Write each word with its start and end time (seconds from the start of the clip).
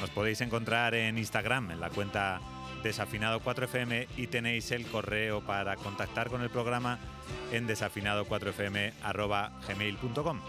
Nos 0.00 0.10
podéis 0.10 0.40
encontrar 0.40 0.96
en 0.96 1.18
Instagram, 1.18 1.70
en 1.70 1.78
la 1.78 1.90
cuenta 1.90 2.40
desafinado4fm 2.84 4.06
y 4.16 4.28
tenéis 4.28 4.70
el 4.70 4.86
correo 4.86 5.40
para 5.40 5.74
contactar 5.76 6.28
con 6.28 6.42
el 6.42 6.50
programa 6.50 7.00
en 7.50 7.66
desafinado4fm.gmail.com. 7.66 10.40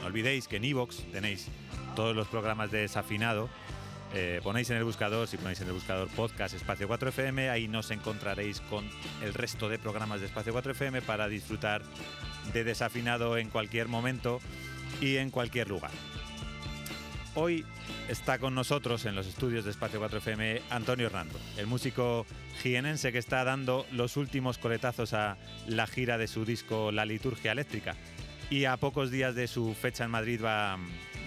No 0.00 0.06
olvidéis 0.06 0.48
que 0.48 0.56
en 0.56 0.64
iVoox 0.64 1.12
tenéis 1.12 1.50
todos 1.94 2.16
los 2.16 2.28
programas 2.28 2.70
de 2.70 2.80
Desafinado. 2.80 3.48
Eh, 4.12 4.40
ponéis 4.42 4.70
en 4.70 4.76
el 4.76 4.84
buscador, 4.84 5.26
si 5.26 5.36
ponéis 5.36 5.60
en 5.60 5.68
el 5.68 5.72
buscador 5.72 6.08
podcast 6.08 6.54
Espacio 6.54 6.88
4FM, 6.88 7.50
ahí 7.50 7.68
nos 7.68 7.90
encontraréis 7.90 8.60
con 8.60 8.88
el 9.22 9.34
resto 9.34 9.68
de 9.68 9.78
programas 9.78 10.20
de 10.20 10.26
Espacio 10.26 10.54
4FM 10.54 11.02
para 11.02 11.28
disfrutar 11.28 11.82
de 12.52 12.64
Desafinado 12.64 13.38
en 13.38 13.50
cualquier 13.50 13.88
momento 13.88 14.40
y 15.00 15.16
en 15.16 15.30
cualquier 15.30 15.68
lugar. 15.68 15.90
Hoy 17.36 17.64
está 18.08 18.38
con 18.38 18.54
nosotros 18.54 19.06
en 19.06 19.16
los 19.16 19.26
estudios 19.26 19.64
de 19.64 19.72
Espacio 19.72 20.00
4FM 20.00 20.60
Antonio 20.70 21.06
Hernando, 21.06 21.36
el 21.56 21.66
músico 21.66 22.26
jienense 22.62 23.10
que 23.10 23.18
está 23.18 23.42
dando 23.42 23.86
los 23.90 24.16
últimos 24.16 24.56
coletazos 24.56 25.14
a 25.14 25.36
la 25.66 25.88
gira 25.88 26.16
de 26.16 26.28
su 26.28 26.44
disco 26.44 26.92
La 26.92 27.04
Liturgia 27.04 27.50
Eléctrica. 27.50 27.96
Y 28.50 28.66
a 28.66 28.76
pocos 28.76 29.10
días 29.10 29.34
de 29.34 29.48
su 29.48 29.74
fecha 29.74 30.04
en 30.04 30.12
Madrid 30.12 30.40
va, 30.44 30.78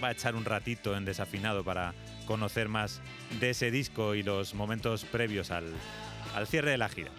va 0.02 0.08
a 0.08 0.12
echar 0.12 0.36
un 0.36 0.46
ratito 0.46 0.96
en 0.96 1.04
desafinado 1.04 1.66
para 1.66 1.94
conocer 2.26 2.70
más 2.70 3.02
de 3.42 3.50
ese 3.50 3.70
disco 3.70 4.16
y 4.16 4.24
los 4.24 4.54
momentos 4.54 5.04
previos 5.04 5.52
al, 5.52 5.66
al 6.36 6.48
cierre 6.48 6.72
de 6.72 6.78
la 6.78 6.88
gira. 6.88 7.12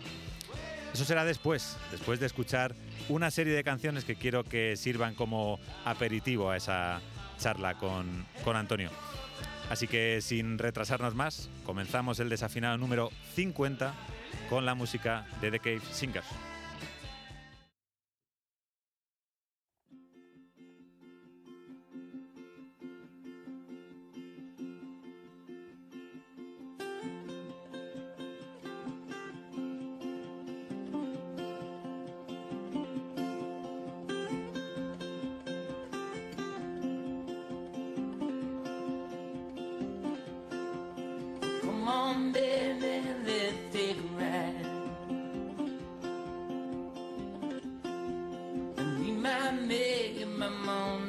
Eso 0.94 1.04
será 1.04 1.26
después, 1.26 1.76
después 1.90 2.20
de 2.20 2.26
escuchar 2.26 2.74
una 3.10 3.30
serie 3.30 3.52
de 3.52 3.62
canciones 3.64 4.06
que 4.06 4.16
quiero 4.16 4.44
que 4.44 4.78
sirvan 4.78 5.14
como 5.14 5.60
aperitivo 5.84 6.50
a 6.50 6.56
esa 6.56 7.02
charla 7.38 7.74
con, 7.74 8.26
con 8.44 8.56
Antonio. 8.56 8.90
Así 9.70 9.86
que 9.86 10.20
sin 10.22 10.58
retrasarnos 10.58 11.14
más, 11.14 11.50
comenzamos 11.64 12.20
el 12.20 12.28
desafinado 12.28 12.78
número 12.78 13.10
50 13.34 13.92
con 14.48 14.64
la 14.64 14.74
música 14.74 15.26
de 15.40 15.50
The 15.50 15.58
Cave 15.58 15.82
Singers. 15.92 16.26
It 50.68 51.07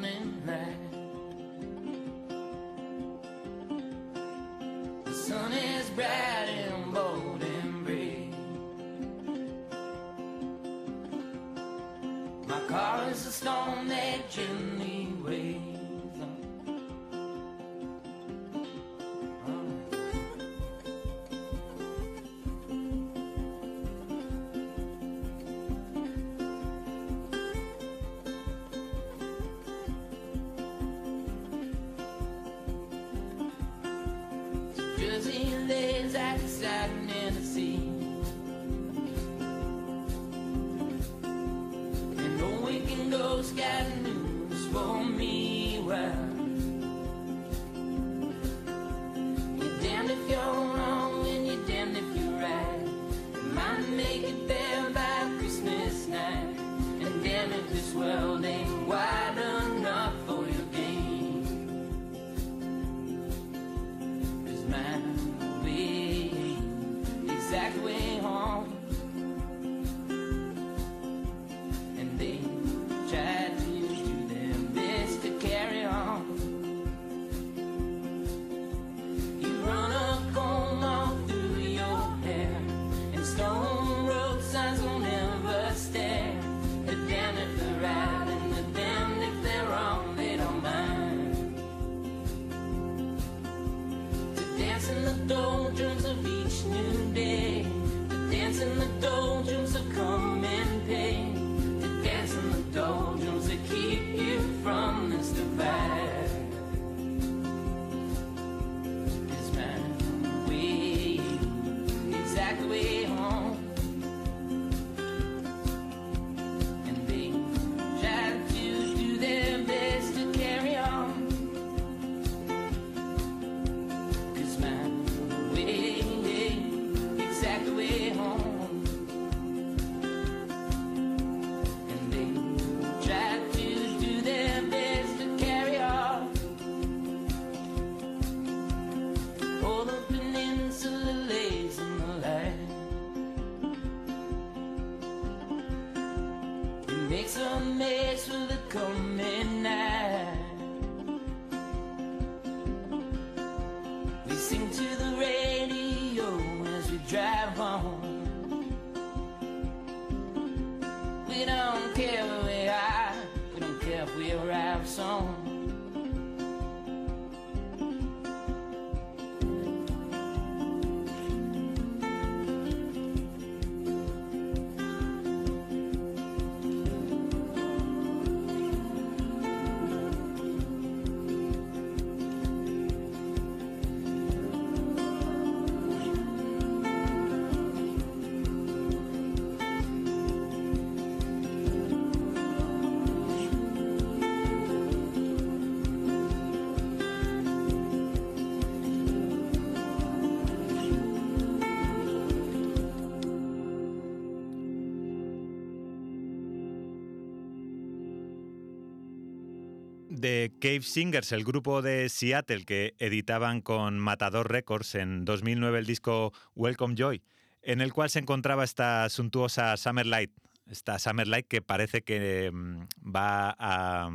Cave 210.60 210.82
Singers, 210.82 211.32
el 211.32 211.44
grupo 211.44 211.82
de 211.82 212.08
Seattle 212.08 212.64
que 212.64 212.94
editaban 212.98 213.60
con 213.60 213.98
Matador 213.98 214.50
Records 214.50 214.94
en 214.94 215.24
2009 215.24 215.78
el 215.78 215.86
disco 215.86 216.32
Welcome 216.54 216.94
Joy, 216.96 217.22
en 217.62 217.80
el 217.80 217.92
cual 217.92 218.10
se 218.10 218.20
encontraba 218.20 218.62
esta 218.64 219.08
suntuosa 219.08 219.76
Summer 219.76 220.06
Light, 220.06 220.30
esta 220.66 220.98
Summer 220.98 221.26
Light 221.26 221.48
que 221.48 221.62
parece 221.62 222.02
que 222.02 222.50
mm, 222.52 222.82
va 223.14 223.56
a 223.58 224.10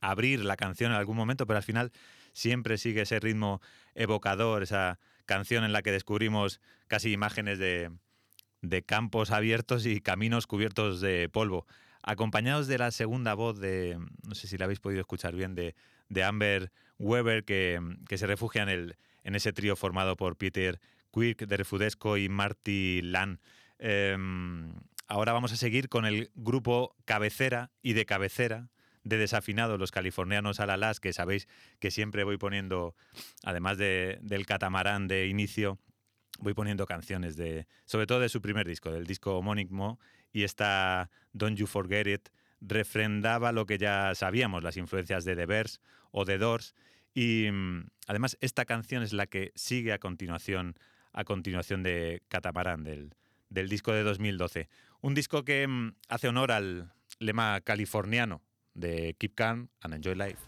abrir 0.00 0.44
la 0.44 0.56
canción 0.56 0.92
en 0.92 0.98
algún 0.98 1.16
momento, 1.16 1.46
pero 1.46 1.56
al 1.56 1.64
final 1.64 1.90
siempre 2.32 2.78
sigue 2.78 3.02
ese 3.02 3.18
ritmo 3.18 3.60
evocador, 3.94 4.62
esa 4.62 4.98
canción 5.26 5.64
en 5.64 5.72
la 5.72 5.82
que 5.82 5.90
descubrimos 5.90 6.60
casi 6.86 7.10
imágenes 7.12 7.58
de 7.58 8.82
campos 8.84 9.30
abiertos 9.30 9.84
y 9.86 10.00
caminos 10.00 10.46
cubiertos 10.46 11.00
de 11.00 11.28
polvo 11.28 11.66
acompañados 12.04 12.66
de 12.66 12.78
la 12.78 12.90
segunda 12.90 13.34
voz 13.34 13.58
de, 13.58 13.98
no 14.26 14.34
sé 14.34 14.46
si 14.46 14.58
la 14.58 14.66
habéis 14.66 14.80
podido 14.80 15.00
escuchar 15.00 15.34
bien, 15.34 15.54
de, 15.54 15.74
Amber 16.22 16.70
Weber, 16.98 17.44
que, 17.44 17.80
se 18.14 18.26
refugia 18.26 18.62
en, 18.62 18.68
el, 18.68 18.96
en 19.24 19.34
ese 19.34 19.52
trío 19.52 19.74
formado 19.74 20.16
por 20.16 20.36
Peter 20.36 20.80
Quirk 21.12 21.46
de 21.46 21.56
Refudesco 21.56 22.16
y 22.16 22.28
Marty 22.28 23.00
Lan. 23.02 23.40
Em, 23.78 24.74
ahora 25.08 25.32
vamos 25.32 25.52
a 25.52 25.56
seguir 25.56 25.88
con 25.88 26.04
el 26.04 26.30
grupo 26.34 26.94
cabecera 27.04 27.70
y 27.82 27.94
de 27.94 28.06
cabecera 28.06 28.68
de 29.02 29.18
Desafinado, 29.18 29.76
los 29.76 29.90
californianos 29.90 30.60
Alalas, 30.60 31.00
que 31.00 31.12
sabéis 31.12 31.46
que 31.78 31.90
siempre 31.90 32.24
voy 32.24 32.38
poniendo, 32.38 32.94
además 33.42 33.76
del 33.76 34.46
catamarán 34.46 35.08
de 35.08 35.26
inicio, 35.26 35.78
voy 36.38 36.54
poniendo 36.54 36.86
canciones 36.86 37.36
de, 37.36 37.66
sobre 37.84 38.06
todo 38.06 38.20
de 38.20 38.30
su 38.30 38.40
primer 38.40 38.66
disco, 38.66 38.90
del 38.90 39.06
disco 39.06 39.36
homónimo, 39.36 39.98
y 40.34 40.42
esta 40.42 41.10
Don't 41.32 41.56
You 41.56 41.66
Forget 41.66 42.06
It 42.06 42.28
refrendaba 42.60 43.52
lo 43.52 43.64
que 43.64 43.78
ya 43.78 44.14
sabíamos, 44.14 44.62
las 44.62 44.76
influencias 44.76 45.24
de 45.24 45.36
The 45.36 45.46
Bears 45.46 45.80
o 46.10 46.26
The 46.26 46.36
Doors, 46.36 46.74
y 47.14 47.48
mm, 47.50 47.86
además 48.08 48.36
esta 48.40 48.64
canción 48.64 49.02
es 49.02 49.12
la 49.12 49.26
que 49.26 49.52
sigue 49.54 49.92
a 49.92 49.98
continuación, 49.98 50.74
a 51.12 51.24
continuación 51.24 51.82
de 51.82 52.22
Catamarán, 52.28 52.82
del, 52.82 53.14
del 53.48 53.68
disco 53.68 53.92
de 53.92 54.02
2012. 54.02 54.68
Un 55.00 55.14
disco 55.14 55.44
que 55.44 55.66
mm, 55.66 55.94
hace 56.08 56.28
honor 56.28 56.50
al 56.50 56.92
lema 57.20 57.60
californiano 57.60 58.42
de 58.74 59.14
Keep 59.18 59.34
Calm 59.34 59.68
and 59.80 59.94
Enjoy 59.94 60.16
Life. 60.16 60.38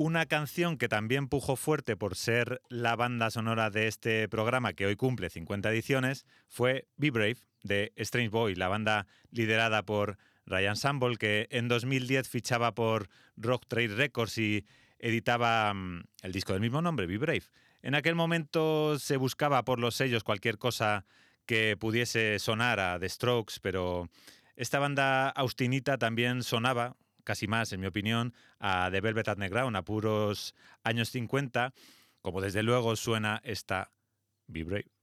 Una 0.00 0.26
canción 0.26 0.78
que 0.78 0.88
también 0.88 1.26
pujo 1.26 1.56
fuerte 1.56 1.96
por 1.96 2.14
ser 2.14 2.62
la 2.68 2.94
banda 2.94 3.32
sonora 3.32 3.68
de 3.68 3.88
este 3.88 4.28
programa 4.28 4.72
que 4.72 4.86
hoy 4.86 4.94
cumple 4.94 5.28
50 5.28 5.72
ediciones 5.72 6.24
fue 6.46 6.86
Be 6.96 7.10
Brave 7.10 7.38
de 7.64 7.92
Strange 7.96 8.28
Boy, 8.28 8.54
la 8.54 8.68
banda 8.68 9.08
liderada 9.32 9.82
por 9.82 10.16
Ryan 10.46 10.76
Samble 10.76 11.16
que 11.16 11.48
en 11.50 11.66
2010 11.66 12.28
fichaba 12.28 12.76
por 12.76 13.08
Rock 13.36 13.66
Trade 13.66 13.96
Records 13.96 14.38
y 14.38 14.64
editaba 15.00 15.74
mm, 15.74 16.04
el 16.22 16.30
disco 16.30 16.52
del 16.52 16.62
mismo 16.62 16.80
nombre, 16.80 17.08
Be 17.08 17.18
Brave. 17.18 17.42
En 17.82 17.96
aquel 17.96 18.14
momento 18.14 19.00
se 19.00 19.16
buscaba 19.16 19.64
por 19.64 19.80
los 19.80 19.96
sellos 19.96 20.22
cualquier 20.22 20.58
cosa 20.58 21.06
que 21.44 21.76
pudiese 21.76 22.38
sonar 22.38 22.78
a 22.78 23.00
The 23.00 23.08
Strokes, 23.08 23.54
pero 23.60 24.08
esta 24.54 24.78
banda 24.78 25.28
austinita 25.30 25.98
también 25.98 26.44
sonaba 26.44 26.94
casi 27.28 27.46
más, 27.46 27.74
en 27.74 27.80
mi 27.80 27.86
opinión, 27.86 28.32
a 28.58 28.88
The 28.90 29.02
Velvet 29.02 29.28
Underground, 29.28 29.76
a 29.76 29.82
puros 29.82 30.54
años 30.82 31.10
50, 31.10 31.74
como 32.22 32.40
desde 32.40 32.62
luego 32.62 32.96
suena 32.96 33.42
esta 33.44 33.92
Be 34.46 34.64
Brave. 34.64 34.97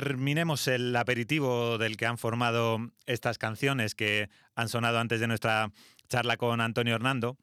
Terminemos 0.00 0.68
el 0.68 0.94
aperitivo 0.94 1.76
del 1.76 1.96
que 1.96 2.06
han 2.06 2.18
formado 2.18 2.78
estas 3.06 3.36
canciones 3.36 3.96
que 3.96 4.30
han 4.54 4.68
sonado 4.68 5.00
antes 5.00 5.18
de 5.18 5.26
nuestra 5.26 5.72
charla 6.08 6.36
con 6.36 6.60
Antonio 6.60 6.94
Hernando, 6.94 7.36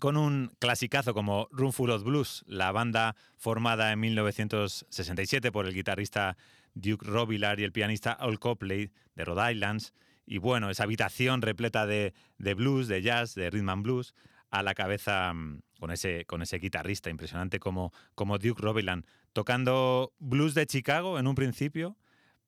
con 0.00 0.16
un 0.16 0.50
clasicazo 0.58 1.12
como 1.12 1.48
Room 1.52 1.72
Full 1.72 1.90
of 1.90 2.02
Blues, 2.02 2.44
la 2.46 2.72
banda 2.72 3.14
formada 3.36 3.92
en 3.92 4.00
1967 4.00 5.52
por 5.52 5.66
el 5.66 5.74
guitarrista 5.74 6.38
Duke 6.72 7.06
Robillard 7.06 7.58
y 7.58 7.64
el 7.64 7.72
pianista 7.72 8.12
Al 8.12 8.38
Copley 8.38 8.90
de 9.14 9.24
Rhode 9.26 9.52
Island. 9.52 9.82
Y 10.24 10.38
bueno, 10.38 10.70
esa 10.70 10.84
habitación 10.84 11.42
repleta 11.42 11.84
de, 11.84 12.14
de 12.38 12.54
blues, 12.54 12.88
de 12.88 13.02
jazz, 13.02 13.34
de 13.34 13.50
rhythm 13.50 13.68
and 13.68 13.82
blues, 13.82 14.14
a 14.48 14.62
la 14.62 14.74
cabeza 14.74 15.30
mm, 15.34 15.60
con 15.78 15.90
ese, 15.90 16.24
con 16.24 16.40
ese 16.40 16.58
guitarrista 16.58 17.10
impresionante 17.10 17.60
como, 17.60 17.92
como 18.14 18.38
Duke 18.38 18.62
Robillard, 18.62 19.04
tocando 19.36 20.14
blues 20.18 20.54
de 20.54 20.66
Chicago 20.66 21.18
en 21.18 21.26
un 21.26 21.34
principio, 21.34 21.98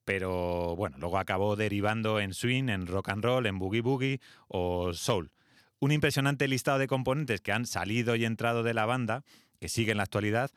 pero 0.05 0.75
bueno, 0.75 0.97
luego 0.97 1.19
acabó 1.19 1.55
derivando 1.55 2.19
en 2.19 2.33
swing, 2.33 2.67
en 2.67 2.87
rock 2.87 3.09
and 3.09 3.23
roll, 3.23 3.45
en 3.45 3.59
boogie 3.59 3.81
boogie 3.81 4.19
o 4.47 4.91
soul. 4.93 5.29
Un 5.77 5.91
impresionante 5.91 6.47
listado 6.47 6.79
de 6.79 6.87
componentes 6.87 7.41
que 7.41 7.51
han 7.51 7.67
salido 7.67 8.15
y 8.15 8.25
entrado 8.25 8.63
de 8.63 8.73
la 8.73 8.87
banda, 8.87 9.23
que 9.59 9.69
sigue 9.69 9.91
en 9.91 9.97
la 9.97 10.03
actualidad, 10.03 10.49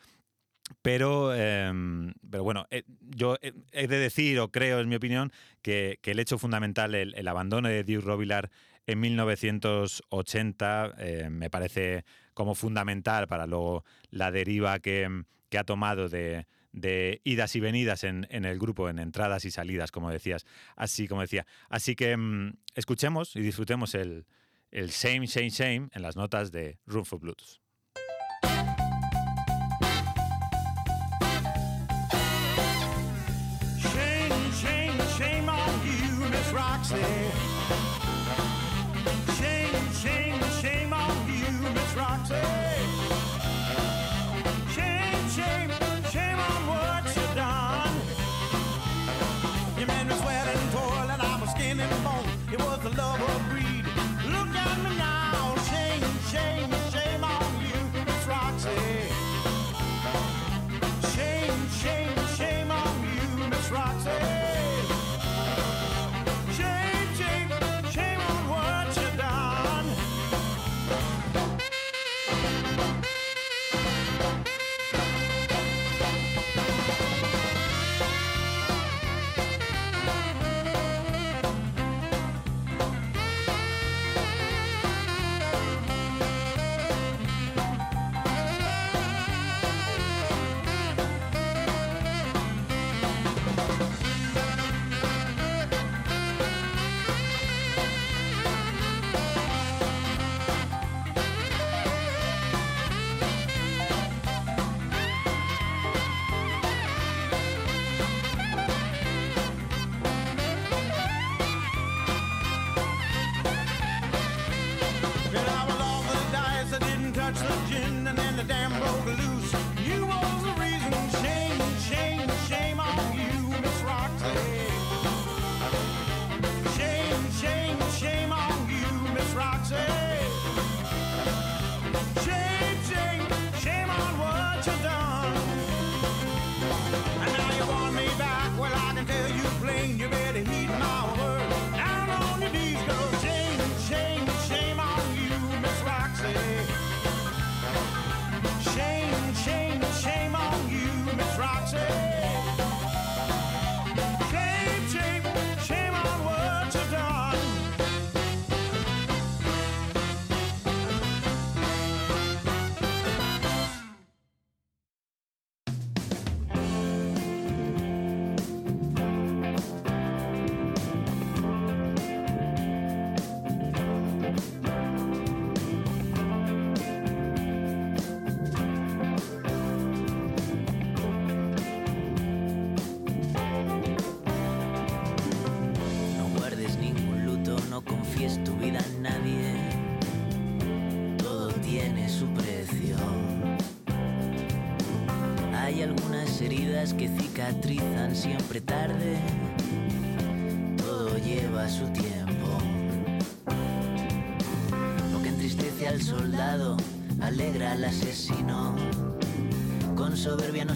pero, 0.80 1.34
em, 1.34 2.14
pero 2.30 2.44
bueno, 2.44 2.66
eh, 2.70 2.84
yo 3.14 3.36
he 3.42 3.86
de 3.86 3.98
decir, 3.98 4.40
o 4.40 4.50
creo, 4.50 4.80
en 4.80 4.88
mi 4.88 4.94
opinión, 4.94 5.32
que, 5.60 5.98
el 6.02 6.18
hecho 6.18 6.38
fundamental, 6.38 6.94
el, 6.94 7.28
abandono 7.28 7.68
de 7.68 7.84
Duke 7.84 8.06
Robillard 8.06 8.48
en 8.86 9.00
1980, 9.00 10.94
eh, 10.96 11.28
me 11.30 11.50
parece 11.50 12.06
como 12.32 12.54
fundamental 12.54 13.26
para 13.28 13.46
luego 13.46 13.84
la 14.08 14.30
deriva 14.30 14.78
que, 14.78 15.24
que 15.52 15.58
ha 15.58 15.64
tomado 15.64 16.08
de, 16.08 16.46
de, 16.72 17.20
idas 17.24 17.54
y 17.56 17.60
venidas 17.60 18.04
en, 18.04 18.26
en, 18.30 18.46
el 18.46 18.58
grupo, 18.58 18.88
en 18.88 18.98
entradas 18.98 19.44
y 19.44 19.50
salidas, 19.50 19.92
como 19.92 20.10
decías. 20.10 20.46
Así 20.76 21.06
como 21.06 21.20
decía. 21.20 21.44
Así 21.68 21.94
que 21.94 22.16
mm, 22.16 22.54
escuchemos 22.74 23.36
y 23.36 23.42
disfrutemos 23.42 23.94
el, 23.94 24.24
el 24.70 24.90
Same, 24.90 25.26
Same, 25.26 25.50
Same 25.50 25.88
en 25.92 26.00
las 26.00 26.16
notas 26.16 26.52
de 26.52 26.78
Room 26.86 27.04
for 27.04 27.20
Blues. 27.20 27.61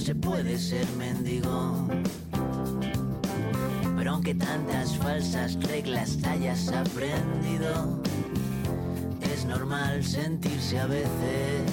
Ser 0.06 0.86
mendigo. 0.96 1.88
Pero 3.96 4.10
aunque 4.12 4.34
tantas 4.36 4.96
falsas 4.98 5.58
reglas 5.64 6.18
hayas 6.24 6.68
aprendido, 6.68 8.00
es 9.32 9.44
normal 9.46 10.04
sentirse 10.04 10.78
a 10.78 10.86
veces 10.86 11.65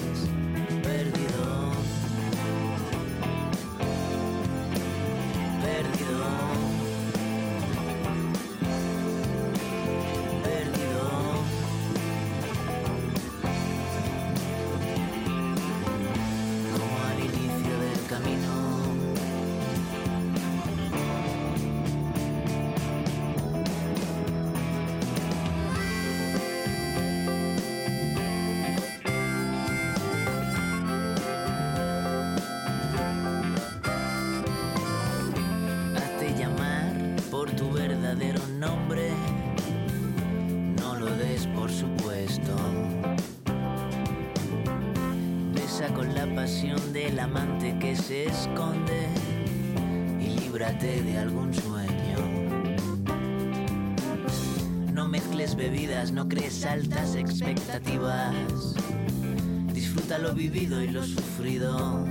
amante 47.24 47.74
que 47.78 47.96
se 47.96 48.26
esconde 48.26 49.08
y 50.20 50.38
líbrate 50.40 51.02
de 51.02 51.16
algún 51.18 51.54
sueño. 51.54 52.18
No 54.92 55.08
mezcles 55.08 55.56
bebidas, 55.56 56.12
no 56.12 56.28
crees 56.28 56.66
altas 56.66 57.14
expectativas. 57.14 58.74
Disfruta 59.72 60.18
lo 60.18 60.34
vivido 60.34 60.82
y 60.82 60.88
lo 60.88 61.02
sufrido. 61.02 62.04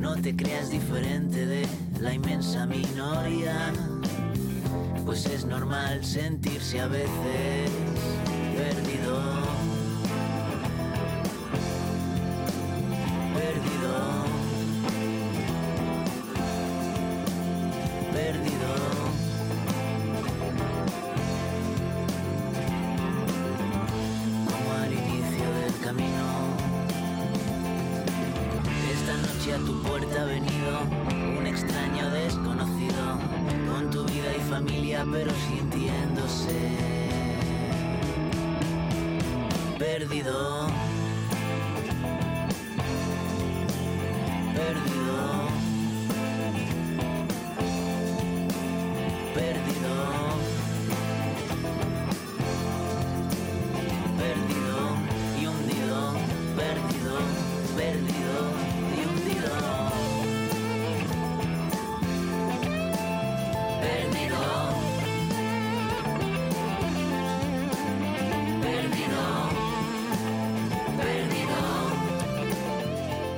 No 0.00 0.16
te 0.16 0.34
creas 0.34 0.70
diferente 0.70 1.46
de 1.46 1.66
la 2.00 2.12
inmensa 2.12 2.66
minoría, 2.66 3.72
pues 5.06 5.26
es 5.26 5.44
normal 5.44 6.04
sentirse 6.04 6.80
a 6.80 6.88
veces 6.88 8.19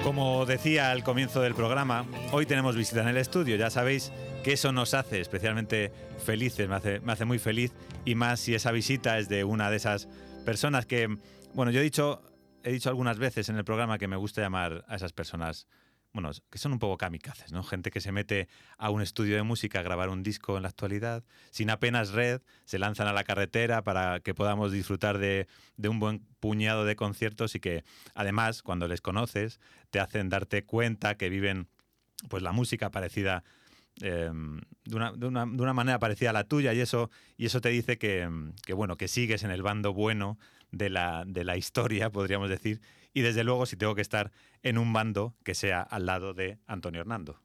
Como 0.02 0.44
decía 0.46 0.90
al 0.90 1.04
comienzo 1.04 1.40
del 1.42 1.54
programa, 1.54 2.04
hoy 2.32 2.44
tenemos 2.44 2.74
visita 2.74 3.02
en 3.02 3.08
el 3.08 3.16
estudio. 3.16 3.54
Ya 3.54 3.70
sabéis 3.70 4.12
que 4.42 4.54
eso 4.54 4.72
nos 4.72 4.94
hace 4.94 5.20
especialmente 5.20 5.92
felices, 6.24 6.68
me 6.68 6.74
hace, 6.74 6.98
me 7.00 7.12
hace 7.12 7.24
muy 7.24 7.38
feliz 7.38 7.72
y 8.04 8.16
más 8.16 8.40
si 8.40 8.54
esa 8.54 8.72
visita 8.72 9.18
es 9.18 9.28
de 9.28 9.44
una 9.44 9.70
de 9.70 9.76
esas 9.76 10.08
personas 10.44 10.86
que, 10.86 11.08
bueno, 11.54 11.70
yo 11.70 11.78
he 11.78 11.84
dicho, 11.84 12.20
he 12.64 12.72
dicho 12.72 12.88
algunas 12.88 13.18
veces 13.18 13.48
en 13.48 13.56
el 13.56 13.64
programa 13.64 13.96
que 13.96 14.08
me 14.08 14.16
gusta 14.16 14.40
llamar 14.40 14.84
a 14.88 14.96
esas 14.96 15.12
personas, 15.12 15.68
bueno, 16.12 16.30
que 16.50 16.58
son 16.58 16.72
un 16.72 16.78
poco 16.78 16.98
kamikazes, 16.98 17.52
¿no? 17.52 17.62
Gente 17.62 17.90
que 17.90 18.00
se 18.00 18.12
mete 18.12 18.48
a 18.76 18.90
un 18.90 19.00
estudio 19.00 19.36
de 19.36 19.42
música 19.42 19.80
a 19.80 19.82
grabar 19.82 20.10
un 20.10 20.22
disco 20.22 20.56
en 20.56 20.62
la 20.64 20.68
actualidad, 20.68 21.24
sin 21.50 21.70
apenas 21.70 22.10
red, 22.10 22.42
se 22.64 22.78
lanzan 22.78 23.06
a 23.08 23.12
la 23.12 23.24
carretera 23.24 23.82
para 23.82 24.20
que 24.20 24.34
podamos 24.34 24.72
disfrutar 24.72 25.18
de, 25.18 25.46
de 25.76 25.88
un 25.88 25.98
buen 26.00 26.20
puñado 26.40 26.84
de 26.84 26.96
conciertos 26.96 27.54
y 27.54 27.60
que 27.60 27.84
además 28.14 28.62
cuando 28.62 28.88
les 28.88 29.00
conoces 29.00 29.58
te 29.90 30.00
hacen 30.00 30.28
darte 30.28 30.64
cuenta 30.64 31.16
que 31.16 31.28
viven 31.30 31.68
pues 32.28 32.42
la 32.42 32.52
música 32.52 32.90
parecida 32.90 33.42
eh, 34.00 34.30
de, 34.84 34.96
una, 34.96 35.12
de 35.12 35.26
una- 35.26 35.46
de 35.46 35.62
una 35.62 35.72
manera 35.74 35.98
parecida 35.98 36.30
a 36.30 36.32
la 36.32 36.44
tuya 36.44 36.72
y 36.72 36.80
eso, 36.80 37.10
y 37.36 37.46
eso 37.46 37.60
te 37.60 37.68
dice 37.70 37.98
que, 37.98 38.28
que, 38.64 38.72
bueno, 38.74 38.96
que 38.96 39.08
sigues 39.08 39.42
en 39.44 39.50
el 39.50 39.62
bando 39.62 39.92
bueno 39.92 40.38
de 40.70 40.88
la, 40.90 41.24
de 41.26 41.44
la 41.44 41.56
historia, 41.56 42.10
podríamos 42.10 42.48
decir, 42.48 42.80
y 43.14 43.22
desde 43.22 43.44
luego 43.44 43.66
si 43.66 43.76
tengo 43.76 43.94
que 43.94 44.00
estar 44.02 44.32
en 44.62 44.78
un 44.78 44.92
bando 44.92 45.34
que 45.44 45.54
sea 45.54 45.82
al 45.82 46.06
lado 46.06 46.34
de 46.34 46.58
Antonio 46.66 47.00
Hernando. 47.00 47.40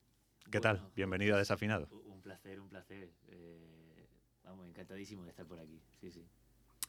¿Qué 0.51 0.59
tal? 0.59 0.81
Bienvenido 0.95 1.35
a 1.35 1.39
Desafinado. 1.39 1.87
u- 1.91 2.11
Un 2.13 2.21
placer, 2.21 2.59
un 2.59 2.69
placer. 2.69 3.09
Eh, 3.27 4.07
vamos, 4.43 4.67
encantadísimo 4.67 5.23
de 5.23 5.29
estar 5.29 5.45
por 5.45 5.59
aquí. 5.59 5.81
Sí, 5.99 6.11
sí. 6.11 6.25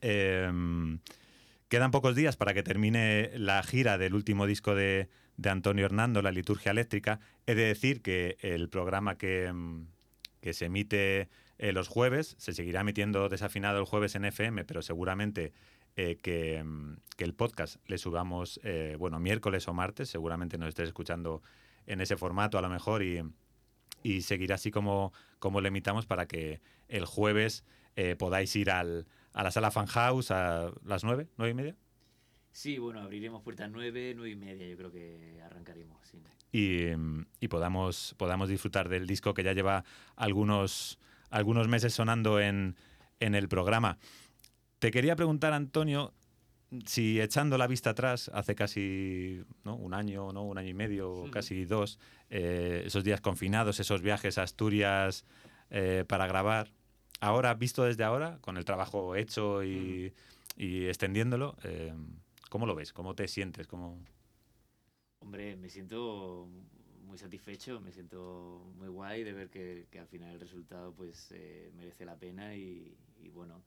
Eh, 0.01 0.51
quedan 1.69 1.91
pocos 1.91 2.15
días 2.15 2.37
para 2.37 2.55
que 2.55 2.63
termine 2.63 3.31
la 3.35 3.63
gira 3.63 3.99
del 3.99 4.15
último 4.15 4.47
disco 4.47 4.75
de, 4.75 5.09
de 5.37 5.51
Antonio 5.51 5.85
Hernando, 5.85 6.23
La 6.23 6.31
Liturgia 6.33 6.71
Eléctrica. 6.71 7.21
He 7.47 7.55
de 7.55 7.65
decir 7.65 8.01
que 8.03 8.37
el 8.41 8.69
programa 8.69 9.17
que, 9.19 9.53
mm, 9.53 9.87
que 10.41 10.53
se 10.55 10.67
emite 10.67 11.29
eh, 11.59 11.73
los 11.73 11.89
jueves, 11.89 12.37
se 12.39 12.53
seguirá 12.53 12.83
emitiendo 12.83 13.29
desafinado 13.29 13.81
el 13.81 13.85
jueves 13.87 14.15
en 14.15 14.25
FM, 14.25 14.65
pero 14.65 14.83
seguramente 14.83 15.53
eh, 16.01 16.17
que, 16.23 16.63
mm, 16.63 16.99
que 17.17 17.25
el 17.25 17.35
podcast 17.35 17.79
le 17.89 17.99
subamos, 17.99 18.61
eh, 18.63 18.95
bueno, 19.01 19.19
miércoles 19.19 19.67
o 19.67 19.75
martes, 19.75 20.09
seguramente 20.09 20.57
nos 20.57 20.69
estés 20.69 20.87
escuchando 20.87 21.43
en 21.87 22.01
ese 22.01 22.17
formato 22.17 22.57
a 22.57 22.63
lo 22.63 22.69
mejor 22.69 23.03
y, 23.03 23.21
y 24.05 24.23
seguirá 24.23 24.55
así 24.55 24.71
como, 24.71 25.13
como 25.41 25.61
le 25.61 25.69
emitamos 25.69 26.07
para 26.07 26.27
que 26.27 26.61
el 26.87 27.05
jueves 27.05 27.65
eh, 27.97 28.15
podáis 28.15 28.55
ir 28.55 28.71
al, 28.71 29.09
a 29.33 29.43
la 29.43 29.51
sala 29.51 29.73
Fan 29.73 29.87
House 29.87 30.31
a 30.31 30.71
las 30.85 31.03
nueve, 31.03 31.27
nueve 31.37 31.51
y 31.51 31.55
media. 31.55 31.77
Sí, 32.53 32.79
bueno, 32.79 33.01
abriremos 33.01 33.43
puertas 33.43 33.69
nueve, 33.69 34.13
nueve 34.15 34.31
y 34.31 34.37
media, 34.37 34.69
yo 34.69 34.77
creo 34.77 34.93
que 34.93 35.41
arrancaremos. 35.45 35.99
Sí. 36.07 36.23
y, 36.53 36.97
mm, 36.97 37.27
y 37.41 37.49
podamos, 37.49 38.15
podamos 38.19 38.49
disfrutar 38.49 38.89
del 38.89 39.09
disco 39.09 39.35
que 39.35 39.43
ya 39.43 39.53
lleva 39.53 39.85
algunos, 40.15 41.01
algunos 41.31 41.67
meses 41.67 41.93
sonando 41.93 42.39
en, 42.39 42.77
en 43.19 43.35
el 43.35 43.49
programa. 43.49 43.99
Te 44.79 44.91
quería 44.91 45.17
preguntar, 45.17 45.53
Antonio, 45.53 46.13
si 46.87 47.21
echando 47.21 47.59
la 47.59 47.67
vista 47.67 47.91
atrás, 47.91 48.31
hace 48.33 48.55
casi 48.55 49.43
¿no? 49.65 49.75
un 49.77 49.95
año, 49.95 50.33
¿no? 50.33 50.45
un 50.45 50.59
año 50.59 50.69
y 50.69 50.75
medio, 50.75 51.25
Sí. 51.25 51.31
casi 51.31 51.65
dos, 51.65 51.99
eh, 52.31 52.83
esos 52.87 53.03
días 53.05 53.21
confinados, 53.21 53.81
esos 53.81 54.03
viajes 54.03 54.39
a 54.39 54.43
Asturias 54.43 55.25
eh, 55.71 56.05
para 56.07 56.27
grabar, 56.27 56.71
ahora, 57.21 57.55
visto 57.55 57.85
desde 57.85 58.05
ahora, 58.05 58.39
con 58.41 58.57
el 58.57 58.65
trabajo 58.65 59.17
hecho 59.17 59.65
y, 59.65 60.13
y 60.57 60.87
extendiéndolo, 60.87 61.57
eh, 61.65 61.93
¿cómo 62.49 62.67
lo 62.67 62.75
ves? 62.75 62.93
¿Cómo 62.93 63.15
te 63.15 63.27
sientes? 63.27 63.67
¿Cómo... 63.67 63.99
Hombre, 65.21 65.57
me 65.57 65.69
siento 65.69 66.49
muy 67.05 67.19
satisfecho, 67.19 67.81
me 67.81 67.91
siento 67.91 68.71
muy 68.77 68.89
guay 68.89 69.25
de 69.25 69.33
ver 69.33 69.51
que, 69.51 69.87
que 69.91 69.99
al 69.99 70.07
final 70.07 70.35
el 70.35 70.41
resultado 70.41 70.93
pues 70.93 71.33
eh, 71.33 71.73
merece 71.75 72.05
la 72.05 72.17
pena 72.17 72.55
y, 72.55 72.97
y 73.21 73.29
bueno, 73.31 73.63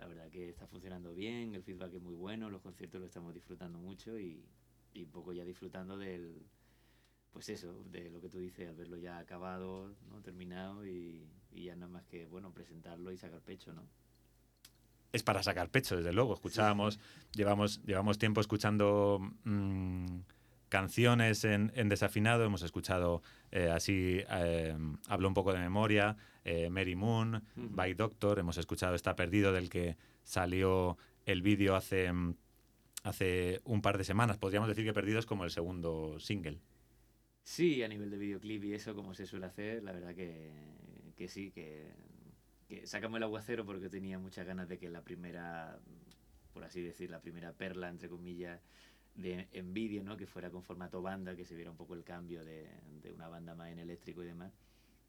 la 0.00 0.06
verdad 0.06 0.30
que 0.30 0.48
está 0.48 0.66
funcionando 0.66 1.12
bien, 1.12 1.54
el 1.54 1.62
feedback 1.62 1.92
es 1.94 2.02
muy 2.02 2.14
bueno, 2.14 2.48
los 2.48 2.62
conciertos 2.62 3.00
lo 3.00 3.06
estamos 3.06 3.34
disfrutando 3.34 3.78
mucho 3.78 4.18
y, 4.18 4.42
y 4.94 5.04
un 5.04 5.10
poco 5.10 5.34
ya 5.34 5.44
disfrutando 5.44 5.98
del, 5.98 6.42
pues 7.30 7.50
eso, 7.50 7.84
de 7.90 8.10
lo 8.10 8.20
que 8.22 8.30
tú 8.30 8.38
dices, 8.38 8.66
al 8.66 8.74
verlo 8.74 8.96
ya 8.96 9.18
acabado, 9.18 9.94
¿no? 10.08 10.22
terminado 10.22 10.86
y, 10.86 11.28
y 11.52 11.64
ya 11.64 11.76
nada 11.76 11.92
más 11.92 12.06
que, 12.06 12.26
bueno, 12.26 12.50
presentarlo 12.52 13.12
y 13.12 13.18
sacar 13.18 13.42
pecho, 13.42 13.74
¿no? 13.74 13.86
es 15.12 15.22
para 15.22 15.42
sacar 15.42 15.68
pecho, 15.70 15.96
desde 15.96 16.12
luego. 16.12 16.34
Escuchábamos, 16.34 17.00
llevamos, 17.34 17.82
llevamos 17.82 18.16
tiempo 18.16 18.40
escuchando 18.40 19.18
mm, 19.44 20.20
canciones 20.70 21.44
en, 21.44 21.70
en 21.74 21.90
desafinado, 21.90 22.44
hemos 22.44 22.62
escuchado 22.62 23.22
eh, 23.50 23.68
así, 23.70 24.22
eh, 24.30 24.74
hablo 25.08 25.28
un 25.28 25.34
poco 25.34 25.52
de 25.52 25.58
memoria, 25.58 26.16
eh, 26.44 26.70
Mary 26.70 26.96
Moon, 26.96 27.34
Ujú. 27.56 27.68
By 27.74 27.92
Doctor, 27.92 28.38
hemos 28.38 28.56
escuchado 28.56 28.94
Está 28.94 29.14
Perdido, 29.16 29.52
del 29.52 29.68
que 29.68 29.98
salió 30.22 30.96
el 31.26 31.42
vídeo 31.42 31.74
hace, 31.76 32.10
hace 33.02 33.60
un 33.64 33.82
par 33.82 33.98
de 33.98 34.04
semanas. 34.04 34.38
Podríamos 34.38 34.68
decir 34.68 34.84
que 34.86 34.94
Perdido 34.94 35.18
es 35.18 35.26
como 35.26 35.44
el 35.44 35.50
segundo 35.50 36.18
single. 36.20 36.60
Sí, 37.42 37.82
a 37.82 37.88
nivel 37.88 38.10
de 38.10 38.18
videoclip 38.18 38.64
y 38.64 38.74
eso, 38.74 38.94
como 38.94 39.12
se 39.12 39.26
suele 39.26 39.46
hacer, 39.46 39.82
la 39.82 39.92
verdad 39.92 40.14
que, 40.14 40.52
que 41.16 41.26
sí, 41.26 41.50
que, 41.50 41.90
que 42.68 42.86
sacamos 42.86 43.16
el 43.16 43.24
aguacero 43.24 43.66
porque 43.66 43.88
tenía 43.88 44.18
muchas 44.18 44.46
ganas 44.46 44.68
de 44.68 44.78
que 44.78 44.88
la 44.88 45.02
primera, 45.02 45.80
por 46.52 46.62
así 46.62 46.80
decir, 46.80 47.10
la 47.10 47.20
primera 47.20 47.52
perla, 47.52 47.88
entre 47.88 48.08
comillas, 48.08 48.60
de 49.20 49.48
en 49.52 49.72
vídeo, 49.72 50.02
¿no? 50.02 50.16
que 50.16 50.26
fuera 50.26 50.50
con 50.50 50.62
formato 50.62 51.02
banda, 51.02 51.36
que 51.36 51.44
se 51.44 51.54
viera 51.54 51.70
un 51.70 51.76
poco 51.76 51.94
el 51.94 52.04
cambio 52.04 52.44
de, 52.44 52.68
de 53.02 53.12
una 53.12 53.28
banda 53.28 53.54
más 53.54 53.70
en 53.70 53.78
eléctrico 53.78 54.22
y 54.22 54.26
demás. 54.26 54.52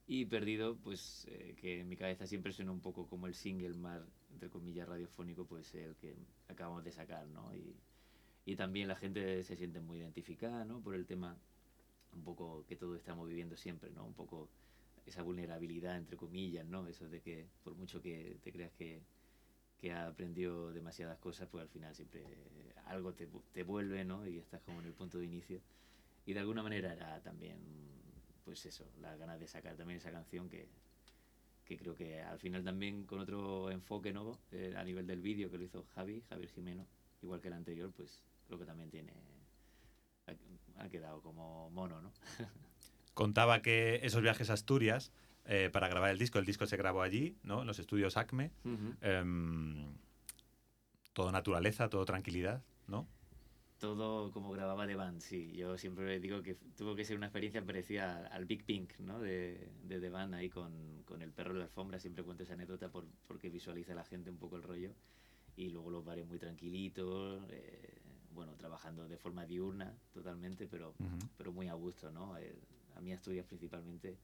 Y 0.07 0.25
Perdido, 0.25 0.75
pues 0.77 1.25
eh, 1.29 1.55
que 1.59 1.79
en 1.79 1.87
mi 1.87 1.95
cabeza 1.95 2.27
siempre 2.27 2.51
suena 2.51 2.71
un 2.71 2.81
poco 2.81 3.07
como 3.07 3.27
el 3.27 3.33
single 3.33 3.75
más, 3.75 4.01
entre 4.31 4.49
comillas, 4.49 4.87
radiofónico, 4.87 5.45
pues 5.45 5.73
el 5.75 5.95
que 5.95 6.15
acabamos 6.49 6.83
de 6.83 6.91
sacar, 6.91 7.27
¿no? 7.27 7.55
Y, 7.55 7.75
y 8.45 8.55
también 8.55 8.87
la 8.87 8.95
gente 8.95 9.43
se 9.43 9.55
siente 9.55 9.79
muy 9.79 9.99
identificada, 9.99 10.65
¿no? 10.65 10.81
Por 10.81 10.95
el 10.95 11.05
tema 11.05 11.37
un 12.13 12.23
poco 12.23 12.65
que 12.67 12.75
todos 12.75 12.97
estamos 12.97 13.27
viviendo 13.29 13.55
siempre, 13.55 13.91
¿no? 13.91 14.05
Un 14.05 14.13
poco 14.13 14.49
esa 15.05 15.21
vulnerabilidad, 15.21 15.97
entre 15.97 16.17
comillas, 16.17 16.65
¿no? 16.65 16.87
Eso 16.87 17.07
de 17.07 17.21
que 17.21 17.47
por 17.63 17.75
mucho 17.75 18.01
que 18.01 18.37
te 18.43 18.51
creas 18.51 18.73
que, 18.73 19.01
que 19.81 19.91
ha 19.91 20.07
aprendido 20.07 20.71
demasiadas 20.71 21.17
cosas, 21.17 21.47
pues 21.49 21.63
al 21.63 21.69
final 21.69 21.95
siempre 21.95 22.23
algo 22.85 23.13
te, 23.13 23.27
te 23.51 23.63
vuelve, 23.63 24.05
¿no? 24.05 24.27
Y 24.27 24.37
estás 24.37 24.61
como 24.61 24.79
en 24.79 24.85
el 24.85 24.93
punto 24.93 25.17
de 25.17 25.25
inicio. 25.25 25.59
Y 26.25 26.33
de 26.33 26.39
alguna 26.39 26.61
manera 26.61 26.93
era 26.93 27.19
también, 27.21 27.57
pues 28.45 28.63
eso, 28.67 28.85
las 29.01 29.17
ganas 29.17 29.39
de 29.39 29.47
sacar 29.47 29.75
también 29.75 29.97
esa 29.97 30.11
canción 30.11 30.49
que, 30.49 30.67
que 31.65 31.77
creo 31.77 31.95
que 31.95 32.21
al 32.21 32.37
final 32.37 32.63
también 32.63 33.05
con 33.05 33.19
otro 33.19 33.71
enfoque, 33.71 34.13
¿no? 34.13 34.37
Eh, 34.51 34.75
a 34.77 34.83
nivel 34.83 35.07
del 35.07 35.19
vídeo 35.19 35.49
que 35.49 35.57
lo 35.57 35.63
hizo 35.63 35.83
Javi, 35.95 36.21
Javier 36.29 36.49
Jimeno, 36.51 36.85
igual 37.23 37.41
que 37.41 37.47
el 37.47 37.55
anterior, 37.55 37.91
pues 37.91 38.21
creo 38.45 38.59
que 38.59 38.65
también 38.65 38.91
tiene, 38.91 39.13
ha, 40.27 40.83
ha 40.83 40.89
quedado 40.89 41.23
como 41.23 41.71
mono, 41.71 42.01
¿no? 42.01 42.13
Contaba 43.15 43.63
que 43.63 43.99
esos 44.03 44.21
viajes 44.21 44.51
a 44.51 44.53
Asturias 44.53 45.11
eh, 45.45 45.69
para 45.71 45.87
grabar 45.87 46.11
el 46.11 46.17
disco, 46.19 46.39
el 46.39 46.45
disco 46.45 46.65
se 46.67 46.77
grabó 46.77 47.01
allí, 47.01 47.35
¿no? 47.43 47.61
En 47.61 47.67
los 47.67 47.79
estudios 47.79 48.17
ACME. 48.17 48.51
Em, 49.01 49.93
todo 51.13 51.31
naturaleza, 51.31 51.89
todo 51.89 52.05
tranquilidad, 52.05 52.63
¿no? 52.87 53.07
Todo 53.79 54.31
como 54.31 54.51
grababa 54.51 54.85
de 54.85 54.95
band, 54.95 55.21
sí. 55.21 55.51
Yo 55.53 55.75
siempre 55.77 56.19
digo 56.19 56.43
que 56.43 56.53
tuvo 56.77 56.95
que 56.95 57.03
ser 57.03 57.17
una 57.17 57.25
experiencia 57.25 57.65
parecida 57.65 58.27
al- 58.27 58.45
Big 58.45 58.63
Pink, 58.63 58.93
¿no? 58.99 59.19
De, 59.19 59.69
de 59.83 59.99
The 59.99 60.09
Band 60.09 60.35
ahí 60.35 60.49
con, 60.49 61.01
con 61.03 61.21
el 61.23 61.31
perro 61.31 61.51
en 61.51 61.59
la 61.59 61.63
alfombra. 61.65 61.99
Siempre 61.99 62.23
cuento 62.23 62.43
esa 62.43 62.53
anécdota 62.53 62.89
por, 62.89 63.05
porque 63.27 63.49
visualiza 63.49 63.95
la 63.95 64.03
gente 64.05 64.29
un 64.29 64.37
poco 64.37 64.55
el 64.55 64.63
rollo. 64.63 64.91
Y 65.57 65.69
luego 65.69 65.89
los 65.89 66.05
bares 66.05 66.27
muy 66.27 66.37
tranquilitos, 66.37 67.43
eh, 67.49 67.97
bueno, 68.33 68.53
trabajando 68.55 69.07
de 69.07 69.17
forma 69.17 69.45
diurna 69.47 69.91
totalmente, 70.13 70.67
pero, 70.67 70.89
Ujú. 70.99 71.27
pero 71.37 71.51
muy 71.51 71.67
a 71.67 71.73
gusto, 71.73 72.11
¿no? 72.11 72.37
Eh, 72.37 72.55
a 72.95 73.01
mí 73.01 73.11
Asturias 73.11 73.45
principalmente, 73.47 74.15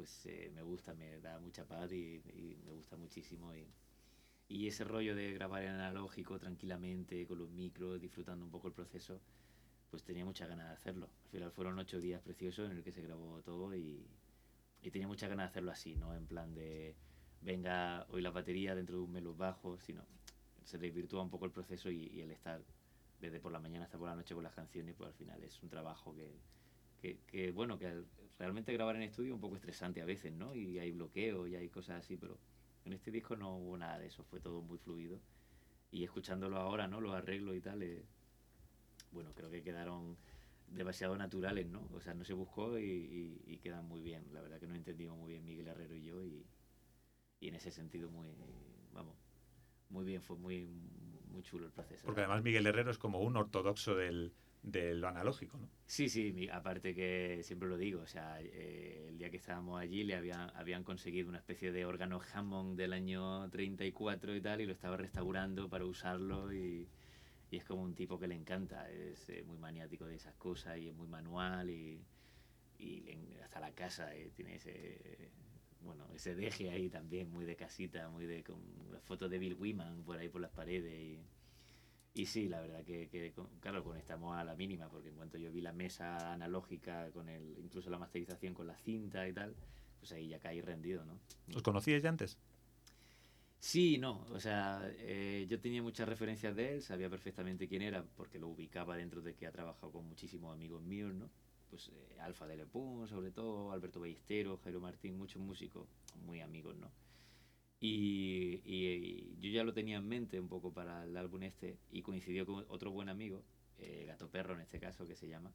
pues 0.00 0.24
eh, 0.24 0.50
me 0.54 0.62
gusta, 0.62 0.94
me 0.94 1.20
da 1.20 1.38
mucha 1.40 1.66
paz 1.66 1.92
y, 1.92 2.22
me 2.64 2.72
gusta 2.72 2.96
muchísimo. 2.96 3.54
Y, 3.54 3.68
y 4.48 4.66
ese 4.66 4.82
rollo 4.84 5.14
de 5.14 5.34
grabar 5.34 5.62
en 5.62 5.72
analógico 5.72 6.38
tranquilamente, 6.38 7.26
con 7.26 7.36
los 7.36 7.50
micros, 7.50 8.00
disfrutando 8.00 8.42
un 8.42 8.50
poco 8.50 8.68
el 8.68 8.72
proceso, 8.72 9.20
pues 9.90 10.02
tenía 10.02 10.24
muchas 10.24 10.48
ganas 10.48 10.68
de 10.68 10.72
hacerlo. 10.72 11.10
Al 11.24 11.30
final 11.30 11.52
fueron 11.52 11.78
ocho 11.78 12.00
días 12.00 12.22
preciosos 12.22 12.70
en 12.70 12.78
el 12.78 12.82
que 12.82 12.92
se 12.92 13.02
grabó 13.02 13.42
todo 13.42 13.74
y, 13.74 14.06
y 14.80 14.90
tenía 14.90 15.06
muchas 15.06 15.28
ganas 15.28 15.48
de 15.48 15.50
hacerlo 15.50 15.70
así, 15.70 15.94
¿no? 15.96 16.14
En 16.14 16.26
plan 16.26 16.54
de, 16.54 16.96
venga, 17.42 18.06
hoy 18.08 18.22
la 18.22 18.30
batería, 18.30 18.74
dentro 18.74 18.96
de 18.96 19.02
un 19.02 19.12
mes 19.12 19.22
los 19.22 19.36
bajos, 19.36 19.82
sino 19.82 20.06
se 20.64 20.78
desvirtúa 20.78 21.22
un 21.22 21.30
poco 21.30 21.44
el 21.44 21.52
proceso 21.52 21.90
y, 21.90 22.22
el 22.22 22.30
estar 22.30 22.62
desde 23.20 23.38
por 23.38 23.52
la 23.52 23.60
mañana 23.60 23.84
hasta 23.84 23.98
por 23.98 24.08
la 24.08 24.16
noche 24.16 24.34
con 24.34 24.44
las 24.44 24.54
canciones, 24.54 24.94
pues 24.96 25.08
al 25.08 25.14
final 25.14 25.44
es 25.44 25.62
un 25.62 25.68
trabajo 25.68 26.14
que, 26.14 26.40
que, 27.02 27.18
que, 27.26 27.50
bueno, 27.50 27.78
que 27.78 28.02
realmente 28.40 28.72
grabar 28.72 28.96
en 28.96 29.02
estudio 29.02 29.28
es 29.30 29.34
un 29.34 29.40
poco 29.40 29.54
estresante 29.56 30.00
a 30.02 30.06
veces, 30.06 30.32
¿no? 30.32 30.54
Y 30.56 30.78
hay 30.80 30.90
bloqueo 30.92 31.46
y 31.46 31.54
hay 31.56 31.68
cosas 31.68 32.00
así, 32.04 32.16
pero 32.16 32.38
en 32.86 32.94
este 32.94 33.10
disco 33.12 33.36
no 33.36 33.56
hubo 33.56 33.76
nada 33.76 33.98
de 33.98 34.06
eso, 34.06 34.24
fue 34.24 34.40
todo 34.40 34.62
muy 34.62 34.78
fluido. 34.78 35.20
Y 35.92 36.04
escuchándolo 36.04 36.56
ahora, 36.56 36.88
¿no? 36.88 37.00
Los 37.00 37.14
arreglos 37.14 37.54
y 37.56 37.60
tal, 37.60 37.82
eh, 37.82 38.02
bueno, 39.12 39.30
creo 39.34 39.50
que 39.50 39.62
quedaron 39.62 40.16
demasiado 40.68 41.16
naturales, 41.16 41.66
¿no? 41.66 41.86
O 41.94 42.00
sea, 42.00 42.14
no 42.14 42.24
se 42.24 42.32
buscó 42.32 42.78
y, 42.78 42.84
y- 42.84 43.42
y 43.46 43.58
quedan 43.58 43.86
muy 43.86 44.00
bien. 44.02 44.24
La 44.32 44.40
verdad 44.40 44.58
que 44.58 44.66
nos 44.66 44.76
entendimos 44.76 45.18
muy 45.18 45.32
bien 45.32 45.44
Miguel 45.44 45.68
Herrero 45.68 45.94
y 45.94 46.02
yo 46.04 46.24
y, 46.24 46.46
y 47.40 47.48
en 47.48 47.54
ese 47.56 47.70
sentido 47.70 48.08
muy, 48.10 48.28
vamos, 48.94 49.16
muy 49.90 50.04
bien, 50.04 50.22
fue 50.22 50.36
muy, 50.36 50.66
muy 51.30 51.42
chulo 51.42 51.66
el 51.66 51.72
proceso. 51.72 52.06
Porque 52.06 52.20
además 52.20 52.42
Miguel 52.42 52.66
Herrero 52.66 52.90
es 52.90 52.98
como 52.98 53.20
un 53.20 53.36
ortodoxo 53.36 53.96
del, 53.96 54.32
de 54.62 54.94
lo 54.94 55.08
analógico, 55.08 55.58
¿no? 55.58 55.68
Sí, 55.86 56.08
sí, 56.08 56.48
aparte 56.52 56.94
que 56.94 57.40
siempre 57.42 57.68
lo 57.68 57.76
digo, 57.76 58.02
o 58.02 58.06
sea, 58.06 58.40
eh, 58.40 59.06
el 59.08 59.18
día 59.18 59.30
que 59.30 59.38
estábamos 59.38 59.80
allí 59.80 60.04
le 60.04 60.14
habían, 60.14 60.50
habían 60.54 60.84
conseguido 60.84 61.28
una 61.28 61.38
especie 61.38 61.72
de 61.72 61.84
órgano 61.84 62.20
Hammond 62.32 62.76
del 62.76 62.92
año 62.92 63.48
34 63.50 64.36
y 64.36 64.40
tal, 64.40 64.60
y 64.60 64.66
lo 64.66 64.72
estaba 64.72 64.96
restaurando 64.96 65.68
para 65.68 65.86
usarlo 65.86 66.52
y, 66.52 66.88
y 67.50 67.56
es 67.56 67.64
como 67.64 67.82
un 67.82 67.94
tipo 67.94 68.18
que 68.18 68.28
le 68.28 68.34
encanta, 68.34 68.90
es 68.90 69.28
eh, 69.30 69.42
muy 69.44 69.58
maniático 69.58 70.06
de 70.06 70.16
esas 70.16 70.34
cosas 70.36 70.78
y 70.78 70.88
es 70.88 70.94
muy 70.94 71.08
manual 71.08 71.70
y, 71.70 72.04
y 72.78 73.38
hasta 73.42 73.60
la 73.60 73.74
casa 73.74 74.14
eh, 74.14 74.30
tiene 74.34 74.56
ese, 74.56 75.30
bueno, 75.80 76.06
ese 76.14 76.34
deje 76.34 76.70
ahí 76.70 76.88
también, 76.88 77.30
muy 77.30 77.44
de 77.44 77.56
casita, 77.56 78.08
muy 78.10 78.26
de 78.26 78.44
con 78.44 78.60
las 78.92 79.02
fotos 79.02 79.30
de 79.30 79.38
Bill 79.38 79.54
Wyman 79.54 80.04
por 80.04 80.18
ahí 80.18 80.28
por 80.28 80.40
las 80.40 80.52
paredes 80.52 80.92
y... 80.92 81.20
Y 82.14 82.26
sí, 82.26 82.48
la 82.48 82.60
verdad 82.60 82.84
que, 82.84 83.08
que 83.08 83.32
con- 83.32 83.48
claro, 83.60 83.82
conectamos 83.84 84.36
a 84.36 84.44
la 84.44 84.54
mínima, 84.56 84.88
porque 84.88 85.08
en 85.08 85.16
cuanto 85.16 85.38
yo 85.38 85.50
vi 85.52 85.60
la 85.60 85.72
mesa 85.72 86.32
analógica, 86.32 87.10
con 87.12 87.28
el, 87.28 87.56
incluso 87.58 87.88
la 87.90 87.98
masterización 87.98 88.54
con 88.54 88.66
la 88.66 88.76
cinta 88.76 89.26
y 89.28 89.32
tal, 89.32 89.54
pues 89.98 90.12
ahí 90.12 90.28
ya 90.28 90.38
caí 90.40 90.60
rendido, 90.60 91.04
¿no? 91.04 91.20
¿Os 91.56 91.62
conocíais 91.68 92.02
ya 92.02 92.08
antes? 92.14 92.30
Sí, 93.58 93.98
no, 93.98 94.26
o 94.30 94.40
sea, 94.40 94.80
eh, 94.98 95.46
yo 95.48 95.60
tenía 95.60 95.82
muchas 95.82 96.08
referencias 96.08 96.56
de 96.56 96.74
él, 96.74 96.82
sabía 96.82 97.10
perfectamente 97.10 97.68
quién 97.68 97.82
era, 97.82 98.02
porque 98.16 98.38
lo 98.38 98.48
ubicaba 98.48 98.96
dentro 98.96 99.20
de 99.20 99.34
que 99.34 99.46
ha 99.46 99.52
trabajado 99.52 99.92
con 99.92 100.06
muchísimos 100.08 100.54
amigos 100.54 100.82
míos, 100.82 101.12
¿no? 101.14 101.30
Pues 101.68 101.90
eh, 101.90 102.16
Alfa 102.20 102.46
de 102.46 102.56
Lepun, 102.56 103.06
sobre 103.06 103.30
todo, 103.32 103.70
Alberto 103.72 104.00
Ballesteros, 104.00 104.60
Jairo 104.62 104.80
Martín, 104.80 105.18
muchos 105.18 105.42
músicos 105.42 105.86
muy 106.24 106.40
amigos, 106.40 106.76
¿no? 106.76 106.90
Y, 107.80 108.60
y- 108.64 109.36
yo 109.40 109.50
ya 109.50 109.64
lo 109.64 109.72
tenía 109.72 109.96
en 109.98 110.08
mente 110.08 110.38
un 110.40 110.48
poco 110.48 110.72
para 110.72 111.04
el 111.04 111.16
álbum 111.16 111.42
este 111.44 111.78
y 111.90 112.02
coincidió 112.02 112.44
con 112.46 112.64
otro 112.68 112.90
buen 112.90 113.08
amigo, 113.08 113.42
eh, 113.78 114.04
Gato 114.06 114.28
Perro 114.30 114.54
en 114.54 114.60
este 114.60 114.78
caso, 114.80 115.06
que 115.06 115.16
se 115.16 115.28
llama. 115.28 115.52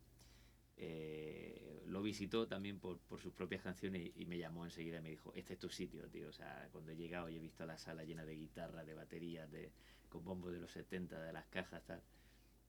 Eh, 0.78 1.84
lo 1.88 2.02
visitó 2.04 2.48
también 2.48 2.80
por, 2.80 3.00
por 3.00 3.22
sus 3.22 3.34
propias 3.34 3.62
canciones 3.64 4.02
y, 4.16 4.24
y 4.24 4.26
me 4.26 4.38
llamó 4.38 4.66
enseguida 4.66 5.00
y 5.00 5.02
me 5.02 5.10
dijo, 5.12 5.34
este 5.36 5.54
es 5.54 5.60
tu 5.60 5.70
sitio, 5.70 6.10
tío. 6.10 6.30
O 6.30 6.34
sea, 6.34 6.70
cuando 6.72 6.92
he 6.92 6.96
llegado 6.98 7.30
y 7.30 7.38
he 7.38 7.40
visto 7.40 7.66
la 7.66 7.78
sala 7.78 8.04
llena 8.04 8.26
de 8.26 8.36
guitarras, 8.36 8.86
de 8.88 8.94
baterías, 8.96 9.52
de, 9.52 9.72
con 10.10 10.24
bombos 10.26 10.54
de 10.54 10.60
los 10.60 10.72
70, 10.72 11.22
de 11.22 11.34
las 11.34 11.46
cajas, 11.48 11.84
tal, 11.86 12.02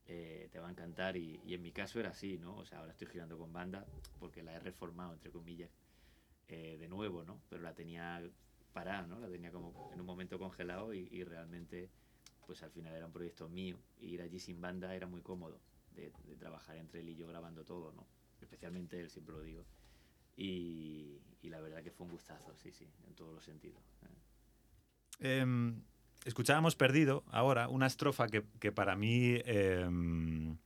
eh, 0.07 0.49
te 0.53 0.59
va 0.61 0.69
a 0.69 0.71
encantar. 0.73 1.17
Y, 1.17 1.41
y 1.45 1.55
en 1.55 1.63
mi 1.63 1.73
caso 1.73 2.01
era 2.01 2.11
así, 2.11 2.39
¿no? 2.39 2.57
O 2.59 2.65
sea, 2.67 2.81
ahora 2.81 2.93
estoy 2.93 3.09
girando 3.09 3.39
con 3.39 3.53
banda 3.53 3.87
porque 4.21 4.43
la 4.43 4.55
he 4.55 4.61
reformado, 4.61 5.15
entre 5.15 5.31
comillas, 5.33 5.71
eh, 6.49 6.77
de 6.79 6.89
nuevo, 6.89 7.25
¿no? 7.25 7.41
Pero 7.49 7.63
la 7.63 7.75
tenía 7.75 8.23
parada, 8.77 9.07
¿no? 9.07 9.19
La 9.19 9.29
tenía 9.29 9.51
como 9.51 9.91
en 9.95 9.99
un 10.01 10.05
momento 10.05 10.39
congelado 10.39 10.93
y, 10.93 11.09
y 11.11 11.25
realmente, 11.25 11.89
pues 12.47 12.63
al 12.63 12.71
final 12.71 12.95
era 12.95 13.07
un 13.07 13.13
proyecto 13.13 13.49
mío. 13.49 13.79
Y 13.99 14.09
ir 14.09 14.21
allí 14.21 14.39
sin 14.39 14.61
banda 14.61 14.95
era 14.95 15.07
muy 15.07 15.23
cómodo 15.23 15.59
de, 15.95 16.13
de 16.27 16.37
trabajar 16.37 16.77
entre 16.77 17.01
él 17.01 17.09
y 17.09 17.17
yo 17.17 17.27
grabando 17.27 17.65
todo, 17.65 17.95
¿no? 17.95 18.07
Especialmente 18.39 19.01
él, 19.01 19.09
siempre 19.09 19.35
lo 19.35 19.41
digo. 19.41 19.65
Y, 20.37 21.23
y 21.41 21.49
la 21.49 21.59
verdad 21.63 21.83
que 21.83 21.91
fue 21.91 22.05
un 22.05 22.13
gustazo, 22.13 22.55
sí, 22.55 22.71
sí, 22.71 22.87
en 23.07 23.15
todos 23.15 23.33
los 23.33 23.43
sentidos. 23.43 23.81
¿eh? 24.03 25.41
Em, 25.41 25.83
escuchábamos 26.27 26.77
Perdido 26.77 27.25
ahora, 27.29 27.69
una 27.69 27.87
estrofa 27.87 28.29
que, 28.29 28.45
que 28.61 28.73
para 28.73 28.95
mí 28.95 29.41
em, 29.47 30.59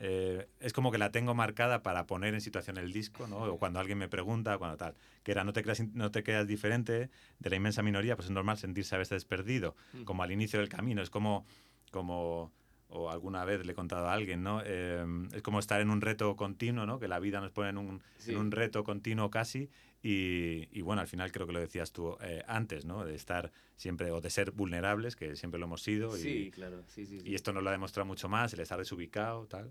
eh, 0.00 0.48
es 0.60 0.72
como 0.72 0.90
que 0.92 0.98
la 0.98 1.10
tengo 1.10 1.34
marcada 1.34 1.82
para 1.82 2.06
poner 2.06 2.34
en 2.34 2.40
situación 2.40 2.76
el 2.78 2.92
disco, 2.92 3.26
¿no? 3.26 3.38
O 3.38 3.58
cuando 3.58 3.80
alguien 3.80 3.98
me 3.98 4.08
pregunta, 4.08 4.56
cuando 4.58 4.76
tal, 4.76 4.94
que 5.22 5.32
era 5.32 5.44
no 5.44 5.52
te 5.52 5.62
creas, 5.62 5.80
no 5.94 6.10
te 6.10 6.22
creas 6.22 6.46
diferente 6.46 7.10
de 7.38 7.50
la 7.50 7.56
inmensa 7.56 7.82
minoría, 7.82 8.14
pues 8.16 8.26
es 8.26 8.30
normal 8.32 8.58
sentirse 8.58 8.94
a 8.94 8.98
veces 8.98 9.24
perdido, 9.24 9.74
como 10.04 10.22
al 10.22 10.30
inicio 10.32 10.60
del 10.60 10.68
camino, 10.68 11.02
es 11.02 11.10
como, 11.10 11.46
como 11.90 12.52
o 12.90 13.10
alguna 13.10 13.44
vez 13.44 13.66
le 13.66 13.72
he 13.72 13.74
contado 13.74 14.08
a 14.08 14.14
alguien, 14.14 14.42
¿no? 14.42 14.62
Em, 14.64 15.28
es 15.34 15.42
como 15.42 15.58
estar 15.58 15.78
en 15.82 15.90
un 15.90 16.00
reto 16.00 16.36
continuo, 16.36 16.86
¿no? 16.86 16.98
Que 16.98 17.06
la 17.06 17.18
vida 17.18 17.38
nos 17.40 17.50
pone 17.50 17.68
en 17.68 17.76
un, 17.76 18.02
Sí. 18.16 18.30
en 18.30 18.38
un 18.38 18.50
reto 18.50 18.82
continuo 18.82 19.30
casi 19.30 19.68
y, 20.02 20.68
y 20.72 20.80
bueno, 20.80 21.02
al 21.02 21.06
final 21.08 21.30
creo 21.30 21.46
que 21.46 21.52
lo 21.52 21.60
decías 21.60 21.92
tú 21.92 22.16
eh, 22.22 22.42
antes, 22.46 22.86
¿no? 22.86 23.04
De 23.04 23.14
estar 23.14 23.52
siempre, 23.76 24.10
o 24.10 24.22
de 24.22 24.30
ser 24.30 24.52
vulnerables, 24.52 25.16
que 25.16 25.36
siempre 25.36 25.60
lo 25.60 25.66
hemos 25.66 25.82
sido. 25.82 26.16
Y, 26.16 26.20
Sí, 26.22 26.50
claro, 26.50 26.82
sí, 26.86 27.04
sí. 27.04 27.20
sí. 27.20 27.28
y 27.28 27.34
esto 27.34 27.52
nos 27.52 27.62
lo 27.62 27.68
ha 27.68 27.72
demostrado 27.72 28.06
mucho 28.06 28.28
más, 28.30 28.54
el 28.54 28.60
estar 28.60 28.78
desubicado, 28.78 29.46
tal. 29.48 29.70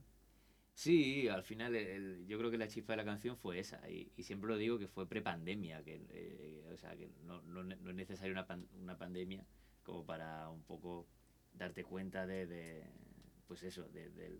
Sí, 0.83 1.27
al 1.27 1.43
final 1.43 1.75
el- 1.75 2.25
yo 2.27 2.37
creo 2.37 2.51
que 2.51 2.57
la 2.57 2.67
chispa 2.67 2.93
de 2.93 2.97
la 2.97 3.05
canción 3.05 3.35
fue 3.37 3.57
esa 3.59 3.89
y, 3.89 4.11
y 4.15 4.23
siempre 4.23 4.47
lo 4.49 4.57
digo 4.57 4.77
que 4.77 4.87
fue 4.87 5.07
prepandemia, 5.09 5.83
que 5.83 6.05
eh, 6.11 6.69
o 6.71 6.77
sea 6.77 6.95
que 6.95 7.09
no, 7.23 7.41
no, 7.41 7.63
no 7.63 7.89
es 7.89 7.95
necesaria 7.95 8.31
una, 8.31 8.45
pan- 8.45 8.67
una 8.79 8.95
pandemia 8.97 9.43
como 9.83 10.05
para 10.05 10.49
un 10.49 10.61
poco 10.63 11.07
darte 11.53 11.83
cuenta 11.83 12.27
de, 12.27 12.45
de, 12.45 12.83
pues 13.47 13.63
eso, 13.63 13.89
de, 13.89 14.09
del 14.11 14.39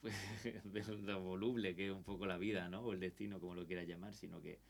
pues, 0.00 0.14
de 0.64 0.84
lo 1.02 1.22
voluble 1.22 1.74
que 1.76 1.86
es 1.88 1.92
un 1.92 2.04
poco 2.04 2.26
la 2.26 2.38
vida, 2.38 2.68
¿no? 2.68 2.82
O 2.82 2.92
el 2.94 3.00
destino, 3.00 3.40
como 3.40 3.54
lo 3.54 3.66
quieras 3.66 3.86
llamar, 3.88 4.14
sino 4.14 4.40
que 4.42 4.60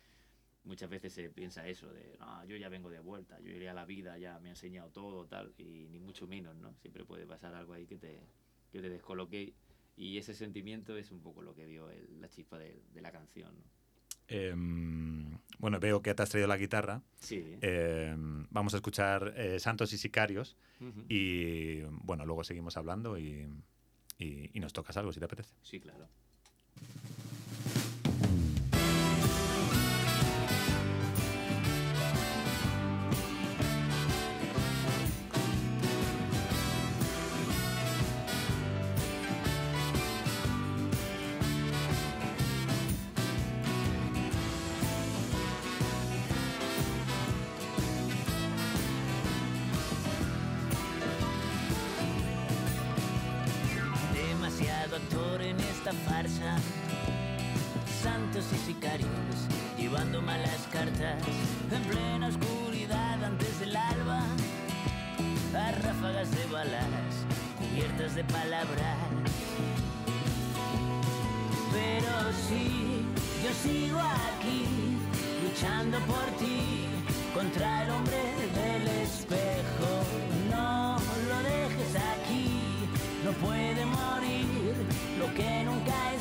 muchas 0.64 0.90
veces 0.90 1.12
se 1.12 1.30
piensa 1.30 1.66
eso 1.66 1.92
de, 1.92 2.16
no, 2.18 2.44
yo 2.44 2.56
ya 2.56 2.68
vengo 2.68 2.90
de 2.90 3.00
vuelta, 3.00 3.40
yo 3.40 3.50
iré 3.50 3.68
a 3.70 3.74
la 3.74 3.86
vida, 3.86 4.18
ya 4.18 4.38
me 4.40 4.48
ha 4.48 4.52
enseñado 4.52 4.90
todo, 4.90 5.26
tal, 5.26 5.54
y 5.58 5.88
ni 5.88 5.98
mucho 5.98 6.26
menos, 6.26 6.56
¿no? 6.56 6.74
Siempre 6.76 7.04
puede 7.04 7.26
pasar 7.26 7.54
algo 7.54 7.72
ahí 7.72 7.86
que 7.86 7.98
te, 7.98 8.20
que 8.70 8.80
te 8.80 8.88
descoloque 8.90 9.54
y 10.00 10.16
ese 10.18 10.34
sentimiento 10.34 10.96
es 10.96 11.10
un 11.12 11.20
poco 11.20 11.42
lo 11.42 11.54
que 11.54 11.66
dio 11.66 11.90
el- 11.90 12.20
la 12.20 12.28
chispa 12.28 12.58
de, 12.58 12.82
de 12.94 13.00
la 13.02 13.12
canción, 13.12 13.54
¿no? 13.58 13.64
Em, 14.28 15.36
bueno, 15.58 15.80
veo 15.80 16.00
que 16.02 16.14
te 16.14 16.22
has 16.22 16.30
traído 16.30 16.46
la 16.48 16.56
guitarra. 16.56 17.02
Sí. 17.20 17.56
Em, 17.60 18.46
vamos 18.50 18.72
a 18.74 18.76
escuchar 18.78 19.34
eh, 19.36 19.58
Santos 19.58 19.92
y 19.92 19.98
Sicarios 19.98 20.56
y 21.08 21.82
bueno, 22.04 22.24
luego 22.24 22.44
seguimos 22.44 22.76
hablando 22.76 23.18
y, 23.18 23.46
y- 24.18 24.50
y 24.56 24.60
nos 24.60 24.72
tocas 24.72 24.96
algo 24.96 25.12
si 25.12 25.18
te 25.18 25.26
apetece. 25.26 25.54
Sí, 25.62 25.80
claro. 25.80 26.08
Y 58.40 58.72
sicarios 58.72 59.36
llevando 59.76 60.22
malas 60.22 60.66
cartas 60.72 61.22
en 61.70 61.82
plena 61.82 62.28
oscuridad 62.28 63.22
antes 63.22 63.60
del 63.60 63.76
alba. 63.76 64.22
A 65.54 65.72
ráfagas 65.72 66.30
de 66.30 66.46
balas 66.46 67.12
cubiertas 67.58 68.14
de 68.14 68.24
palabras. 68.24 68.96
Pero 71.70 72.32
sí, 72.48 73.04
yo 73.44 73.52
sigo 73.62 74.00
aquí, 74.00 74.64
luchando 75.44 75.98
por 76.06 76.24
ti, 76.38 76.86
contra 77.34 77.82
el 77.84 77.90
hombre 77.90 78.22
del 78.54 78.88
espejo. 79.02 79.90
No 80.50 80.96
lo 81.28 81.42
dejes 81.42 81.94
aquí, 82.16 82.88
no 83.22 83.32
puede 83.32 83.84
morir 83.84 84.74
lo 85.18 85.26
que 85.34 85.62
nunca 85.62 85.92
ha 85.92 86.14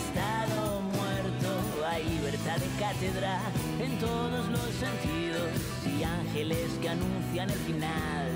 de 2.60 2.68
cátedra 2.80 3.40
en 3.80 3.98
todos 4.00 4.48
los 4.50 4.70
sentidos 4.76 5.50
y 5.86 6.04
ángeles 6.04 6.72
que 6.82 6.90
anuncian 6.90 7.50
el 7.50 7.60
final. 7.60 8.32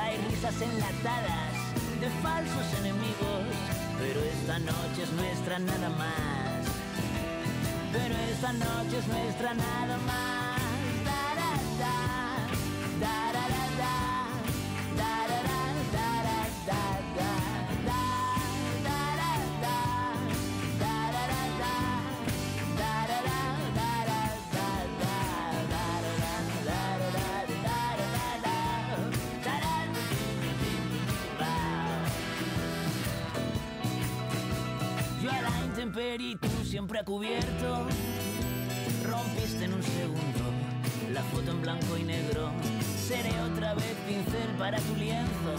Hay 0.00 0.16
risas 0.28 0.60
enlatadas 0.60 1.52
de 2.00 2.08
falsos 2.22 2.80
enemigos, 2.80 3.44
pero 3.98 4.20
esta 4.20 4.58
noche 4.58 5.02
es 5.02 5.12
nuestra 5.12 5.58
nada 5.58 5.88
más. 5.90 6.66
Pero 7.92 8.14
esta 8.30 8.52
noche 8.52 8.98
es 8.98 9.06
nuestra 9.08 9.54
nada 9.54 9.96
más. 10.06 10.45
Siempre 36.76 36.98
a 36.98 37.04
cubierto. 37.04 37.86
Rompiste 39.02 39.64
en 39.64 39.72
un 39.72 39.82
segundo 39.82 40.44
la 41.10 41.22
foto 41.22 41.50
en 41.52 41.62
blanco 41.62 41.96
y 41.96 42.02
negro. 42.02 42.50
Seré 43.08 43.32
otra 43.50 43.72
vez 43.72 43.96
pincel 44.06 44.50
para 44.58 44.78
tu 44.80 44.94
lienzo. 44.96 45.54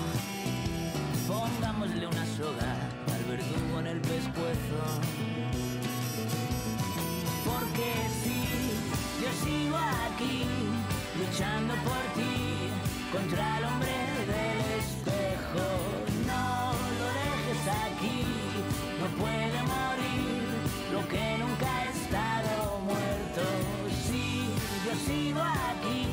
Pongámosle 1.28 2.06
una 2.06 2.24
soga 2.38 2.72
al 3.16 3.24
verdugo 3.24 3.80
en 3.80 3.88
el 3.88 4.00
pescuezo. 4.02 4.80
Porque 7.50 7.90
sí, 8.22 8.44
yo 9.20 9.30
sigo 9.44 9.76
aquí, 9.76 10.46
luchando 11.18 11.74
por 11.78 12.04
ti, 12.14 12.70
contra 13.12 13.58
el 13.58 13.64
hombre 13.64 14.07
que 21.10 21.38
nunca 21.38 21.66
ha 21.66 21.86
estado 21.86 22.80
muerto. 22.80 23.44
Sí, 24.06 24.50
yo 24.86 24.94
sigo 25.06 25.42
aquí, 25.42 26.08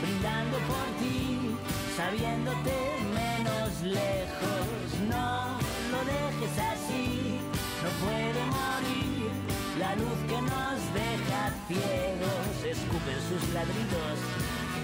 brindando 0.00 0.58
por 0.70 0.86
ti, 1.00 1.56
sabiéndote 1.96 2.76
menos 3.14 3.70
lejos. 3.82 4.66
No 5.08 5.58
lo 5.92 6.00
dejes 6.04 6.54
así, 6.72 7.40
no 7.82 7.90
puede 8.04 8.40
morir 8.58 9.30
la 9.78 9.94
luz 9.96 10.18
que 10.28 10.40
nos 10.42 10.78
deja 10.92 11.42
ciegos. 11.68 12.54
Escupen 12.64 13.20
sus 13.28 13.44
ladridos, 13.54 14.18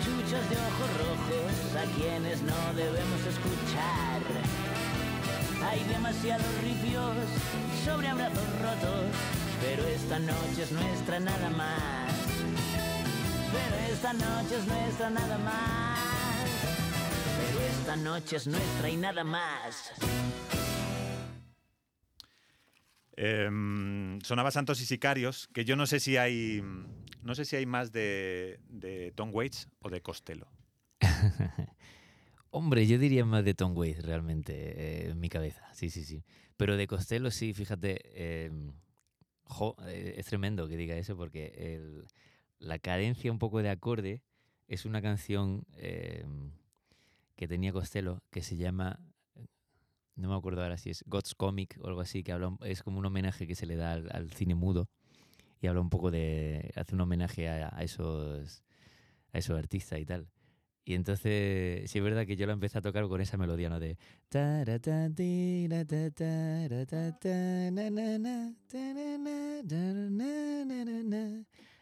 chuchos 0.04 0.44
de 0.50 0.56
ojos 0.68 0.90
rojos, 1.04 1.54
a 1.76 1.84
quienes 1.96 2.42
no 2.42 2.60
debemos 2.74 3.20
escuchar. 3.26 4.63
Hay 5.66 5.82
demasiados 5.84 6.46
ripios 6.62 7.16
sobre 7.84 8.08
abrazos 8.08 8.60
rotos, 8.60 9.10
pero 9.60 9.86
esta 9.86 10.18
noche 10.18 10.62
es 10.62 10.72
nuestra 10.72 11.20
nada 11.20 11.50
más. 11.50 12.12
Pero 13.52 13.76
esta 13.92 14.12
noche 14.12 14.56
es 14.58 14.66
nuestra 14.66 15.10
nada 15.10 15.38
más. 15.38 15.98
Pero 17.38 17.60
esta 17.60 17.96
noche 17.96 18.36
es 18.36 18.46
nuestra 18.46 18.90
y 18.90 18.96
nada 18.96 19.24
más. 19.24 19.92
Em, 23.16 24.20
sonaba 24.22 24.50
Santos 24.50 24.80
y 24.80 24.86
Sicarios, 24.86 25.48
que 25.54 25.64
yo 25.64 25.76
no 25.76 25.86
sé 25.86 26.00
si 26.00 26.16
hay. 26.16 26.62
No 27.22 27.34
sé 27.34 27.44
si 27.44 27.56
hay 27.56 27.64
más 27.64 27.90
de, 27.90 28.60
de 28.68 29.12
Tom 29.12 29.30
Waits 29.32 29.68
o 29.80 29.88
de 29.88 30.02
Costello. 30.02 30.46
Hombre, 32.56 32.86
yo 32.86 32.98
diría 33.00 33.24
más 33.24 33.44
de 33.44 33.52
Tom 33.52 33.76
Waits 33.76 34.04
realmente 34.04 34.52
eh, 35.06 35.10
en 35.10 35.18
mi 35.18 35.28
cabeza, 35.28 35.66
sí, 35.72 35.90
sí, 35.90 36.04
sí. 36.04 36.22
Pero 36.56 36.76
de 36.76 36.86
Costello 36.86 37.32
sí, 37.32 37.52
fíjate, 37.52 37.98
eh, 38.14 38.52
jo, 39.42 39.74
eh, 39.88 40.14
es 40.18 40.26
tremendo 40.26 40.68
que 40.68 40.76
diga 40.76 40.94
eso 40.96 41.16
porque 41.16 41.52
el- 41.56 42.04
la 42.60 42.78
cadencia 42.78 43.32
un 43.32 43.40
poco 43.40 43.60
de 43.60 43.70
acorde 43.70 44.22
es 44.68 44.84
una 44.84 45.02
canción 45.02 45.66
que 47.34 47.48
tenía 47.48 47.72
Costello 47.72 48.22
que 48.30 48.40
se 48.40 48.56
llama, 48.56 49.00
no 50.14 50.28
me 50.28 50.36
acuerdo 50.36 50.62
ahora 50.62 50.76
si 50.76 50.90
es 50.90 51.02
God's 51.08 51.34
Comic 51.34 51.76
o 51.82 51.88
algo 51.88 52.02
así, 52.02 52.22
que 52.22 52.30
habla, 52.30 52.56
es 52.62 52.84
como 52.84 53.00
un 53.00 53.06
homenaje 53.06 53.48
que 53.48 53.56
se 53.56 53.66
le 53.66 53.74
da 53.74 53.94
al, 53.94 54.30
cine 54.30 54.54
mudo 54.54 54.88
y 55.60 55.66
habla 55.66 55.80
un 55.80 55.90
poco 55.90 56.12
de, 56.12 56.72
hace 56.76 56.94
un 56.94 57.00
homenaje 57.00 57.48
a 57.48 57.82
esos, 57.82 58.62
a 59.32 59.38
esos 59.38 59.58
artistas 59.58 59.98
y 59.98 60.06
tal. 60.06 60.28
Y 60.84 60.94
entonces, 60.94 61.90
sí 61.90 61.98
es 61.98 62.04
verdad 62.04 62.26
que 62.26 62.36
yo 62.36 62.46
lo 62.46 62.52
empecé 62.52 62.76
a 62.78 62.82
tocar 62.82 63.06
con 63.08 63.20
esa 63.20 63.36
melodía, 63.38 63.70
¿no? 63.70 63.80
De... 63.80 63.96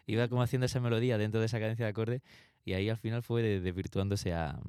Iba 0.07 0.29
como 0.29 0.43
haciendo 0.43 0.67
esa 0.67 0.81
melodía 0.81 1.19
dentro 1.19 1.41
de 1.41 1.47
esa 1.47 1.59
cadencia 1.59 1.85
de 1.85 1.91
acorde 1.91 2.23
y 2.65 2.75
ahí 2.75 2.88
al 2.88 2.97
final 2.99 3.23
fue 3.23 3.43
de- 3.43 3.61
desvirtuándose 3.61 4.33
a, 4.33 4.61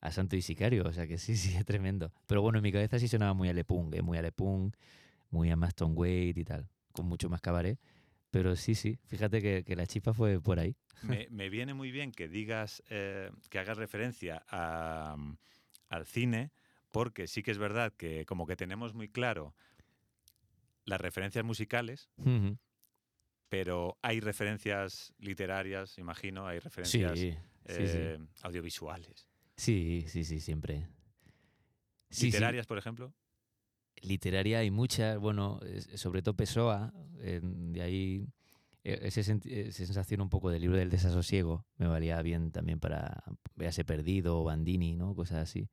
a 0.00 0.10
Santo 0.12 0.36
y 0.36 0.42
Sicario, 0.42 0.84
o 0.86 0.92
sea 0.92 1.06
que 1.06 1.18
sí, 1.18 1.36
sí, 1.36 1.54
es 1.56 1.64
tremendo. 1.64 2.10
Pero 2.26 2.40
bueno, 2.42 2.58
en 2.58 2.62
mi 2.62 2.72
cabeza 2.72 2.98
sí 2.98 3.08
sonaba 3.08 3.34
muy 3.34 3.48
a 3.48 3.52
Lepung, 3.52 3.94
muy 4.02 4.18
a 4.18 4.32
muy 5.30 5.50
a 5.50 5.56
Maston 5.56 5.92
Wade 5.96 6.34
y 6.36 6.44
tal, 6.44 6.68
con 6.92 7.06
mucho 7.06 7.28
más 7.28 7.40
cabaret. 7.40 7.78
Pero 8.32 8.56
sí, 8.56 8.74
sí, 8.74 8.98
fíjate 9.06 9.42
que, 9.42 9.62
que 9.62 9.76
la 9.76 9.86
chispa 9.86 10.14
fue 10.14 10.40
por 10.40 10.58
ahí. 10.58 10.74
Me, 11.02 11.28
me 11.30 11.50
viene 11.50 11.74
muy 11.74 11.90
bien 11.90 12.12
que 12.12 12.28
digas, 12.28 12.82
eh, 12.88 13.30
que 13.50 13.58
hagas 13.58 13.76
referencia 13.76 14.42
a, 14.48 15.16
mm, 15.18 15.36
al 15.90 16.06
cine, 16.06 16.50
porque 16.90 17.26
sí 17.26 17.42
que 17.42 17.50
es 17.50 17.58
verdad 17.58 17.92
que 17.92 18.24
como 18.24 18.46
que 18.46 18.56
tenemos 18.56 18.94
muy 18.94 19.08
claro 19.08 19.54
las 20.86 20.98
referencias 21.00 21.44
musicales, 21.44 22.08
pero 23.50 23.98
hay 24.00 24.20
referencias 24.20 25.12
literarias, 25.18 25.98
imagino, 25.98 26.46
hay 26.46 26.58
referencias 26.58 27.18
Sí, 27.18 27.28
sí, 27.28 27.36
eh, 27.66 28.18
audiovisuales. 28.40 29.28
sí, 29.56 30.06
sí, 30.08 30.24
sí, 30.24 30.40
siempre. 30.40 30.88
Literarias, 32.18 32.66
por 32.66 32.78
ejemplo. 32.78 33.12
Literaria 34.02 34.58
hay 34.58 34.70
muchas, 34.70 35.18
bueno, 35.18 35.60
sobre 35.94 36.22
todo 36.22 36.34
Pessoa, 36.36 36.92
de 37.18 37.82
ahí 37.82 38.26
senti- 39.10 39.52
esa 39.52 39.84
sensación 39.86 40.20
un 40.20 40.28
poco 40.28 40.50
del 40.50 40.62
libro 40.62 40.76
del 40.76 40.90
desasosiego 40.90 41.64
me 41.76 41.86
valía 41.86 42.20
bien 42.22 42.50
también 42.50 42.80
para 42.80 43.24
Véase 43.54 43.84
Perdido 43.84 44.42
Bandini, 44.44 44.94
¿no? 44.94 45.14
Cosas 45.14 45.38
así. 45.38 45.68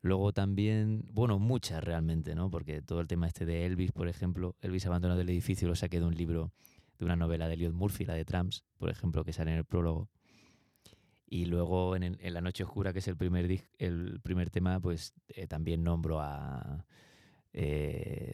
Luego 0.00 0.32
también, 0.32 1.04
bueno, 1.12 1.38
muchas 1.38 1.82
realmente, 1.82 2.34
¿no? 2.34 2.50
Porque 2.50 2.82
todo 2.82 3.00
el 3.00 3.08
tema 3.08 3.26
este 3.26 3.46
de 3.46 3.66
Elvis, 3.66 3.92
por 3.92 4.08
ejemplo, 4.08 4.56
Elvis 4.60 4.86
abandonado 4.86 5.18
del 5.18 5.30
edificio 5.30 5.66
lo 5.68 5.74
saqué 5.74 5.98
de 5.98 6.06
un 6.06 6.14
libro, 6.14 6.52
de 6.98 7.04
una 7.04 7.16
novela 7.16 7.48
de 7.48 7.54
Elliot 7.54 7.74
Murphy, 7.74 8.04
la 8.04 8.14
de 8.14 8.24
Trams, 8.24 8.64
por 8.78 8.90
ejemplo, 8.90 9.24
que 9.24 9.32
sale 9.32 9.52
en 9.52 9.58
el 9.58 9.64
prólogo. 9.64 10.08
Y 11.26 11.46
luego 11.46 11.94
en, 11.96 12.16
La 12.32 12.40
Noche 12.40 12.64
Oscura, 12.64 12.92
que 12.92 13.00
es 13.00 13.08
el 13.08 13.16
primer, 13.16 13.64
el 13.78 14.20
primer 14.22 14.50
tema, 14.50 14.80
pues 14.80 15.14
eh, 15.28 15.46
también 15.46 15.82
nombro 15.82 16.20
a, 16.20 16.86
eh, 17.60 18.32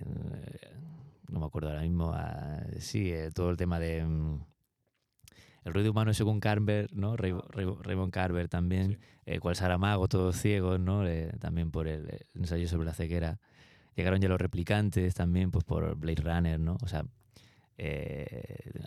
no 1.30 1.40
me 1.40 1.46
acuerdo 1.46 1.68
ahora 1.70 1.82
mismo, 1.82 2.12
a- 2.12 2.62
sí, 2.78 3.10
eh, 3.12 3.30
todo 3.34 3.50
el 3.50 3.56
tema 3.56 3.78
de 3.80 4.04
mm, 4.04 4.40
el 5.64 5.72
ruido 5.72 5.90
humano 5.92 6.12
según 6.12 6.40
Carver, 6.40 6.92
¿no? 6.92 7.16
Ray- 7.16 7.32
Ray- 7.48 7.74
Raymond 7.82 8.12
Carver 8.12 8.48
también, 8.48 8.92
Sí. 8.92 8.98
eh, 9.26 9.40
cual 9.40 9.56
Saramago, 9.56 10.08
todos 10.08 10.36
ciegos, 10.36 10.78
¿no? 10.78 11.06
Eh, 11.06 11.32
también 11.40 11.70
por 11.70 11.88
el, 11.88 12.02
el 12.10 12.26
ensayo 12.34 12.68
sobre 12.68 12.84
la 12.86 12.92
ceguera. 12.92 13.40
Llegaron 13.96 14.20
ya 14.20 14.28
los 14.28 14.40
replicantes 14.40 15.14
también, 15.14 15.50
pues 15.50 15.64
por 15.64 15.94
Blade 15.96 16.20
Runner, 16.22 16.60
¿no? 16.60 16.76
O 16.82 16.86
sea, 16.88 17.04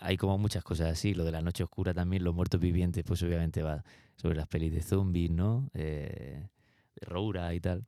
hay 0.02 0.18
como 0.18 0.38
muchas 0.38 0.64
cosas 0.64 0.92
así. 0.92 1.14
Lo 1.14 1.24
de 1.26 1.32
la 1.32 1.42
noche 1.42 1.64
oscura 1.64 1.94
también, 1.94 2.24
los 2.24 2.36
muertos 2.36 2.60
vivientes, 2.62 3.04
pues 3.06 3.24
obviamente 3.24 3.64
va 3.64 3.84
sobre 4.16 4.36
las 4.36 4.48
pelis 4.48 4.72
de 4.72 4.82
zombies, 4.82 5.32
¿no? 5.32 5.70
De 5.74 6.50
Roura 7.02 7.54
y 7.54 7.60
tal. 7.60 7.86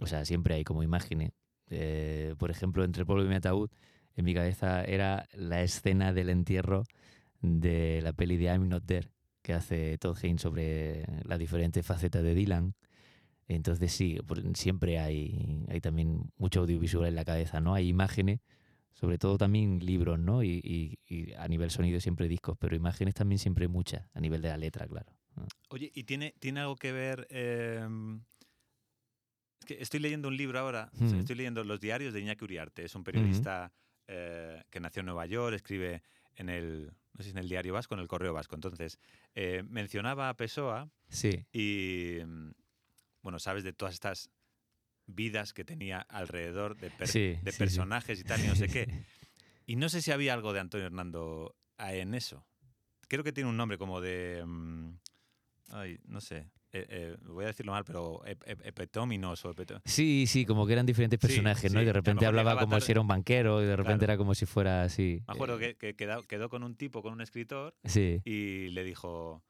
O 0.00 0.06
sea, 0.06 0.24
siempre 0.24 0.54
hay 0.54 0.64
como 0.64 0.82
imágenes 0.82 1.32
Eh, 1.70 2.34
por 2.38 2.50
ejemplo, 2.50 2.84
entre 2.84 3.04
polvo 3.04 3.24
y 3.24 3.28
mi 3.28 3.34
ataúd, 3.34 3.70
en 4.16 4.24
mi 4.24 4.34
cabeza 4.34 4.84
era 4.84 5.28
la 5.32 5.62
escena 5.62 6.12
del 6.12 6.30
entierro 6.30 6.84
de 7.40 8.00
la 8.02 8.12
peli 8.12 8.36
de 8.36 8.46
I'm 8.46 8.68
Not 8.68 8.84
There, 8.86 9.08
que 9.42 9.52
hace 9.52 9.98
Todd 9.98 10.16
Haynes 10.22 10.42
sobre 10.42 11.04
las 11.24 11.38
diferentes 11.38 11.84
facetas 11.84 12.22
de 12.22 12.34
Dylan. 12.34 12.74
Entonces 13.48 13.92
sí, 13.92 14.18
siempre 14.54 14.98
hay, 14.98 15.64
hay 15.68 15.80
también 15.80 16.32
mucho 16.36 16.60
audiovisual 16.60 17.06
en 17.06 17.14
la 17.14 17.24
cabeza, 17.24 17.60
¿no? 17.60 17.74
Hay 17.74 17.88
imágenes, 17.88 18.40
sobre 18.92 19.18
todo 19.18 19.38
también 19.38 19.84
libros, 19.84 20.18
¿no? 20.18 20.42
Y, 20.42 20.98
a 21.38 21.46
nivel 21.46 21.70
sonido 21.70 22.00
siempre 22.00 22.28
discos, 22.28 22.56
pero 22.58 22.74
imágenes 22.74 23.14
también 23.14 23.38
siempre 23.38 23.68
muchas, 23.68 24.08
a 24.14 24.20
nivel 24.20 24.42
de 24.42 24.48
la 24.48 24.56
letra, 24.56 24.88
claro. 24.88 25.12
Oye, 25.68 25.92
¿y 25.94 26.04
tiene, 26.04 26.34
tiene 26.40 26.60
algo 26.60 26.76
que 26.76 26.92
ver? 26.92 27.26
em, 27.30 28.22
que 29.66 29.82
estoy 29.82 30.00
leyendo 30.00 30.28
un 30.28 30.36
libro 30.36 30.58
ahora, 30.58 30.90
Ujú. 30.94 31.16
estoy 31.16 31.36
leyendo 31.36 31.62
Los 31.64 31.80
diarios 31.80 32.14
de 32.14 32.20
Iñaki 32.20 32.44
Uriarte, 32.44 32.84
es 32.84 32.94
un 32.94 33.04
periodista 33.04 33.72
eh, 34.06 34.62
que 34.70 34.80
nació 34.80 35.00
en 35.00 35.06
Nueva 35.06 35.26
York, 35.26 35.54
escribe 35.54 36.02
en 36.36 36.48
el, 36.48 36.86
no 37.12 37.18
sé 37.18 37.24
si 37.24 37.30
en 37.30 37.38
el 37.38 37.48
Diario 37.48 37.72
Vasco, 37.74 37.94
en 37.94 38.00
el 38.00 38.08
Correo 38.08 38.32
Vasco. 38.32 38.54
Entonces, 38.54 38.98
eh, 39.34 39.62
mencionaba 39.68 40.28
a 40.28 40.36
Pessoa 40.36 40.88
Sí, 41.08 41.44
y, 41.52 42.18
mm, 42.24 42.50
bueno, 43.22 43.38
sabes 43.38 43.64
de 43.64 43.72
todas 43.72 43.94
estas 43.94 44.30
vidas 45.06 45.52
que 45.52 45.64
tenía 45.64 46.00
alrededor 46.00 46.76
de, 46.76 46.90
per- 46.90 47.08
Sí, 47.08 47.20
de 47.20 47.36
sí, 47.42 47.50
sí. 47.52 47.58
personajes 47.58 48.20
y 48.20 48.24
tal, 48.24 48.40
y 48.44 48.46
no 48.48 48.54
sé 48.56 48.68
qué. 48.68 48.86
Y 49.68 49.74
no 49.74 49.88
sé 49.88 50.00
si 50.00 50.12
había 50.12 50.32
algo 50.32 50.52
de 50.52 50.60
Antonio 50.60 50.86
Hernando 50.86 51.56
en 51.78 52.14
eso. 52.14 52.46
Creo 53.08 53.24
que 53.24 53.32
tiene 53.32 53.50
un 53.50 53.56
nombre 53.56 53.78
como 53.78 54.00
de... 54.00 54.44
mm, 54.46 54.90
ay, 55.70 55.98
no 56.04 56.20
sé. 56.20 56.48
Eh, 56.80 56.86
eh, 56.88 57.16
voy 57.24 57.44
a 57.44 57.48
decirlo 57.48 57.72
mal, 57.72 57.84
pero 57.84 58.22
ep- 58.24 58.44
ep- 58.46 58.60
epetóminos 58.64 59.44
o 59.44 59.50
epeto- 59.52 59.80
Sí, 59.84 60.26
sí, 60.26 60.44
como 60.44 60.66
que 60.66 60.72
eran 60.74 60.86
diferentes 60.86 61.18
Sí, 61.20 61.26
personajes, 61.26 61.72
¿no? 61.72 61.80
sí, 61.80 61.82
Y 61.84 61.86
de 61.86 61.92
repente 61.92 62.26
hablaba 62.26 62.58
como 62.58 62.72
tarde. 62.76 62.86
si 62.86 62.92
era 62.92 63.00
un 63.00 63.08
banquero 63.08 63.62
y 63.62 63.66
de 63.66 63.76
repente 63.76 64.00
Claro. 64.06 64.12
era 64.12 64.18
como 64.18 64.34
si 64.34 64.46
fuera 64.46 64.82
así. 64.82 65.22
Me 65.26 65.34
acuerdo 65.34 65.56
eh, 65.60 65.74
que, 65.74 65.76
que 65.76 65.96
quedó, 65.96 66.22
quedó 66.22 66.48
con 66.48 66.62
un 66.62 66.74
tipo, 66.76 67.02
con 67.02 67.12
un 67.12 67.20
escritor, 67.20 67.74
Sí, 67.84 68.20
y 68.24 68.68
le 68.68 68.84
dijo, 68.84 69.42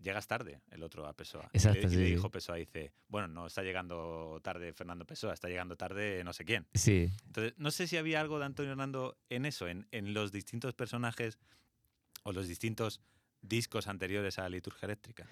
llegas 0.00 0.26
tarde, 0.28 0.60
el 0.70 0.82
otro 0.82 1.06
a 1.06 1.12
Pessoa. 1.12 1.50
Y 1.52 1.56
Exacto, 1.58 1.78
y 1.78 1.82
le 1.82 1.88
sí. 1.88 2.04
dijo 2.04 2.30
Pessoa, 2.30 2.56
dice, 2.56 2.92
bueno, 3.08 3.26
no 3.28 3.46
está 3.46 3.62
llegando 3.62 4.40
tarde 4.42 4.72
Fernando 4.72 5.04
Pessoa, 5.04 5.34
está 5.34 5.48
llegando 5.48 5.76
tarde 5.76 6.22
no 6.24 6.32
sé 6.32 6.44
quién. 6.44 6.66
sí. 6.74 7.10
Entonces, 7.26 7.54
no 7.58 7.70
sé 7.70 7.86
si 7.86 7.96
había 7.96 8.20
algo 8.20 8.38
de 8.38 8.44
Antonio 8.46 8.72
Hernando 8.72 9.16
en 9.28 9.44
eso, 9.46 9.66
en, 9.68 9.86
en 9.90 10.14
los 10.14 10.30
distintos 10.32 10.74
personajes 10.74 11.38
o 12.22 12.32
los 12.32 12.46
distintos 12.48 13.00
discos 13.40 13.86
anteriores 13.86 14.38
a 14.38 14.42
la 14.42 14.48
liturgia 14.50 14.86
eléctrica. 14.86 15.24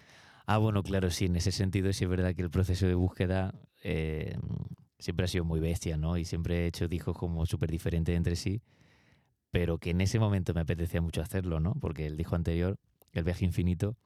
Ah, 0.46 0.58
bueno, 0.58 0.82
claro, 0.82 1.10
sí, 1.10 1.26
en 1.26 1.36
ese 1.36 1.50
sentido 1.52 1.92
sí 1.92 2.04
es 2.04 2.10
verdad 2.10 2.34
que 2.34 2.42
el 2.42 2.50
proceso 2.50 2.86
de 2.86 2.94
búsqueda 2.94 3.54
eh, 3.82 4.36
siempre 4.98 5.24
ha 5.24 5.28
sido 5.28 5.44
muy 5.44 5.58
bestia, 5.60 5.96
¿no? 5.96 6.16
Y 6.18 6.24
siempre 6.24 6.64
he 6.64 6.66
hecho 6.68 6.86
discos 6.88 7.16
como 7.18 7.46
súper 7.46 7.70
diferentes 7.70 8.16
entre 8.16 8.36
sí, 8.36 8.62
pero 9.50 9.78
que 9.78 9.90
en 9.90 10.00
ese 10.02 10.18
momento 10.20 10.54
me 10.54 10.62
apetecía 10.62 11.02
mucho 11.02 11.22
hacerlo, 11.22 11.60
¿no? 11.60 11.74
Porque 11.80 12.06
el 12.06 12.16
disco 12.16 12.36
anterior, 12.36 12.78
El 13.12 13.24
viaje 13.24 13.44
infinito, 13.46 13.96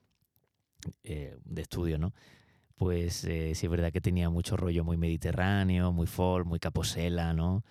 eh, 1.03 1.37
de 1.45 1.61
estudio, 1.61 1.97
¿no? 1.97 2.13
Pues 2.75 3.25
eh, 3.25 3.53
sí 3.55 3.67
es 3.67 3.71
verdad 3.71 3.91
que 3.93 4.01
tenía 4.01 4.29
mucho 4.29 4.57
rollo 4.57 4.83
muy 4.83 4.97
mediterráneo, 4.97 5.91
muy 5.93 6.07
folk, 6.07 6.47
muy 6.47 6.59
caposela, 6.59 7.33
¿no? 7.33 7.63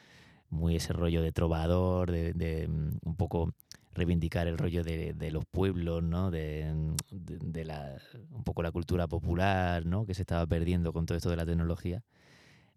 Muy 0.50 0.76
ese 0.76 0.92
rollo 0.94 1.22
de 1.22 1.32
trovador, 1.32 2.10
de, 2.12 2.68
mm, 2.68 2.98
un 3.08 3.16
poco 3.16 3.54
reivindicar 3.94 4.46
el 4.46 4.58
rollo 4.58 4.84
de, 4.84 5.14
de 5.14 5.30
los 5.30 5.44
pueblos, 5.46 6.02
¿no? 6.02 6.30
De, 6.30 6.72
mm, 6.74 6.96
de- 7.10 7.38
de 7.38 7.64
la, 7.64 7.96
un 8.30 8.44
poco 8.44 8.62
la 8.62 8.72
cultura 8.72 9.08
popular, 9.08 9.86
¿no? 9.86 10.06
Que 10.06 10.14
se 10.14 10.22
estaba 10.22 10.46
perdiendo 10.46 10.92
con 10.92 11.06
todo 11.06 11.16
esto 11.18 11.30
de 11.30 11.36
la 11.36 11.46
tecnología. 11.46 12.02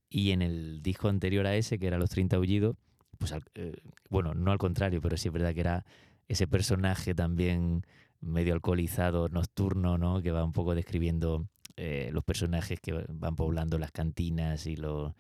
Y 0.10 0.32
en 0.32 0.42
el 0.42 0.82
disco 0.84 1.10
anterior 1.10 1.48
a 1.48 1.56
ese, 1.56 1.80
que 1.80 1.88
era 1.88 1.98
Los 1.98 2.10
30 2.12 2.36
Aullidos, 2.38 2.76
pues 3.18 3.32
al- 3.34 3.44
eh, 3.56 3.76
bueno, 4.10 4.34
no 4.36 4.52
al 4.52 4.58
contrario, 4.58 5.02
pero 5.02 5.18
sí 5.18 5.28
es 5.30 5.34
verdad 5.34 5.54
que 5.54 5.62
era 5.62 5.86
ese 6.28 6.48
personaje 6.48 7.16
también 7.16 7.86
medio 8.22 8.54
alcoholizado, 8.54 9.30
nocturno, 9.30 9.98
¿no? 9.98 10.22
Que 10.22 10.32
va 10.32 10.44
un 10.44 10.54
poco 10.54 10.76
describiendo 10.76 11.48
eh, 11.78 12.10
los 12.14 12.24
personajes 12.24 12.80
que 12.80 12.94
van 13.10 13.36
poblando 13.36 13.78
las 13.80 13.92
cantinas 13.92 14.68
y 14.68 14.76
los 14.76 15.14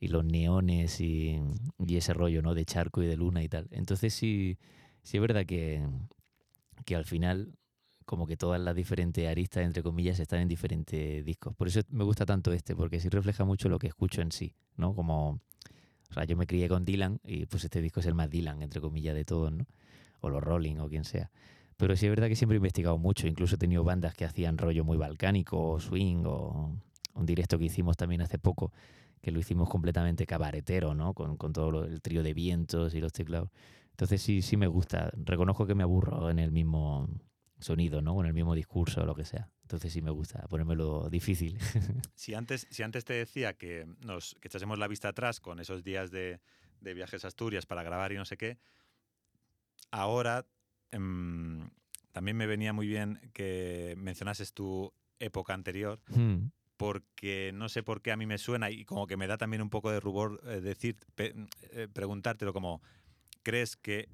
y 0.00 0.08
los 0.08 0.24
neones 0.24 1.00
y, 1.00 1.40
y 1.86 1.96
ese 1.96 2.12
rollo, 2.14 2.42
¿no? 2.42 2.54
De 2.54 2.64
charco 2.64 3.02
y 3.02 3.06
de 3.06 3.16
luna 3.16 3.42
y 3.42 3.48
tal. 3.48 3.68
Entonces 3.70 4.14
sí, 4.14 4.58
sí 5.06 5.16
es 5.18 5.20
verdad 5.20 5.46
que, 5.46 5.82
que 6.84 6.96
al 6.96 7.04
final 7.04 7.52
como 8.04 8.26
que 8.26 8.36
todas 8.36 8.60
las 8.60 8.74
diferentes 8.76 9.28
aristas, 9.28 9.64
entre 9.64 9.82
comillas, 9.82 10.20
están 10.20 10.40
en 10.40 10.48
diferentes 10.48 11.24
discos. 11.24 11.56
Por 11.56 11.66
eso 11.68 11.80
me 11.90 12.04
gusta 12.04 12.24
tanto 12.24 12.52
este, 12.52 12.76
porque 12.76 13.00
sí 13.00 13.08
refleja 13.08 13.44
mucho 13.44 13.68
lo 13.68 13.78
que 13.80 13.88
escucho 13.88 14.22
en 14.22 14.30
sí, 14.30 14.54
¿no? 14.76 14.94
Como, 14.94 15.30
o 16.10 16.14
sea, 16.14 16.24
yo 16.24 16.36
me 16.36 16.46
crié 16.46 16.68
con 16.68 16.84
Dylan 16.84 17.20
y 17.24 17.46
pues 17.46 17.64
este 17.64 17.80
disco 17.82 18.00
es 18.00 18.06
el 18.06 18.14
más 18.14 18.30
Dylan, 18.30 18.62
entre 18.62 18.80
comillas, 18.80 19.14
de 19.14 19.24
todos, 19.24 19.52
¿no? 19.52 19.66
O 20.20 20.30
los 20.30 20.42
Rolling 20.42 20.76
o 20.78 20.88
quien 20.88 21.04
sea. 21.04 21.30
Pero 21.76 21.96
sí 21.96 22.06
es 22.06 22.10
verdad 22.10 22.28
que 22.28 22.36
siempre 22.36 22.56
he 22.56 22.58
investigado 22.60 22.98
mucho, 22.98 23.26
incluso 23.26 23.56
he 23.56 23.58
tenido 23.58 23.84
bandas 23.84 24.14
que 24.14 24.24
hacían 24.24 24.58
rollo 24.58 24.84
muy 24.84 24.98
balcánico, 24.98 25.72
o 25.72 25.80
swing, 25.80 26.24
o 26.26 26.72
un 27.14 27.26
directo 27.26 27.58
que 27.58 27.64
hicimos 27.66 27.96
también 27.96 28.22
hace 28.22 28.38
poco, 28.38 28.72
que 29.22 29.30
lo 29.32 29.40
hicimos 29.40 29.68
completamente 29.68 30.26
cabaretero, 30.26 30.94
¿no? 30.94 31.14
Con, 31.14 31.36
con 31.36 31.52
todo 31.52 31.70
lo- 31.72 31.84
el 31.84 32.02
trío 32.02 32.22
de 32.22 32.34
vientos 32.34 32.94
y 32.94 33.00
los 33.00 33.12
teclados. 33.12 33.50
Entonces 33.96 34.20
sí, 34.20 34.42
sí 34.42 34.58
me 34.58 34.66
gusta. 34.66 35.10
Reconozco 35.16 35.66
que 35.66 35.74
me 35.74 35.82
aburro 35.82 36.28
en 36.28 36.38
el 36.38 36.52
mismo 36.52 37.08
sonido, 37.58 38.02
¿no? 38.02 38.20
En 38.20 38.26
el 38.26 38.34
mismo 38.34 38.54
discurso 38.54 39.00
o 39.00 39.06
lo 39.06 39.14
que 39.14 39.24
sea. 39.24 39.48
Entonces 39.62 39.90
sí 39.90 40.02
me 40.02 40.10
gusta 40.10 40.46
ponérmelo 40.48 41.08
difícil. 41.08 41.58
Si 42.14 42.34
antes, 42.34 42.66
si 42.70 42.82
antes 42.82 43.04
te 43.04 43.14
decía 43.14 43.54
que 43.54 43.86
nos 44.04 44.34
que 44.40 44.48
echásemos 44.48 44.78
la 44.78 44.88
vista 44.88 45.08
atrás 45.08 45.40
con 45.40 45.60
esos 45.60 45.82
días 45.82 46.10
de, 46.10 46.40
de 46.80 46.94
viajes 46.94 47.24
a 47.24 47.28
Asturias 47.28 47.64
para 47.66 47.82
grabar 47.82 48.12
y 48.12 48.16
no 48.16 48.24
sé 48.26 48.36
qué, 48.36 48.58
ahora 49.90 50.46
em, 50.90 51.68
también 52.12 52.36
me 52.36 52.46
venía 52.46 52.72
muy 52.72 52.86
bien 52.86 53.20
que 53.32 53.94
mencionases 53.98 54.52
tu 54.52 54.92
época 55.18 55.54
anterior, 55.54 56.00
Hmm. 56.14 56.50
porque 56.76 57.50
no 57.54 57.68
sé 57.70 57.82
por 57.82 58.02
qué 58.02 58.12
a 58.12 58.16
mí 58.16 58.26
me 58.26 58.38
suena 58.38 58.70
y 58.70 58.84
como 58.84 59.06
que 59.06 59.16
me 59.16 59.26
da 59.26 59.38
también 59.38 59.62
un 59.62 59.70
poco 59.70 59.90
de 59.90 60.00
rubor 60.00 60.40
eh, 60.44 60.60
decir, 60.60 60.96
pe- 61.14 61.34
eh, 61.72 61.88
preguntártelo 61.92 62.52
como, 62.52 62.82
¿crees 63.46 63.76
que 63.76 64.08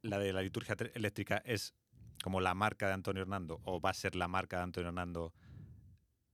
la 0.00 0.18
de 0.18 0.32
la 0.32 0.40
liturgia 0.40 0.74
eléctrica 0.94 1.42
es 1.44 1.74
como 2.24 2.40
la 2.40 2.54
marca 2.54 2.86
de 2.86 2.94
Antonio 2.94 3.20
Hernando 3.20 3.60
o 3.64 3.82
va 3.82 3.90
a 3.90 3.94
ser 3.94 4.16
la 4.16 4.28
marca 4.28 4.56
de 4.56 4.62
Antonio 4.62 4.88
Hernando 4.88 5.34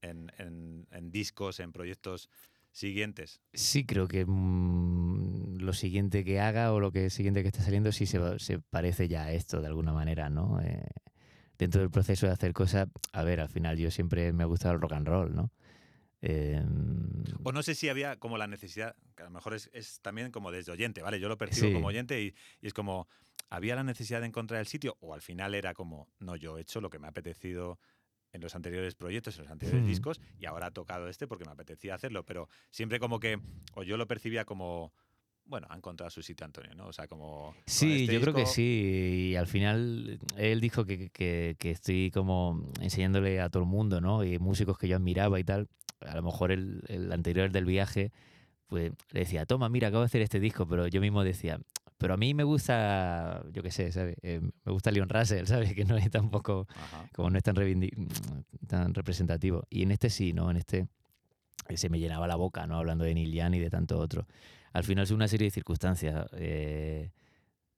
en, 0.03 0.31
en- 0.39 0.87
en 0.93 1.11
discos, 1.11 1.59
en 1.59 1.73
proyectos 1.73 2.31
siguientes? 2.71 3.41
Sí, 3.55 3.85
creo 3.85 4.07
que 4.07 4.25
mm, 4.25 5.57
lo 5.59 5.73
siguiente 5.73 6.23
que 6.25 6.39
haga 6.39 6.73
o 6.73 6.79
lo 6.79 6.93
que 6.93 7.11
siguiente 7.11 7.43
que 7.43 7.49
está 7.49 7.63
saliendo 7.65 7.91
sí 7.91 8.07
se 8.07 8.21
parece 8.71 9.09
ya 9.09 9.25
a 9.25 9.33
esto 9.33 9.61
de 9.61 9.67
alguna 9.67 9.93
manera, 9.93 10.29
¿no? 10.31 10.61
Eh, 10.63 10.87
dentro 11.59 11.81
del 11.81 11.91
proceso 11.91 12.27
de 12.27 12.33
hacer 12.35 12.53
cosas, 12.53 12.87
a 13.13 13.23
ver, 13.25 13.41
al 13.41 13.49
final 13.49 13.79
yo 13.79 13.91
siempre 13.91 14.33
me 14.33 14.45
ha 14.45 14.47
gustado 14.47 14.75
el 14.75 14.81
rock 14.81 14.93
and 14.93 15.09
roll, 15.09 15.35
¿no? 15.35 15.51
Eh, 16.23 16.63
O 17.43 17.51
no 17.51 17.63
sé 17.65 17.75
si 17.75 17.89
había 17.89 18.17
como 18.17 18.39
la 18.39 18.47
necesidad, 18.47 18.95
que 19.17 19.23
a 19.23 19.27
lo 19.27 19.33
mejor 19.33 19.55
es, 19.55 19.71
es 19.73 20.01
también 20.01 20.31
como 20.31 20.51
desde 20.53 20.73
oyente, 20.73 21.03
¿vale? 21.03 21.19
Yo 21.19 21.29
lo 21.29 21.39
percibo 21.39 21.69
Sí. 21.69 21.73
como 21.73 21.89
oyente 21.89 22.23
y, 22.23 22.35
y 22.61 22.67
es 22.67 22.75
como, 22.75 23.09
¿había 23.51 23.75
la 23.75 23.83
necesidad 23.83 24.21
de 24.21 24.27
encontrar 24.27 24.61
el 24.61 24.67
sitio? 24.67 24.97
O 25.01 25.15
al 25.15 25.23
final 25.23 25.55
era 25.55 25.75
como, 25.75 26.09
no, 26.19 26.37
yo 26.37 26.59
he 26.59 26.61
hecho 26.63 26.81
lo 26.81 26.91
que 26.91 26.99
me 26.99 27.07
ha 27.07 27.11
apetecido 27.11 27.79
en 28.33 28.43
los 28.43 28.55
anteriores 28.55 28.95
proyectos, 28.95 29.37
en 29.39 29.45
los 29.45 29.51
anteriores 29.53 29.83
Hmm. 29.85 29.89
discos, 29.89 30.21
y 30.39 30.45
ahora 30.47 30.67
ha 30.67 30.71
tocado 30.71 31.09
este 31.09 31.27
porque 31.27 31.45
me 31.47 31.53
apetecía 31.53 31.95
hacerlo, 31.95 32.25
pero 32.27 32.49
siempre 32.71 32.99
como 33.01 33.19
que, 33.19 33.41
o 33.75 33.83
yo 33.83 33.97
lo 33.97 34.07
percibía 34.07 34.45
como, 34.45 34.93
bueno, 35.47 35.67
ha 35.71 35.77
encontrado 35.77 36.11
su 36.11 36.23
sitio 36.23 36.45
Antonio, 36.45 36.75
¿no? 36.75 36.89
O 36.89 36.93
sea, 36.93 37.07
como... 37.09 37.55
Sí, 37.67 38.03
este 38.03 38.13
yo 38.15 38.21
creo 38.21 38.35
que 38.35 38.41
disco- 38.43 38.53
sí. 38.55 39.29
Y 39.33 39.37
al 39.37 39.47
final 39.47 40.19
él 40.37 40.61
dijo 40.61 40.85
que, 40.85 41.09
que- 41.11 41.57
que 41.59 41.71
estoy 41.71 42.11
como 42.11 42.69
enseñándole 42.83 43.41
a 43.41 43.49
todo 43.49 43.63
el 43.63 43.69
mundo, 43.69 44.01
¿no? 44.03 44.23
Y 44.25 44.39
músicos 44.39 44.77
que 44.77 44.89
yo 44.89 44.97
admiraba 44.97 45.39
y 45.41 45.45
tal. 45.45 45.69
A 46.01 46.15
lo 46.17 46.23
mejor 46.23 46.51
el, 46.53 46.83
el 46.89 47.11
anterior 47.13 47.51
del 47.53 47.65
viaje, 47.65 48.13
pues 48.67 48.93
le 49.13 49.21
decía, 49.21 49.47
toma, 49.47 49.69
mira, 49.69 49.89
acabo 49.89 50.03
de 50.03 50.07
hacer 50.07 50.23
este 50.23 50.41
disco, 50.41 50.67
pero 50.67 50.87
yo 50.89 51.01
mismo 51.01 51.23
decía, 51.25 51.61
pero 51.99 52.15
a 52.15 52.17
mí 52.17 52.35
me 52.35 52.45
gusta, 52.45 53.43
yo 53.53 53.63
qué 53.63 53.71
sé, 53.71 53.91
¿sabes? 53.93 54.17
Eh, 54.23 54.41
me 54.65 54.73
gusta 54.73 54.91
Leon 54.91 55.09
Russell, 55.09 55.47
¿sabes? 55.47 55.75
Que 55.75 55.85
no 55.85 55.97
es 55.97 56.11
tampoco, 56.11 56.67
Ajá. 56.77 57.09
como 57.15 57.31
no 57.31 57.39
es 57.39 57.45
tan, 57.45 57.57
reivindi- 57.57 57.93
tan 58.67 58.93
representativo. 58.95 59.65
Y 59.71 59.83
en 59.83 59.93
este 59.93 60.11
sí, 60.11 60.33
¿no? 60.33 60.51
En 60.51 60.57
este 60.59 60.89
eh, 61.69 61.77
se 61.77 61.89
me 61.89 61.99
llenaba 61.99 62.27
la 62.27 62.37
boca, 62.37 62.67
¿no? 62.67 62.77
Hablando 62.77 63.05
de 63.05 63.15
Neil 63.15 63.33
Young 63.33 63.55
y 63.55 63.59
de 63.61 63.71
tanto 63.71 63.99
otro. 63.99 64.27
Al 64.73 64.85
final 64.85 65.05
es 65.05 65.11
una 65.11 65.27
serie 65.29 65.47
de 65.47 65.51
circunstancias. 65.53 66.27
eh, 66.35 67.11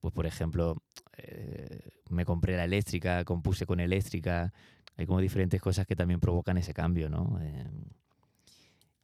pues, 0.01 0.13
por 0.13 0.25
ejemplo, 0.25 0.81
eh, 1.17 1.79
me 2.09 2.23
compré 2.25 2.55
la 2.57 2.63
eléctrica, 2.65 3.23
compuse 3.25 3.65
con 3.65 3.79
eléctrica. 3.79 4.53
Hay 4.97 5.05
como 5.05 5.19
diferentes 5.21 5.61
cosas 5.61 5.85
que 5.87 5.95
también 5.95 6.19
provocan 6.19 6.57
ese 6.57 6.73
cambio, 6.73 7.09
¿no? 7.09 7.37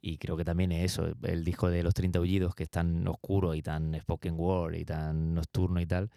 Y 0.00 0.18
creo 0.18 0.36
que 0.36 0.44
también 0.44 0.72
es 0.72 0.92
eso, 0.92 1.06
el 1.22 1.44
disco 1.44 1.68
de 1.70 1.82
Los 1.82 1.94
30 1.94 2.18
Aullidos, 2.20 2.54
que 2.54 2.64
es 2.64 2.70
tan 2.70 3.06
oscuro 3.08 3.54
y 3.54 3.62
tan 3.62 3.98
spoken 4.00 4.34
word 4.38 4.74
y 4.74 4.84
tan 4.84 5.34
nocturno 5.34 5.80
y 5.80 5.86
tal. 5.86 6.10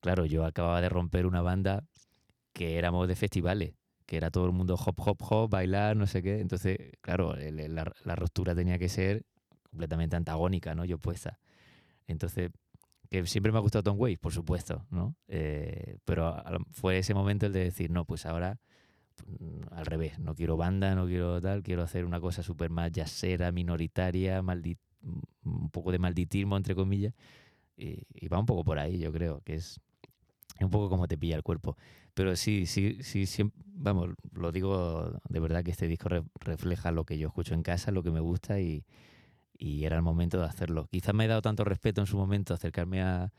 Claro, 0.00 0.26
yo 0.26 0.44
acababa 0.46 0.80
de 0.80 0.88
romper 0.90 1.26
una 1.26 1.42
banda 1.42 1.84
que 2.52 2.78
éramos 2.78 3.08
de 3.08 3.16
festivales, 3.16 3.74
que 4.06 4.16
era 4.16 4.30
todo 4.30 4.46
el 4.46 4.52
mundo 4.52 4.74
hop, 4.76 4.94
hop, 4.98 5.18
hop, 5.30 5.50
bailar, 5.50 5.96
no 5.96 6.06
sé 6.06 6.22
qué. 6.22 6.40
Entonces, 6.40 6.78
claro, 7.00 7.34
el- 7.36 7.74
la, 7.74 7.92
la 8.04 8.16
ruptura 8.16 8.54
tenía 8.54 8.78
que 8.78 8.88
ser 8.88 9.24
completamente 9.70 10.16
antagónica, 10.16 10.74
¿no? 10.74 10.84
Yo 10.84 10.98
puesta. 10.98 11.38
Entonces, 12.06 12.50
que 13.10 13.26
siempre 13.26 13.52
me 13.52 13.58
ha 13.58 13.62
gustado 13.62 13.82
Tom 13.84 13.98
Waits, 14.00 14.20
por 14.20 14.32
supuesto, 14.32 14.86
¿no? 14.90 15.16
Eh, 15.28 15.98
pero 16.04 16.42
fue 16.72 16.98
ese 16.98 17.14
momento 17.14 17.46
el 17.46 17.52
de 17.52 17.60
decir, 17.64 17.90
no, 17.90 18.04
pues 18.06 18.26
ahora 18.26 18.60
al 19.70 19.86
revés, 19.86 20.18
no 20.18 20.34
quiero 20.34 20.56
banda, 20.56 20.94
no 20.94 21.06
quiero 21.06 21.40
tal, 21.40 21.62
quiero 21.62 21.82
hacer 21.82 22.04
una 22.04 22.20
cosa 22.20 22.42
súper 22.42 22.70
más 22.70 22.90
jazzera, 22.92 23.52
minoritaria, 23.52 24.42
maldi- 24.42 24.78
un 25.44 25.70
poco 25.70 25.92
de 25.92 25.98
malditismo, 25.98 26.56
entre 26.56 26.74
comillas, 26.74 27.14
y, 27.76 28.02
y 28.14 28.28
va 28.28 28.38
un 28.40 28.46
poco 28.46 28.64
por 28.64 28.78
ahí, 28.78 28.98
yo 28.98 29.12
creo, 29.12 29.42
que 29.44 29.54
es, 29.54 29.80
un 30.60 30.70
poco 30.70 30.88
como 30.88 31.08
te 31.08 31.18
pilla 31.18 31.36
el 31.36 31.42
cuerpo. 31.42 31.76
Pero 32.14 32.36
sí, 32.36 32.66
sí, 32.66 32.98
sí, 33.02 33.24
siem- 33.26 33.52
vamos, 33.66 34.10
lo 34.32 34.52
digo 34.52 35.20
de 35.28 35.40
verdad 35.40 35.64
que 35.64 35.70
este 35.72 35.88
disco 35.88 36.08
re- 36.08 36.24
refleja 36.40 36.92
lo 36.92 37.04
que 37.04 37.18
yo 37.18 37.28
escucho 37.28 37.54
en 37.54 37.62
casa, 37.62 37.90
lo 37.92 38.02
que 38.02 38.10
me 38.12 38.20
gusta 38.20 38.60
y, 38.60 38.84
y 39.58 39.84
era 39.84 39.96
el 39.96 40.02
momento 40.02 40.38
de 40.40 40.46
hacerlo. 40.46 40.88
Quizás 40.90 41.14
me 41.14 41.24
he 41.26 41.28
dado 41.28 41.42
tanto 41.42 41.64
respeto 41.64 42.00
en 42.00 42.06
su 42.06 42.16
momento 42.16 42.54
acercarme 42.54 43.02
a, 43.02 43.32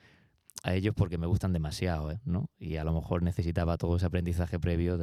a 0.64 0.74
ellos 0.74 0.94
porque 0.96 1.18
me 1.18 1.28
gustan 1.28 1.54
demasiado, 1.54 2.12
¿eh? 2.12 2.20
¿no? 2.26 2.50
Y 2.60 2.78
a 2.78 2.84
lo 2.84 2.94
mejor 2.94 3.24
necesitaba 3.24 3.78
todo 3.78 3.98
ese 3.98 4.06
aprendizaje 4.08 4.60
previo 4.60 4.98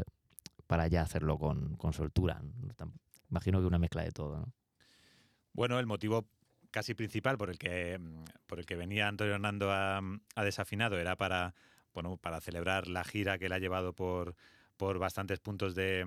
para 0.72 0.88
ya 0.88 1.02
hacerlo 1.02 1.36
con, 1.36 1.76
con 1.76 1.92
soltura. 1.92 2.40
Imagino 3.28 3.60
que 3.60 3.66
una 3.66 3.78
mezcla 3.78 4.04
de 4.04 4.10
todo, 4.10 4.38
¿no? 4.38 4.54
Bueno, 5.52 5.78
el 5.78 5.84
motivo 5.84 6.26
casi 6.70 6.94
principal 6.94 7.36
por 7.36 7.50
el 7.50 7.58
que, 7.58 8.00
por 8.46 8.58
el 8.58 8.64
que 8.64 8.74
venía 8.74 9.06
Antonio 9.06 9.34
Hernando 9.34 9.70
a, 9.70 9.98
a 9.98 10.44
Desafinado 10.44 10.98
era 10.98 11.14
para, 11.14 11.54
bueno, 11.92 12.16
para 12.16 12.40
celebrar 12.40 12.88
la 12.88 13.04
gira 13.04 13.36
que 13.36 13.46
él 13.46 13.52
ha 13.52 13.58
llevado 13.58 13.92
por, 13.92 14.34
por 14.78 14.98
bastantes 14.98 15.40
puntos 15.40 15.74
de, 15.74 16.06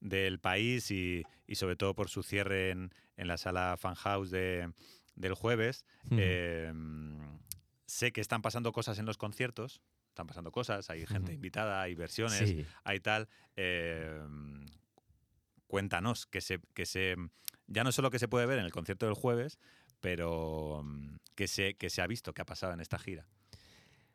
del 0.00 0.38
país 0.38 0.90
y, 0.90 1.22
y 1.46 1.56
sobre 1.56 1.76
todo 1.76 1.94
por 1.94 2.08
su 2.08 2.22
cierre 2.22 2.70
en, 2.70 2.94
en 3.18 3.28
la 3.28 3.36
sala 3.36 3.76
Fan 3.76 3.96
House 3.96 4.30
de, 4.30 4.72
del 5.14 5.34
jueves. 5.34 5.84
Eh, 6.10 6.72
sé 7.84 8.12
que 8.12 8.22
están 8.22 8.40
pasando 8.40 8.72
cosas 8.72 8.98
en 8.98 9.04
los 9.04 9.18
conciertos, 9.18 9.82
están 10.16 10.26
pasando 10.26 10.50
cosas, 10.50 10.88
hay 10.88 11.04
gente 11.06 11.34
invitada, 11.34 11.82
hay 11.82 11.94
versiones, 11.94 12.38
Sí. 12.48 12.64
hay 12.84 13.00
tal. 13.00 13.28
eh, 13.54 14.18
cuéntanos, 15.66 16.26
que 16.26 16.40
se, 16.40 16.60
que 16.74 16.86
se. 16.86 17.16
Ya 17.66 17.84
no 17.84 17.92
solo 17.92 18.10
que 18.10 18.18
se 18.18 18.28
puede 18.28 18.46
ver 18.46 18.58
en 18.58 18.64
el 18.64 18.72
concierto 18.72 19.06
del 19.06 19.14
jueves, 19.14 19.58
pero 20.00 20.82
mm, 20.84 21.16
que 21.34 21.48
se, 21.48 21.74
que 21.74 21.90
se 21.90 22.00
ha 22.02 22.06
visto, 22.06 22.32
que 22.32 22.42
ha 22.42 22.46
pasado 22.46 22.72
en 22.72 22.80
esta 22.80 22.98
gira. 22.98 23.26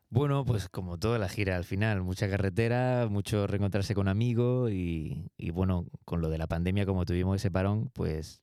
Bueno, 0.09 0.43
pues 0.43 0.67
como 0.69 0.97
toda 0.97 1.19
la 1.19 1.29
gira 1.29 1.55
al 1.55 1.63
final, 1.63 2.01
mucha 2.01 2.29
carretera, 2.29 3.07
mucho 3.09 3.47
reencontrarse 3.47 3.93
con 3.95 4.07
amigos 4.09 4.71
y, 4.71 5.29
y 5.37 5.51
bueno, 5.51 5.85
con 6.03 6.19
lo 6.21 6.29
de 6.29 6.37
la 6.37 6.47
pandemia, 6.47 6.85
como 6.85 7.05
tuvimos 7.05 7.35
ese 7.37 7.49
parón, 7.51 7.89
pues 7.93 8.41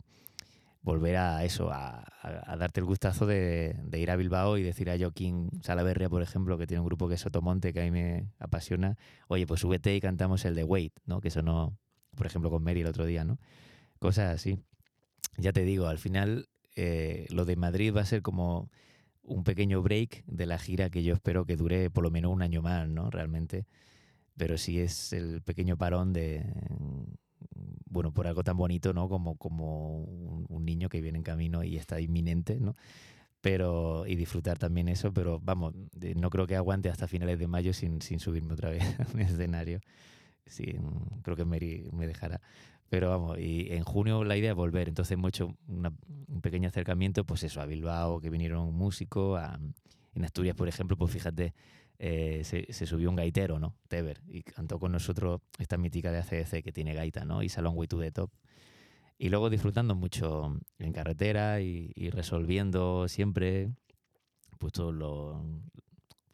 volver 0.82 1.16
a 1.16 1.44
eso, 1.44 1.70
a, 1.70 2.04
darte 2.58 2.80
el 2.80 2.86
gustazo 2.86 3.26
de, 3.26 3.76
de 3.84 3.98
ir 3.98 4.10
a 4.10 4.16
Bilbao 4.16 4.58
y 4.58 4.62
decir 4.62 4.90
a 4.90 4.98
Joaquín 4.98 5.50
Salaverria, 5.62 6.08
por 6.08 6.22
ejemplo, 6.22 6.56
que 6.58 6.66
tiene 6.66 6.80
un 6.80 6.86
grupo 6.86 7.08
que 7.08 7.14
es 7.14 7.20
Sotomonte, 7.20 7.72
que 7.72 7.80
a 7.80 7.84
mí 7.84 7.90
me 7.90 8.30
apasiona, 8.38 8.96
oye, 9.28 9.46
pues 9.46 9.60
súbete 9.60 9.94
y 9.94 10.00
cantamos 10.00 10.44
el 10.44 10.54
de 10.54 10.64
Wait, 10.64 10.94
¿no? 11.04 11.20
Que 11.20 11.30
sonó, 11.30 11.76
por 12.16 12.26
ejemplo, 12.26 12.50
con 12.50 12.62
Mary 12.62 12.80
el 12.80 12.86
otro 12.86 13.04
día, 13.06 13.24
¿no? 13.24 13.38
Cosas 13.98 14.34
así. 14.34 14.58
Ya 15.36 15.52
te 15.52 15.62
digo, 15.62 15.86
al 15.86 15.98
final 15.98 16.48
eh, 16.76 17.26
lo 17.30 17.44
de 17.44 17.56
Madrid 17.56 17.92
va 17.94 18.02
a 18.02 18.06
ser 18.06 18.22
como 18.22 18.70
un 19.22 19.44
pequeño 19.44 19.82
break 19.82 20.24
de 20.26 20.46
la 20.46 20.58
gira 20.58 20.90
que 20.90 21.02
yo 21.02 21.14
espero 21.14 21.44
que 21.44 21.56
dure 21.56 21.90
por 21.90 22.04
lo 22.04 22.10
menos 22.10 22.32
un 22.32 22.42
año 22.42 22.62
más, 22.62 22.88
¿no? 22.88 23.10
Realmente. 23.10 23.66
Pero 24.36 24.56
sí 24.56 24.80
es 24.80 25.12
el 25.12 25.42
pequeño 25.42 25.76
parón 25.76 26.12
de, 26.12 26.44
bueno, 27.90 28.12
por 28.12 28.26
algo 28.26 28.44
tan 28.44 28.56
bonito, 28.56 28.92
¿no? 28.92 29.08
Como, 29.08 29.36
como 29.36 29.98
un, 30.02 30.46
un 30.48 30.64
niño 30.64 30.88
que 30.88 31.00
viene 31.00 31.18
en 31.18 31.24
camino 31.24 31.64
y 31.64 31.76
está 31.76 32.00
inminente, 32.00 32.60
¿no? 32.60 32.76
Pero, 33.40 34.06
y 34.06 34.16
disfrutar 34.16 34.58
también 34.58 34.88
eso, 34.88 35.12
pero 35.12 35.40
vamos, 35.42 35.74
de- 35.92 36.14
no 36.16 36.30
creo 36.30 36.46
que 36.46 36.56
aguante 36.56 36.90
hasta 36.90 37.06
finales 37.08 37.38
de 37.38 37.46
mayo 37.46 37.72
sin, 37.72 38.02
sin 38.02 38.20
subirme 38.20 38.54
otra 38.54 38.70
vez 38.70 38.82
a 39.00 39.06
un 39.14 39.20
escenario. 39.20 39.80
Sí, 40.46 40.76
creo 41.22 41.36
que 41.36 41.44
Mary 41.44 41.88
me 41.92 42.06
dejará. 42.06 42.40
Pero 42.88 43.10
vamos, 43.10 43.38
y 43.38 43.68
en 43.70 43.84
junio 43.84 44.24
la 44.24 44.36
idea 44.36 44.50
es 44.52 44.56
volver. 44.56 44.88
Entonces 44.88 45.12
hemos 45.12 45.28
hecho 45.28 45.54
una- 45.68 45.92
un 46.28 46.40
pequeño 46.40 46.68
acercamiento, 46.68 47.24
pues 47.24 47.42
eso, 47.44 47.60
a 47.60 47.66
Bilbao, 47.66 48.20
que 48.20 48.30
vinieron 48.30 48.74
músicos. 48.74 49.38
a- 49.40 49.58
en 50.14 50.24
Asturias, 50.24 50.56
por 50.56 50.68
ejemplo, 50.68 50.96
pues 50.96 51.12
fíjate, 51.12 51.54
eh, 51.98 52.42
se, 52.44 52.72
se 52.72 52.86
subió 52.86 53.10
un 53.10 53.16
gaitero, 53.16 53.58
¿no? 53.58 53.74
Teber, 53.88 54.20
y 54.28 54.42
cantó 54.42 54.78
con 54.78 54.92
nosotros 54.92 55.40
esta 55.58 55.76
mítica 55.76 56.12
de 56.12 56.18
ACDC 56.18 56.62
que 56.62 56.72
tiene 56.72 56.94
gaita, 56.94 57.24
¿no? 57.24 57.42
Y 57.42 57.48
Salón 57.48 57.74
Way 57.76 57.88
to 57.88 57.98
the 57.98 58.12
Top. 58.12 58.30
Y 59.18 59.30
luego 59.30 59.50
disfrutando 59.50 59.96
mucho 59.96 60.56
en 60.78 60.92
carretera 60.92 61.60
y, 61.60 61.92
y 61.96 62.10
resolviendo 62.10 63.08
siempre, 63.08 63.70
pues 64.58 64.72
todo 64.72 64.92
lo, 64.92 65.42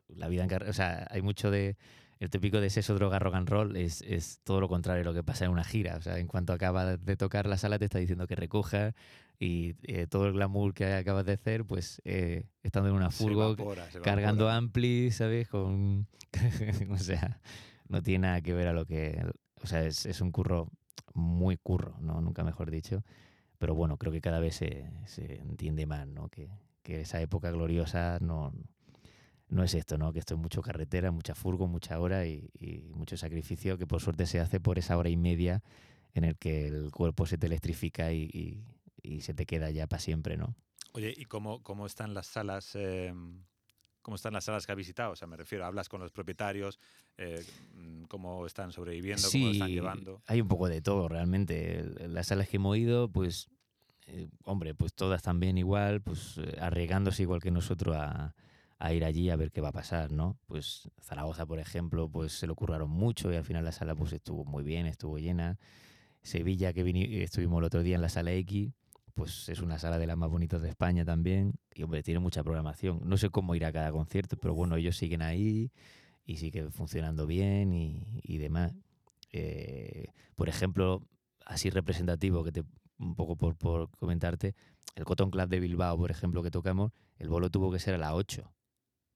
la 0.08 0.28
vida 0.28 0.42
en 0.42 0.48
carretera. 0.48 0.70
O 0.70 0.74
sea, 0.74 1.06
hay 1.10 1.22
mucho 1.22 1.50
de. 1.50 1.76
El 2.24 2.30
típico 2.30 2.58
de 2.58 2.70
sexo, 2.70 2.94
droga, 2.94 3.18
rock 3.18 3.34
and 3.34 3.48
roll 3.50 3.76
es, 3.76 4.00
es 4.00 4.40
todo 4.44 4.58
lo 4.58 4.66
contrario 4.66 5.02
a 5.02 5.04
lo 5.04 5.12
que 5.12 5.22
pasa 5.22 5.44
en 5.44 5.50
una 5.50 5.62
gira. 5.62 5.96
O 5.96 6.00
sea, 6.00 6.18
en 6.18 6.26
cuanto 6.26 6.54
acaba 6.54 6.96
de 6.96 7.16
tocar 7.18 7.44
la 7.44 7.58
sala, 7.58 7.78
te 7.78 7.84
está 7.84 7.98
diciendo 7.98 8.26
que 8.26 8.34
recoja 8.34 8.94
y 9.38 9.74
eh, 9.82 10.06
todo 10.06 10.28
el 10.28 10.32
glamour 10.32 10.72
que 10.72 10.90
acabas 10.94 11.26
de 11.26 11.34
hacer, 11.34 11.66
pues 11.66 12.00
eh, 12.06 12.46
estando 12.62 12.88
en 12.88 12.94
una 12.94 13.10
furgo, 13.10 13.44
evapora, 13.44 13.86
cargando 14.02 14.48
ampli, 14.48 15.10
¿sabes? 15.10 15.48
Con, 15.48 16.06
o 16.90 16.96
sea, 16.96 17.42
no 17.88 18.02
tiene 18.02 18.28
nada 18.28 18.40
que 18.40 18.54
ver 18.54 18.68
a 18.68 18.72
lo 18.72 18.86
que... 18.86 19.22
O 19.62 19.66
sea, 19.66 19.84
es, 19.84 20.06
es 20.06 20.22
un 20.22 20.32
curro 20.32 20.70
muy 21.12 21.58
curro, 21.58 21.98
¿no? 22.00 22.22
Nunca 22.22 22.42
mejor 22.42 22.70
dicho. 22.70 23.04
Pero 23.58 23.74
bueno, 23.74 23.98
creo 23.98 24.14
que 24.14 24.22
cada 24.22 24.40
vez 24.40 24.56
se, 24.56 24.90
se 25.04 25.42
entiende 25.42 25.84
más, 25.84 26.06
¿no? 26.06 26.30
Que, 26.30 26.48
que 26.82 27.02
esa 27.02 27.20
época 27.20 27.50
gloriosa 27.50 28.16
no, 28.22 28.54
no 29.48 29.62
es 29.62 29.74
esto, 29.74 29.98
¿no? 29.98 30.12
Que 30.12 30.18
esto 30.18 30.34
es 30.34 30.40
mucho 30.40 30.62
carretera, 30.62 31.10
mucha 31.10 31.34
furgo, 31.34 31.66
mucha 31.68 31.98
hora 32.00 32.26
y, 32.26 32.48
y 32.58 32.90
mucho 32.94 33.16
sacrificio 33.16 33.78
que 33.78 33.86
por 33.86 34.00
suerte 34.00 34.26
se 34.26 34.40
hace 34.40 34.60
por 34.60 34.78
esa 34.78 34.96
hora 34.96 35.08
y 35.10 35.16
media 35.16 35.62
en 36.14 36.24
el 36.24 36.36
que 36.36 36.66
el 36.68 36.90
cuerpo 36.90 37.26
se 37.26 37.38
te 37.38 37.46
electrifica 37.46 38.12
y, 38.12 38.22
y- 38.32 38.64
y 39.02 39.20
se 39.20 39.34
te 39.34 39.44
queda 39.44 39.70
ya 39.70 39.86
para 39.86 40.00
siempre, 40.00 40.36
¿no? 40.38 40.54
Oye, 40.92 41.12
¿y 41.14 41.26
cómo, 41.26 41.62
cómo 41.62 41.84
están 41.86 42.14
las 42.14 42.26
salas? 42.26 42.70
eh, 42.74 43.12
¿Cómo 44.00 44.14
están 44.16 44.32
las 44.34 44.44
salas 44.44 44.64
que 44.66 44.72
has 44.72 44.76
visitado? 44.78 45.12
O 45.12 45.16
sea, 45.16 45.26
me 45.28 45.36
refiero, 45.36 45.64
hablas 45.64 45.88
con 45.88 46.00
los 46.00 46.10
propietarios, 46.12 46.78
eh, 47.18 47.42
mm, 47.74 48.04
cómo 48.04 48.46
están 48.46 48.70
sobreviviendo, 48.72 49.28
cómo 49.30 49.46
lo 49.46 49.52
están 49.52 49.70
llevando. 49.70 50.22
hay 50.26 50.40
un 50.40 50.48
poco 50.48 50.68
de 50.68 50.80
todo 50.82 51.08
realmente. 51.08 51.84
Las 52.08 52.28
salas 52.28 52.48
que 52.48 52.56
hemos 52.56 52.76
ido, 52.76 53.08
pues, 53.08 53.48
eh, 54.06 54.28
hombre, 54.44 54.74
pues 54.74 54.92
todas 54.94 55.22
también 55.22 55.56
igual, 55.58 56.00
pues 56.02 56.36
eh, 56.38 56.56
arriesgándose 56.60 57.22
igual 57.22 57.40
que 57.40 57.50
nosotros 57.50 57.96
a, 57.96 58.34
a 58.86 58.92
ir 58.92 59.04
allí 59.04 59.30
a 59.30 59.36
ver 59.36 59.50
qué 59.50 59.60
va 59.60 59.68
a 59.68 59.72
pasar, 59.72 60.12
¿no? 60.12 60.36
Pues 60.46 60.90
Zaragoza, 61.02 61.46
por 61.46 61.58
ejemplo, 61.58 62.08
pues 62.08 62.32
se 62.32 62.46
lo 62.46 62.54
curraron 62.54 62.90
mucho 62.90 63.32
y 63.32 63.36
al 63.36 63.44
final 63.44 63.64
la 63.64 63.72
sala 63.72 63.94
pues 63.94 64.12
estuvo 64.12 64.44
muy 64.44 64.62
bien, 64.64 64.86
estuvo 64.86 65.18
llena. 65.18 65.58
Sevilla, 66.22 66.72
que 66.72 66.84
vini- 66.84 67.22
estuvimos 67.22 67.58
el 67.60 67.64
otro 67.64 67.82
día 67.82 67.96
en 67.96 68.02
la 68.02 68.08
sala 68.08 68.32
X, 68.32 68.72
pues 69.14 69.48
es 69.48 69.60
una 69.60 69.78
sala 69.78 69.98
de 69.98 70.06
las 70.06 70.16
más 70.16 70.30
bonitas 70.30 70.62
de 70.62 70.68
España 70.70 71.04
también. 71.04 71.54
Y 71.74 71.82
hombre, 71.82 72.02
tiene 72.02 72.20
mucha 72.20 72.42
programación. 72.42 73.00
No 73.04 73.16
sé 73.18 73.30
cómo 73.30 73.54
ir 73.54 73.64
a 73.64 73.72
cada 73.72 73.92
concierto, 73.92 74.36
pero 74.38 74.54
bueno, 74.54 74.76
ellos 74.76 74.96
siguen 74.96 75.22
ahí 75.22 75.70
y 76.26 76.36
sigue 76.38 76.70
funcionando 76.70 77.26
bien 77.26 77.72
y, 77.74 78.20
y 78.22 78.38
demás. 78.38 78.74
Eh, 79.32 80.08
por 80.36 80.48
ejemplo, 80.48 81.02
así 81.46 81.70
representativo, 81.70 82.44
que 82.44 82.52
te, 82.52 82.64
un 82.98 83.14
poco 83.16 83.36
por, 83.36 83.56
por 83.56 83.90
comentarte, 83.98 84.54
el 84.94 85.04
Cotton 85.04 85.30
Club 85.30 85.48
de 85.48 85.60
Bilbao, 85.60 85.98
por 85.98 86.10
ejemplo, 86.10 86.42
que 86.42 86.50
tocamos, 86.50 86.92
el 87.18 87.28
bolo 87.28 87.50
tuvo 87.50 87.72
que 87.72 87.78
ser 87.80 87.94
a 87.94 87.98
las 87.98 88.12
8, 88.12 88.52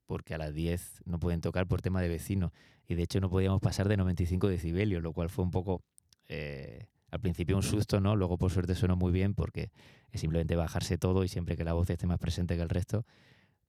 porque 0.08 0.34
a 0.34 0.38
las 0.38 0.54
10 0.54 1.02
no 1.04 1.20
pueden 1.20 1.40
tocar 1.40 1.68
por 1.68 1.80
tema 1.82 2.00
de 2.00 2.08
vecinos. 2.08 2.50
Y 2.88 2.94
de 2.96 3.02
hecho 3.04 3.20
no 3.20 3.28
podíamos 3.30 3.60
pasar 3.60 3.86
de 3.88 3.96
95 3.98 4.48
decibelios, 4.48 5.02
lo 5.02 5.12
cual 5.12 5.28
fue 5.28 5.44
un 5.44 5.50
poco, 5.50 5.82
eh, 6.28 6.86
al 7.10 7.20
principio 7.20 7.54
un 7.56 7.62
susto, 7.62 8.00
¿no? 8.00 8.16
Luego 8.16 8.38
por 8.38 8.50
suerte 8.50 8.74
sonó 8.74 8.96
muy 8.96 9.12
bien 9.12 9.34
porque 9.34 9.70
es 10.10 10.20
simplemente 10.22 10.56
bajarse 10.56 10.96
todo 10.98 11.22
y 11.24 11.28
siempre 11.28 11.56
que 11.56 11.64
la 11.64 11.74
voz 11.74 11.88
esté 11.90 12.06
más 12.06 12.18
presente 12.18 12.56
que 12.56 12.62
el 12.62 12.68
resto. 12.70 13.04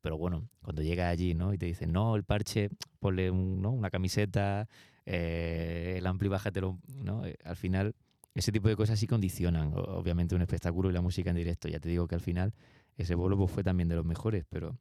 Pero 0.02 0.18
bueno, 0.18 0.48
cuando 0.62 0.82
llega 0.82 1.10
allí, 1.10 1.34
¿no? 1.34 1.54
Y 1.54 1.58
te 1.58 1.66
dicen, 1.66 1.92
no, 1.92 2.16
el 2.16 2.24
parche, 2.24 2.70
ponle 3.00 3.30
un- 3.30 3.62
¿no? 3.62 3.72
una 3.72 3.90
camiseta, 3.90 4.70
eh, 5.06 5.96
el 5.98 6.08
ampli 6.08 6.30
bájatelo, 6.30 6.80
¿no? 6.88 7.26
Eh, 7.26 7.36
Al 7.44 7.58
final, 7.58 7.96
ese 8.34 8.54
tipo 8.54 8.70
de 8.70 8.78
cosas 8.78 8.98
sí 8.98 9.08
condicionan, 9.08 9.74
obviamente, 9.76 10.36
un 10.36 10.42
espectáculo 10.42 10.90
y 10.90 10.94
la 10.94 11.02
música 11.02 11.32
en 11.32 11.36
directo. 11.36 11.68
Ya 11.68 11.80
te 11.82 11.90
digo 11.90 12.08
que 12.08 12.16
al 12.16 12.22
final 12.22 12.54
ese 12.96 13.16
bolo 13.16 13.38
pues, 13.38 13.52
fue 13.52 13.64
también 13.64 13.90
de 13.90 13.96
los 13.96 14.06
mejores, 14.06 14.46
pero 14.50 14.78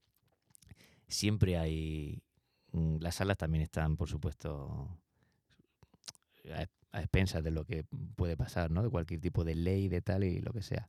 siempre 1.09 1.59
hay... 1.59 2.23
mm, 2.73 2.97
Las 3.01 3.17
salas 3.17 3.37
también 3.39 3.63
están, 3.63 3.97
por 3.97 4.09
supuesto, 4.09 4.89
a, 6.55 6.67
a 6.97 7.01
expensas 7.01 7.43
de 7.43 7.51
lo 7.51 7.65
que 7.65 7.85
puede 8.17 8.37
pasar, 8.37 8.71
¿no? 8.71 8.83
De 8.83 8.91
cualquier 8.91 9.21
tipo 9.21 9.45
de 9.45 9.55
ley, 9.55 9.89
de 9.89 10.01
tal 10.01 10.25
y 10.25 10.41
lo 10.41 10.53
que 10.53 10.63
sea. 10.63 10.89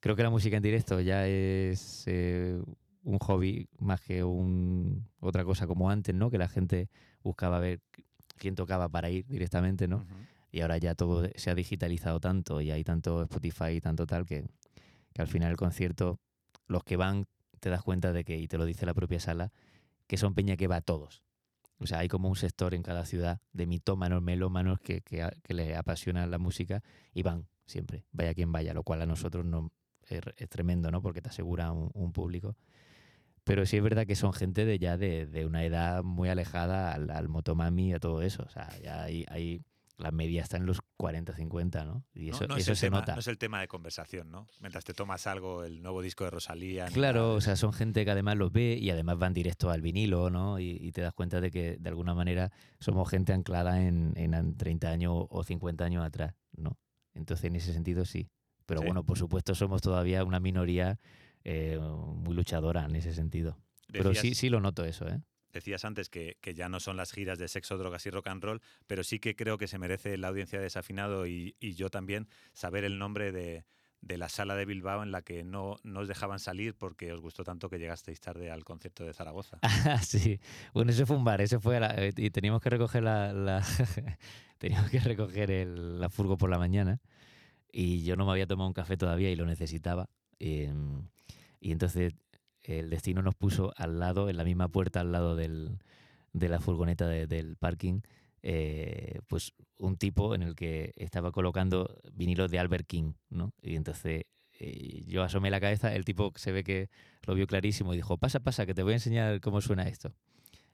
Creo 0.00 0.14
que 0.16 0.22
la 0.22 0.30
música 0.30 0.56
en 0.56 0.62
directo 0.62 1.00
ya 1.00 1.26
es 1.26 2.04
eh, 2.06 2.62
un 3.02 3.18
hobby 3.18 3.68
más 3.78 4.00
que 4.00 4.22
un, 4.22 5.08
otra 5.20 5.44
cosa 5.44 5.66
como 5.66 5.90
antes, 5.90 6.14
¿no? 6.14 6.30
Que 6.30 6.38
la 6.38 6.48
gente 6.48 6.88
buscaba 7.22 7.58
ver 7.58 7.80
quién 8.36 8.54
tocaba 8.54 8.88
para 8.88 9.10
ir 9.10 9.26
directamente, 9.26 9.88
¿no? 9.88 10.06
Y 10.52 10.60
ahora 10.60 10.78
ya 10.78 10.94
todo 10.94 11.28
se 11.34 11.50
ha 11.50 11.54
digitalizado 11.54 12.20
tanto 12.20 12.60
y 12.60 12.70
hay 12.70 12.84
tanto 12.84 13.22
Spotify 13.24 13.70
y 13.76 13.80
tanto 13.80 14.06
tal 14.06 14.24
que, 14.24 14.46
que 15.12 15.22
al 15.22 15.28
final 15.28 15.50
el 15.50 15.56
concierto 15.56 16.20
los 16.68 16.84
que 16.84 16.96
van 16.96 17.26
te 17.58 17.70
das 17.70 17.82
cuenta 17.82 18.12
de 18.12 18.24
que, 18.24 18.36
y 18.36 18.48
te 18.48 18.58
lo 18.58 18.64
dice 18.64 18.86
la 18.86 18.94
propia 18.94 19.20
sala, 19.20 19.52
que 20.06 20.16
son 20.16 20.34
peña 20.34 20.56
que 20.56 20.66
va 20.66 20.76
a 20.76 20.80
todos. 20.80 21.22
O 21.78 21.86
sea, 21.86 21.98
hay 21.98 22.08
como 22.08 22.28
un 22.28 22.36
sector 22.36 22.74
en 22.74 22.82
cada 22.82 23.04
ciudad 23.04 23.40
de 23.52 23.66
mitómanos, 23.66 24.22
melómanos 24.22 24.80
que, 24.80 25.00
que, 25.02 25.28
que 25.42 25.54
les 25.54 25.76
apasiona 25.76 26.26
la 26.26 26.38
música 26.38 26.82
y 27.12 27.22
van 27.22 27.46
siempre, 27.66 28.04
vaya 28.12 28.34
quien 28.34 28.50
vaya, 28.50 28.74
lo 28.74 28.82
cual 28.82 29.02
a 29.02 29.06
nosotros 29.06 29.44
no, 29.44 29.70
es, 30.08 30.48
tremendo, 30.48 30.90
¿no? 30.90 31.02
Porque 31.02 31.20
te 31.22 31.28
asegura 31.28 31.70
un, 31.72 31.90
un 31.94 32.12
público. 32.12 32.56
Pero 33.44 33.64
sí 33.64 33.76
es 33.76 33.82
verdad 33.82 34.06
que 34.06 34.16
son 34.16 34.32
gente 34.32 34.64
de 34.64 34.78
ya 34.78 34.96
de, 34.98 35.26
de 35.26 35.46
una 35.46 35.64
edad 35.64 36.02
muy 36.02 36.28
alejada 36.28 36.92
al, 36.92 37.28
motomami 37.28 37.90
y 37.90 37.92
a 37.94 38.00
todo 38.00 38.22
eso. 38.22 38.42
O 38.42 38.50
sea, 38.50 38.68
ya 38.82 39.04
hay 39.04 39.62
la 39.98 40.10
media 40.12 40.42
está 40.42 40.56
en 40.56 40.64
los 40.66 40.80
40, 40.96 41.34
50, 41.34 41.84
¿no? 41.84 42.04
Y 42.14 42.30
eso, 42.30 42.46
no, 42.46 42.56
es 42.56 42.62
eso 42.62 42.74
se 42.76 42.86
tema, 42.86 43.00
nota. 43.00 43.14
no 43.14 43.20
es 43.20 43.26
el 43.26 43.36
tema 43.36 43.60
de 43.60 43.68
conversación, 43.68 44.30
¿no? 44.30 44.46
Mientras 44.60 44.84
te 44.84 44.94
tomas 44.94 45.26
algo, 45.26 45.64
el 45.64 45.82
nuevo 45.82 46.00
disco 46.02 46.24
de 46.24 46.30
Rosalía. 46.30 46.86
Claro, 46.86 47.20
nada 47.22 47.34
o 47.34 47.40
sea, 47.40 47.56
son 47.56 47.72
gente 47.72 48.04
que 48.04 48.10
además 48.12 48.36
los 48.36 48.52
ve 48.52 48.78
y 48.80 48.90
además 48.90 49.18
van 49.18 49.34
directo 49.34 49.70
al 49.70 49.82
vinilo, 49.82 50.30
¿no? 50.30 50.58
Y, 50.60 50.70
y 50.80 50.92
te 50.92 51.00
das 51.02 51.12
cuenta 51.14 51.40
de 51.40 51.50
que 51.50 51.76
de 51.78 51.88
alguna 51.88 52.14
manera 52.14 52.50
somos 52.80 53.08
gente 53.10 53.32
anclada 53.32 53.82
en, 53.82 54.12
en 54.16 54.56
30 54.56 54.88
años 54.88 55.26
o 55.28 55.42
50 55.44 55.84
años 55.84 56.04
atrás, 56.04 56.34
¿no? 56.56 56.78
Entonces, 57.14 57.44
en 57.46 57.56
ese 57.56 57.72
sentido, 57.72 58.04
sí. 58.04 58.30
Pero 58.66 58.80
Sí. 58.80 58.86
bueno, 58.86 59.02
por 59.04 59.18
supuesto, 59.18 59.54
somos 59.56 59.82
todavía 59.82 60.22
una 60.24 60.38
minoría 60.40 61.00
eh, 61.42 61.78
muy 61.80 62.34
luchadora 62.34 62.84
en 62.84 62.94
ese 62.96 63.12
sentido. 63.14 63.58
Pero 63.90 64.14
sí, 64.14 64.34
sí 64.34 64.48
lo 64.50 64.60
noto 64.60 64.84
eso, 64.84 65.08
¿eh? 65.08 65.20
Decías 65.52 65.84
antes 65.84 66.08
que, 66.10 66.36
que 66.40 66.54
ya 66.54 66.68
no 66.68 66.80
son 66.80 66.96
las 66.96 67.12
giras 67.12 67.38
de 67.38 67.48
sexo, 67.48 67.78
drogas 67.78 68.04
y 68.06 68.10
rock 68.10 68.28
and 68.28 68.42
roll, 68.44 68.60
pero 68.86 69.02
sí 69.04 69.18
que 69.18 69.34
creo 69.36 69.58
que 69.58 69.66
se 69.68 69.78
merece 69.78 70.16
la 70.18 70.28
audiencia 70.28 70.58
de 70.58 70.64
Desafinado 70.64 71.26
y, 71.26 71.56
y 71.60 71.74
yo 71.74 71.88
también 71.90 72.28
saber 72.52 72.84
el 72.84 72.98
nombre 72.98 73.32
de, 73.32 73.64
de 74.00 74.18
la 74.18 74.28
sala 74.28 74.54
de 74.56 74.64
Bilbao 74.66 75.02
en 75.02 75.10
la 75.10 75.22
que 75.22 75.44
no, 75.44 75.76
no 75.82 76.00
os 76.00 76.08
dejaban 76.08 76.38
salir 76.38 76.74
porque 76.74 77.12
os 77.12 77.20
gustó 77.20 77.44
tanto 77.44 77.68
que 77.70 77.78
llegasteis 77.78 78.20
tarde 78.20 78.50
al 78.50 78.64
concierto 78.64 79.04
de 79.04 79.12
Zaragoza. 79.14 79.58
Sí. 80.02 80.38
Bueno, 80.74 80.90
ese 80.90 81.06
fue 81.06 81.16
un 81.16 81.24
bar, 81.24 81.40
ese 81.40 81.58
fue 81.58 81.80
la- 81.80 81.94
eh, 81.96 82.12
y 82.16 82.30
teníamos 82.30 82.60
que 82.60 82.70
recoger 82.70 83.02
la, 83.02 83.32
la- 83.32 83.64
teníamos 84.58 84.90
que 84.90 85.00
recoger 85.00 85.50
el, 85.50 85.98
la 86.00 86.08
furgo 86.10 86.36
por 86.36 86.50
la 86.50 86.58
mañana 86.58 87.00
y 87.72 88.02
yo 88.04 88.16
no 88.16 88.24
me 88.26 88.32
había 88.32 88.46
tomado 88.46 88.68
un 88.68 88.74
café 88.74 88.96
todavía 88.96 89.30
y 89.30 89.36
lo 89.36 89.46
necesitaba 89.46 90.08
em, 90.38 91.08
y 91.60 91.72
entonces 91.72 92.14
el 92.68 92.90
destino 92.90 93.22
nos 93.22 93.34
puso 93.34 93.72
al 93.76 93.98
lado, 93.98 94.28
en 94.28 94.36
la 94.36 94.44
misma 94.44 94.68
puerta 94.68 95.00
al 95.00 95.12
lado 95.12 95.36
del, 95.36 95.78
de 96.32 96.48
la 96.48 96.60
furgoneta 96.60 97.06
de- 97.08 97.26
del 97.26 97.56
parking, 97.56 98.00
eh, 98.42 99.20
pues 99.26 99.52
un 99.78 99.96
tipo 99.96 100.34
en 100.34 100.42
el 100.42 100.54
que 100.54 100.92
estaba 100.96 101.32
colocando 101.32 102.00
vinilos 102.12 102.50
de 102.50 102.58
Albert 102.58 102.86
King, 102.86 103.12
¿no? 103.30 103.52
Y 103.62 103.74
entonces 103.76 104.24
eh, 104.60 105.04
yo 105.06 105.22
asomé 105.22 105.50
la 105.50 105.60
cabeza, 105.60 105.94
el 105.94 106.04
tipo 106.04 106.32
se 106.36 106.52
ve 106.52 106.64
que 106.64 106.88
lo 107.26 107.34
vio 107.34 107.46
clarísimo 107.46 107.92
y 107.94 107.96
dijo, 107.96 108.16
pasa, 108.18 108.40
pasa, 108.40 108.66
que 108.66 108.74
te 108.74 108.82
voy 108.82 108.92
a 108.92 108.96
enseñar 108.96 109.40
cómo 109.40 109.60
suena 109.60 109.84
esto. 109.88 110.12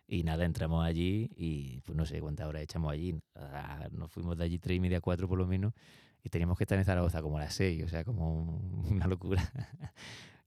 Y 0.06 0.22
nada, 0.24 0.44
entramos 0.44 0.84
allí 0.84 1.30
y 1.36 1.80
pues 1.82 1.96
no 1.96 2.04
sé 2.06 2.20
cuántas 2.20 2.46
horas 2.46 2.62
echamos 2.62 2.92
allí. 2.92 3.14
Ah, 3.36 3.88
Nos 3.92 4.10
fuimos 4.12 4.36
de 4.36 4.44
allí 4.44 4.58
tres 4.58 4.76
y 4.76 4.80
media, 4.80 5.00
cuatro 5.00 5.26
por 5.28 5.38
lo 5.38 5.46
menos, 5.46 5.72
y 6.22 6.28
teníamos 6.30 6.58
que 6.58 6.64
estar 6.64 6.78
en 6.78 6.84
Zaragoza 6.84 7.22
como 7.22 7.38
a 7.38 7.40
las 7.40 7.54
seis, 7.54 7.82
o 7.84 7.88
sea, 7.88 8.04
como 8.04 8.32
un- 8.34 8.84
una 8.96 9.06
locura. 9.06 9.42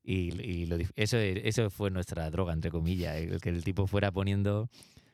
Y, 0.10 0.39
y 0.41 0.66
lo 0.68 0.78
eso, 0.95 1.18
eso 1.18 1.70
fue 1.70 1.91
nuestra 1.91 2.30
droga, 2.32 2.53
entre 2.53 2.72
comillas, 2.72 3.18
el 3.18 3.41
que 3.41 3.49
el 3.49 3.62
tipo 3.66 3.88
fuera 3.88 4.10
poniendo, 4.10 4.70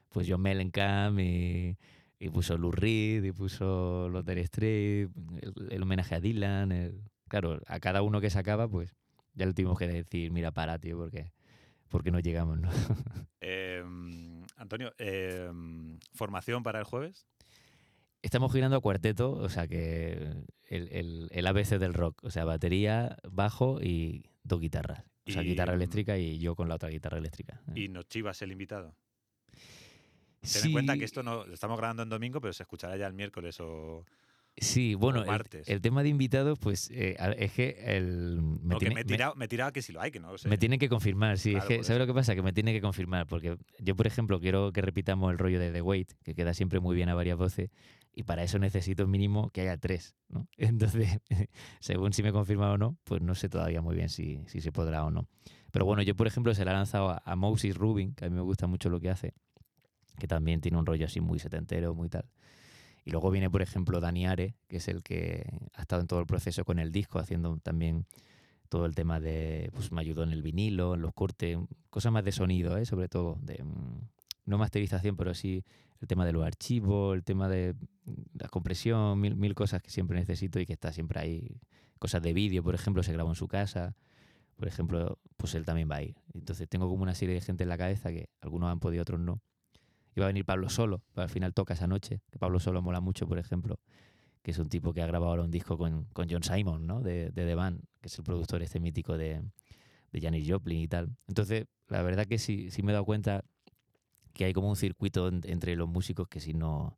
pues 0.10 0.28
John 0.30 0.42
Mellencamp 0.44 1.20
y, 1.20 1.76
y 2.20 2.30
puso 2.30 2.60
Lou 2.60 2.72
Reed 2.72 3.24
y 3.24 3.32
puso 3.32 4.08
los 4.10 4.24
Dire 4.24 4.46
Straits, 4.46 5.12
el, 5.42 5.54
el 5.72 5.82
homenaje 5.82 6.14
a 6.14 6.20
Dylan, 6.20 6.72
el- 6.72 7.02
claro, 7.28 7.60
a 7.66 7.80
cada 7.80 8.04
uno 8.04 8.22
que 8.22 8.30
sacaba, 8.30 8.68
pues 8.68 8.94
ya 9.34 9.48
le 9.48 9.54
tuvimos 9.54 9.80
que 9.80 9.88
decir, 9.88 10.30
mira, 10.32 10.52
para, 10.52 10.78
tío, 10.78 10.96
porque, 10.96 11.32
porque 11.90 12.12
no 12.12 12.20
llegamos, 12.20 12.60
¿no? 12.60 12.70
Eh, 13.46 13.84
Antonio, 14.58 14.94
eh, 15.00 15.50
¿formación 16.14 16.62
para 16.62 16.78
el 16.80 16.86
jueves? 16.86 17.26
Estamos 18.22 18.54
girando 18.54 18.78
a 18.78 18.82
cuarteto, 18.82 19.32
o 19.32 19.50
sea 19.50 19.68
que 19.68 20.32
el, 20.70 20.88
el, 20.92 21.28
el 21.32 21.48
ABC 21.48 21.78
del 21.80 21.94
rock, 21.96 22.24
o 22.24 22.30
sea, 22.30 22.46
batería, 22.46 23.18
bajo 23.30 23.82
y 23.82 24.30
dos 24.44 24.60
guitarras. 24.60 25.04
O 25.28 25.32
sea, 25.32 25.42
Y, 25.42 25.48
guitarra 25.50 25.74
mm, 25.74 25.76
eléctrica 25.76 26.18
y 26.18 26.38
yo 26.40 26.56
con 26.56 26.68
la 26.68 26.76
otra 26.76 26.90
guitarra 26.90 27.18
eléctrica. 27.18 27.62
¿Y 27.76 27.88
nos 27.88 28.08
chivas 28.08 28.42
el 28.42 28.52
invitado? 28.52 28.96
Ten 30.42 30.66
en 30.66 30.72
cuenta 30.74 30.98
que 30.98 31.06
esto 31.06 31.24
no 31.24 31.46
lo 31.46 31.54
estamos 31.54 31.78
grabando 31.78 32.04
en 32.04 32.10
domingo, 32.10 32.42
pero 32.42 32.52
se 32.54 32.64
escuchará 32.64 32.98
ya 32.98 33.08
el 33.08 33.14
miércoles 33.14 33.58
o... 33.62 34.06
Sí, 34.56 34.94
bueno, 34.94 35.24
el, 35.66 35.82
tema 35.82 36.04
de 36.04 36.10
invitados, 36.10 36.60
pues 36.60 36.92
eh, 36.92 37.18
es 37.40 37.54
que 37.54 37.76
el, 37.88 38.40
me, 38.40 38.76
que 38.76 38.80
tiene- 38.82 38.96
me, 38.96 39.02
me- 39.02 39.06
tirado- 39.06 39.34
me 39.36 39.46
he 39.46 39.48
tirado 39.48 39.72
que 39.72 39.82
si 39.82 39.92
lo 39.92 40.00
hay, 40.00 40.12
que 40.12 40.20
no 40.20 40.32
lo 40.32 40.38
sé. 40.38 40.48
me 40.48 40.60
tienen 40.60 40.78
que 40.78 40.90
confirmar, 40.90 41.40
sí. 41.40 41.54
Claro, 41.54 41.68
es 41.70 41.78
que, 41.80 41.84
¿sabes 41.84 42.00
lo 42.00 42.06
que 42.06 42.14
pasa? 42.14 42.36
Que 42.36 42.44
me 42.44 42.54
tiene 42.54 42.72
que 42.72 42.80
confirmar, 42.80 43.26
porque 43.26 43.58
yo, 43.80 43.96
por 43.96 44.06
ejemplo, 44.06 44.40
quiero 44.40 44.72
que 44.72 44.82
repitamos 44.82 45.32
el 45.32 45.40
rollo 45.40 45.60
de 45.60 45.72
The 45.72 45.82
Wait, 45.82 46.12
que 46.24 46.36
queda 46.36 46.54
siempre 46.54 46.80
muy 46.80 46.96
bien 46.96 47.10
a 47.10 47.16
varias 47.16 47.36
voces, 47.36 47.72
y 48.16 48.24
para 48.24 48.44
eso 48.44 48.60
necesito 48.60 49.08
mínimo 49.08 49.50
que 49.50 49.62
haya 49.62 49.78
tres, 49.78 50.16
¿no? 50.30 50.48
Entonces, 50.58 51.20
según 51.80 52.14
si 52.14 52.24
me 52.24 52.32
confirma 52.32 52.72
o 52.72 52.78
no, 52.78 52.98
pues 53.04 53.22
no 53.22 53.36
sé 53.36 53.50
todavía 53.50 53.82
muy 53.82 53.96
bien 53.96 54.10
si, 54.10 54.44
si 54.48 54.62
se 54.62 54.72
podrá 54.72 55.04
o 55.04 55.12
no. 55.12 55.28
Pero 55.72 55.86
bueno, 55.86 56.04
yo, 56.04 56.16
por 56.16 56.28
ejemplo, 56.28 56.54
se 56.54 56.64
la 56.66 56.72
he 56.72 56.74
lanzado 56.76 57.20
a, 57.24 57.36
Moses 57.36 57.76
Rubin, 57.76 58.14
que 58.14 58.26
a 58.26 58.30
mí 58.30 58.36
me 58.36 58.42
gusta 58.42 58.68
mucho 58.68 58.90
lo 58.90 59.00
que 59.00 59.10
hace, 59.10 59.34
que 60.20 60.28
también 60.28 60.62
tiene 60.62 60.78
un 60.78 60.86
rollo 60.86 61.06
así 61.06 61.20
muy 61.20 61.40
setentero, 61.40 61.96
muy 61.96 62.10
tal. 62.10 62.26
Y 63.04 63.12
luego 63.12 63.32
viene, 63.32 63.50
por 63.50 63.64
ejemplo, 63.64 64.00
Dani 64.00 64.28
Are, 64.28 64.56
que 64.68 64.78
es 64.78 64.88
el 64.88 65.02
que 65.02 65.52
ha 65.74 65.82
estado 65.82 66.02
en 66.02 66.08
todo 66.08 66.20
el 66.20 66.28
proceso 66.28 66.64
con 66.64 66.78
el 66.78 66.92
disco, 66.92 67.18
haciendo 67.18 67.58
también 67.58 68.06
todo 68.70 68.86
el 68.86 68.94
tema 68.94 69.20
de, 69.20 69.72
pues 69.74 69.92
me 69.92 70.02
ayudó 70.02 70.24
en 70.24 70.32
el 70.32 70.44
vinilo, 70.44 70.94
en 70.94 71.02
los 71.02 71.14
cortes, 71.14 71.58
cosas 71.90 72.12
más 72.12 72.24
de 72.24 72.32
sonido, 72.32 72.78
¿eh? 72.78 72.86
sobre 72.86 73.10
todo, 73.10 73.38
de 73.42 73.64
mm, 73.64 74.10
no 74.46 74.58
masterización, 74.58 75.16
pero 75.16 75.34
sí 75.34 75.64
el 76.04 76.08
tema 76.08 76.26
de 76.26 76.34
los 76.34 76.46
archivos, 76.46 77.16
el 77.16 77.24
tema 77.24 77.48
de 77.48 77.76
la 78.34 78.50
compresión, 78.50 79.22
mil, 79.22 79.38
mil 79.38 79.56
cosas 79.56 79.82
que 79.82 79.90
siempre 79.90 80.20
necesito 80.20 80.60
y 80.60 80.66
que 80.66 80.74
está 80.74 80.92
siempre 80.92 81.18
ahí. 81.22 81.62
Cosas 81.98 82.22
de 82.22 82.34
vídeo, 82.34 82.62
por 82.62 82.76
ejemplo, 82.76 83.04
se 83.04 83.14
grabó 83.14 83.30
en 83.30 83.36
su 83.36 83.48
casa, 83.48 83.96
por 84.58 84.68
ejemplo, 84.68 85.18
pues 85.38 85.56
él 85.56 85.64
también 85.64 85.90
va 85.90 85.96
a 85.96 86.04
ir. 86.04 86.18
Entonces 86.34 86.68
tengo 86.68 86.90
como 86.90 87.04
una 87.04 87.16
serie 87.16 87.34
de 87.34 87.40
gente 87.40 87.64
en 87.64 87.70
la 87.70 87.78
cabeza 87.78 88.12
que 88.12 88.28
algunos 88.42 88.70
han 88.70 88.82
podido, 88.82 89.02
otros 89.02 89.22
no. 89.22 89.42
Va 90.20 90.26
a 90.26 90.28
venir 90.28 90.44
Pablo 90.44 90.70
Solo, 90.70 91.02
pero 91.14 91.24
al 91.24 91.30
final 91.30 91.54
toca 91.54 91.74
esa 91.74 91.88
noche, 91.88 92.20
Pablo 92.38 92.60
Solo 92.60 92.82
mola 92.82 93.00
mucho, 93.00 93.26
por 93.26 93.40
ejemplo, 93.40 93.80
que 94.42 94.52
es 94.52 94.60
un 94.60 94.68
tipo 94.68 94.94
que 94.94 95.02
ha 95.02 95.08
grabado 95.08 95.32
ahora 95.32 95.44
un 95.44 95.52
disco 95.52 95.78
con, 95.78 96.04
con 96.12 96.28
John 96.30 96.44
Simon, 96.44 96.86
¿no? 96.86 97.00
De, 97.02 97.32
de 97.32 97.46
The 97.46 97.56
Band, 97.56 97.82
que 98.02 98.10
es 98.10 98.18
el 98.18 98.26
productor 98.26 98.62
este 98.62 98.82
mítico 98.82 99.18
de, 99.18 99.42
de 100.12 100.22
Janis 100.22 100.52
Joplin 100.52 100.82
y 100.82 100.90
tal. 100.90 101.16
Entonces, 101.30 101.66
la 101.88 102.02
verdad 102.02 102.26
que 102.26 102.38
sí, 102.38 102.72
sí 102.72 102.84
me 102.84 102.92
he 102.92 102.94
dado 102.94 103.06
cuenta 103.06 103.46
que 104.34 104.46
hay 104.46 104.54
como 104.54 104.70
un 104.70 104.76
circuito 104.76 105.28
en- 105.28 105.42
entre 105.46 105.76
los 105.76 105.88
músicos 105.90 106.28
que 106.28 106.40
sí 106.40 106.54
no, 106.54 106.98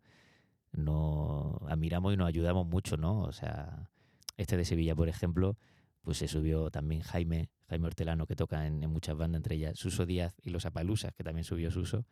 no 0.72 1.60
admiramos 1.68 2.14
y 2.14 2.18
nos 2.18 2.28
ayudamos 2.28 2.66
mucho, 2.68 2.98
¿no? 2.98 3.22
O 3.22 3.32
sea, 3.32 3.90
este 4.38 4.58
de 4.58 4.66
Sevilla, 4.66 4.96
por 4.96 5.10
ejemplo, 5.10 5.58
pues 6.02 6.18
se 6.18 6.28
subió 6.28 6.70
también 6.72 7.02
Jaime, 7.02 7.50
Jaime 7.68 7.88
Hortelano, 7.88 8.28
que 8.28 8.36
toca 8.36 8.68
en, 8.68 8.84
en 8.84 8.90
muchas 8.90 9.18
bandas, 9.18 9.40
entre 9.40 9.56
ellas 9.56 9.78
Suso 9.78 10.06
Díaz 10.06 10.36
y 10.44 10.50
Los 10.52 10.66
Apalusas, 10.66 11.14
que 11.14 11.24
también 11.24 11.44
subió 11.44 11.72
Suso, 11.72 12.06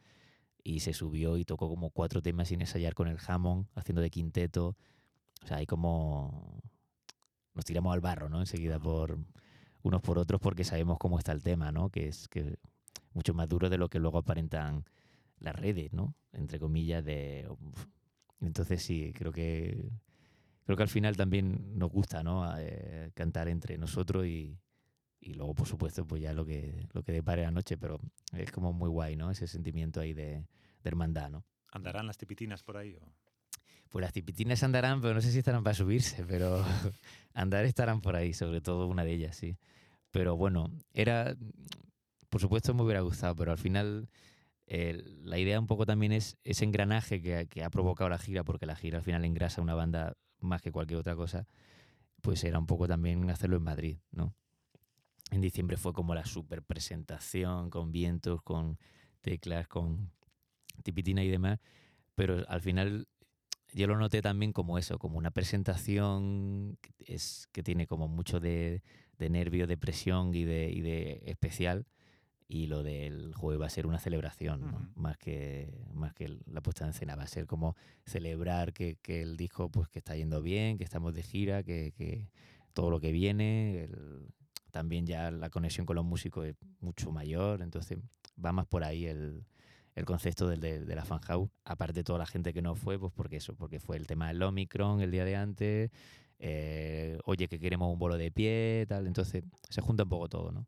y 0.64 0.80
se 0.80 0.94
subió 0.94 1.38
y 1.38 1.46
tocó 1.46 1.68
como 1.70 1.90
cuatro 1.90 2.22
temas 2.22 2.48
sin 2.48 2.62
ensayar 2.62 2.94
con 2.96 3.08
el 3.08 3.18
Hammond, 3.28 3.68
haciendo 3.76 4.02
de 4.02 4.10
quinteto. 4.10 4.76
O 5.44 5.48
sea, 5.48 5.58
hay 5.58 5.66
como... 5.66 6.62
Nos 7.54 7.66
tiramos 7.66 7.94
al 7.94 8.00
barro, 8.02 8.30
¿no? 8.30 8.40
Enseguida 8.40 8.80
por 8.80 9.20
unos 9.84 10.02
por 10.02 10.18
otros 10.18 10.40
porque 10.42 10.64
sabemos 10.64 10.98
cómo 10.98 11.20
está 11.20 11.34
el 11.34 11.44
tema, 11.44 11.72
¿no? 11.72 11.90
Que 11.90 12.08
es 12.08 12.28
que 12.30 12.58
mucho 13.14 13.34
más 13.34 13.48
duro 13.50 13.70
de 13.70 13.78
lo 13.78 13.90
que 13.90 14.00
luego 14.00 14.18
aparentan 14.18 14.86
las 15.44 15.56
redes, 15.56 15.94
¿no? 15.94 16.16
Entre 16.32 16.60
comillas 16.60 17.06
de... 17.06 17.48
Entonces 18.42 18.82
sí, 18.82 19.14
creo 19.14 19.32
que 19.32 19.92
creo 20.66 20.78
que 20.78 20.84
al 20.84 20.90
final 20.90 21.16
también 21.16 21.78
nos 21.78 21.92
gusta, 21.92 22.24
¿no? 22.24 22.52
Eh, 22.58 23.12
cantar 23.14 23.48
entre 23.48 23.78
nosotros 23.78 24.26
y, 24.26 24.58
y 25.20 25.34
luego, 25.34 25.54
por 25.54 25.68
supuesto, 25.68 26.06
pues 26.06 26.22
ya 26.22 26.34
lo 26.34 26.46
que 26.46 26.88
lo 26.94 27.04
que 27.04 27.12
depare 27.12 27.44
la 27.44 27.52
noche, 27.52 27.78
pero 27.78 28.00
es 28.34 28.52
como 28.52 28.74
muy 28.74 28.90
guay, 28.90 29.16
¿no? 29.16 29.30
Ese 29.30 29.48
sentimiento 29.48 30.00
ahí 30.00 30.14
de, 30.14 30.38
de 30.38 30.46
hermandad, 30.84 31.30
¿no? 31.30 31.46
¿Andarán 31.72 32.08
las 32.08 32.18
tipitinas 32.18 32.64
por 32.64 32.78
ahí? 32.78 32.96
o? 32.96 33.14
Pues 33.90 34.02
las 34.02 34.14
tipitinas 34.14 34.64
andarán, 34.64 35.02
pero 35.02 35.14
no 35.14 35.22
sé 35.22 35.32
si 35.32 35.40
estarán 35.40 35.64
para 35.64 35.76
subirse, 35.76 36.26
pero 36.26 36.64
andar 37.34 37.66
estarán 37.66 38.02
por 38.02 38.16
ahí, 38.16 38.34
sobre 38.34 38.62
todo 38.62 38.88
una 38.88 39.04
de 39.04 39.14
ellas, 39.14 39.36
sí. 39.36 39.58
Pero 40.12 40.36
bueno, 40.36 40.72
era, 40.94 41.36
por 42.30 42.42
supuesto 42.42 42.74
me 42.74 42.84
hubiera 42.84 43.02
gustado, 43.02 43.36
pero 43.36 43.52
al 43.52 43.58
final 43.58 44.10
eh, 44.68 45.04
la 45.24 45.38
idea 45.38 45.60
un 45.60 45.68
poco 45.68 45.86
también 45.86 46.12
es 46.12 46.38
ese 46.44 46.66
engranaje 46.66 47.22
que, 47.22 47.48
que 47.48 47.64
ha 47.64 47.70
provocado 47.70 48.10
la 48.10 48.18
gira, 48.18 48.44
porque 48.44 48.66
la 48.66 48.76
gira 48.76 49.00
al 49.00 49.04
final 49.04 49.26
engrasa 49.26 49.62
una 49.62 49.76
banda 49.76 50.16
más 50.40 50.62
que 50.62 50.72
cualquier 50.72 51.00
otra 51.00 51.16
cosa, 51.16 51.48
pues 52.22 52.44
era 52.44 52.60
un 52.60 52.68
poco 52.68 52.88
también 52.88 53.30
hacerlo 53.30 53.58
en 53.58 53.64
Madrid, 53.64 53.98
¿no? 54.12 54.34
En 55.32 55.42
diciembre 55.42 55.78
fue 55.78 55.94
como 55.94 56.14
la 56.14 56.26
super 56.26 56.64
presentación 56.64 57.70
con 57.70 57.92
vientos, 57.92 58.42
con 58.44 58.78
teclas, 59.22 59.68
con 59.68 60.12
tipitina 60.84 61.24
y 61.24 61.30
demás, 61.30 61.60
pero 62.16 62.48
al 62.48 62.62
final 62.62 63.08
yo 63.74 63.88
lo 63.88 63.98
noté 63.98 64.22
también 64.22 64.54
como 64.54 64.78
eso, 64.78 65.00
como 65.00 65.18
una 65.18 65.32
presentación 65.32 66.78
que, 66.82 66.94
es, 67.14 67.48
que 67.52 67.64
tiene 67.64 67.88
como 67.88 68.08
mucho 68.08 68.40
de, 68.40 68.84
de 69.18 69.30
nervio, 69.30 69.66
de 69.68 69.78
presión 69.78 70.34
y 70.36 70.44
de, 70.44 70.70
y 70.72 70.82
de 70.82 71.24
especial. 71.26 71.88
Y 72.48 72.68
lo 72.68 72.84
del 72.84 73.34
jueves 73.34 73.62
va 73.62 73.66
a 73.68 73.70
ser 73.70 73.88
una 73.88 74.00
celebración, 74.00 74.62
¿no? 74.62 74.90
Más, 74.96 75.18
que, 75.18 75.74
más 75.94 76.14
que 76.14 76.38
la 76.46 76.62
puesta 76.62 76.84
en 76.84 76.92
escena. 76.92 77.16
Va 77.16 77.24
a 77.24 77.28
ser 77.28 77.46
como 77.48 77.76
celebrar 78.06 78.74
que, 78.74 78.98
que 79.02 79.22
el 79.22 79.38
disco 79.38 79.70
pues, 79.70 79.88
que 79.88 80.00
está 80.00 80.16
yendo 80.16 80.42
bien, 80.42 80.78
que 80.78 80.84
estamos 80.84 81.14
de 81.14 81.24
gira, 81.24 81.64
que, 81.64 81.94
que 81.96 82.28
todo 82.74 82.90
lo 82.92 83.00
que 83.00 83.12
viene. 83.12 83.84
el- 83.86 84.28
también 84.72 85.06
ya 85.06 85.30
la 85.30 85.50
conexión 85.52 85.86
con 85.86 85.96
los 85.96 86.06
músicos 86.06 86.48
es 86.48 86.56
mucho 86.80 87.12
mayor. 87.12 87.62
Entonces 87.62 88.00
va 88.44 88.52
más 88.52 88.66
por 88.66 88.84
ahí 88.84 89.06
el, 89.06 89.46
el 89.96 90.06
concepto 90.06 90.48
del, 90.48 90.60
de, 90.60 90.80
de 90.84 90.96
la 90.96 91.06
fan 91.06 91.20
house. 91.20 91.50
Aparte 91.64 91.94
de 92.00 92.04
toda 92.04 92.20
la 92.20 92.26
gente 92.26 92.54
que 92.54 92.62
no 92.62 92.76
fue, 92.76 93.00
pues 93.00 93.14
porque 93.14 93.38
eso, 93.38 93.56
porque 93.56 93.80
fue 93.80 93.98
el 93.98 94.06
tema 94.08 94.28
del 94.28 94.42
Omicron 94.44 95.02
el 95.02 95.12
día 95.12 95.26
de 95.26 95.36
antes. 95.36 95.92
eh, 96.40 97.18
oye, 97.26 97.48
que 97.48 97.60
queremos 97.60 97.92
un 97.94 98.00
bolo 98.00 98.18
de 98.18 98.32
pie, 98.32 98.86
tal. 98.90 99.08
Entonces 99.08 99.44
se 99.70 99.82
junta 99.82 100.04
un 100.04 100.10
poco 100.10 100.28
todo, 100.28 100.52
¿no? 100.52 100.68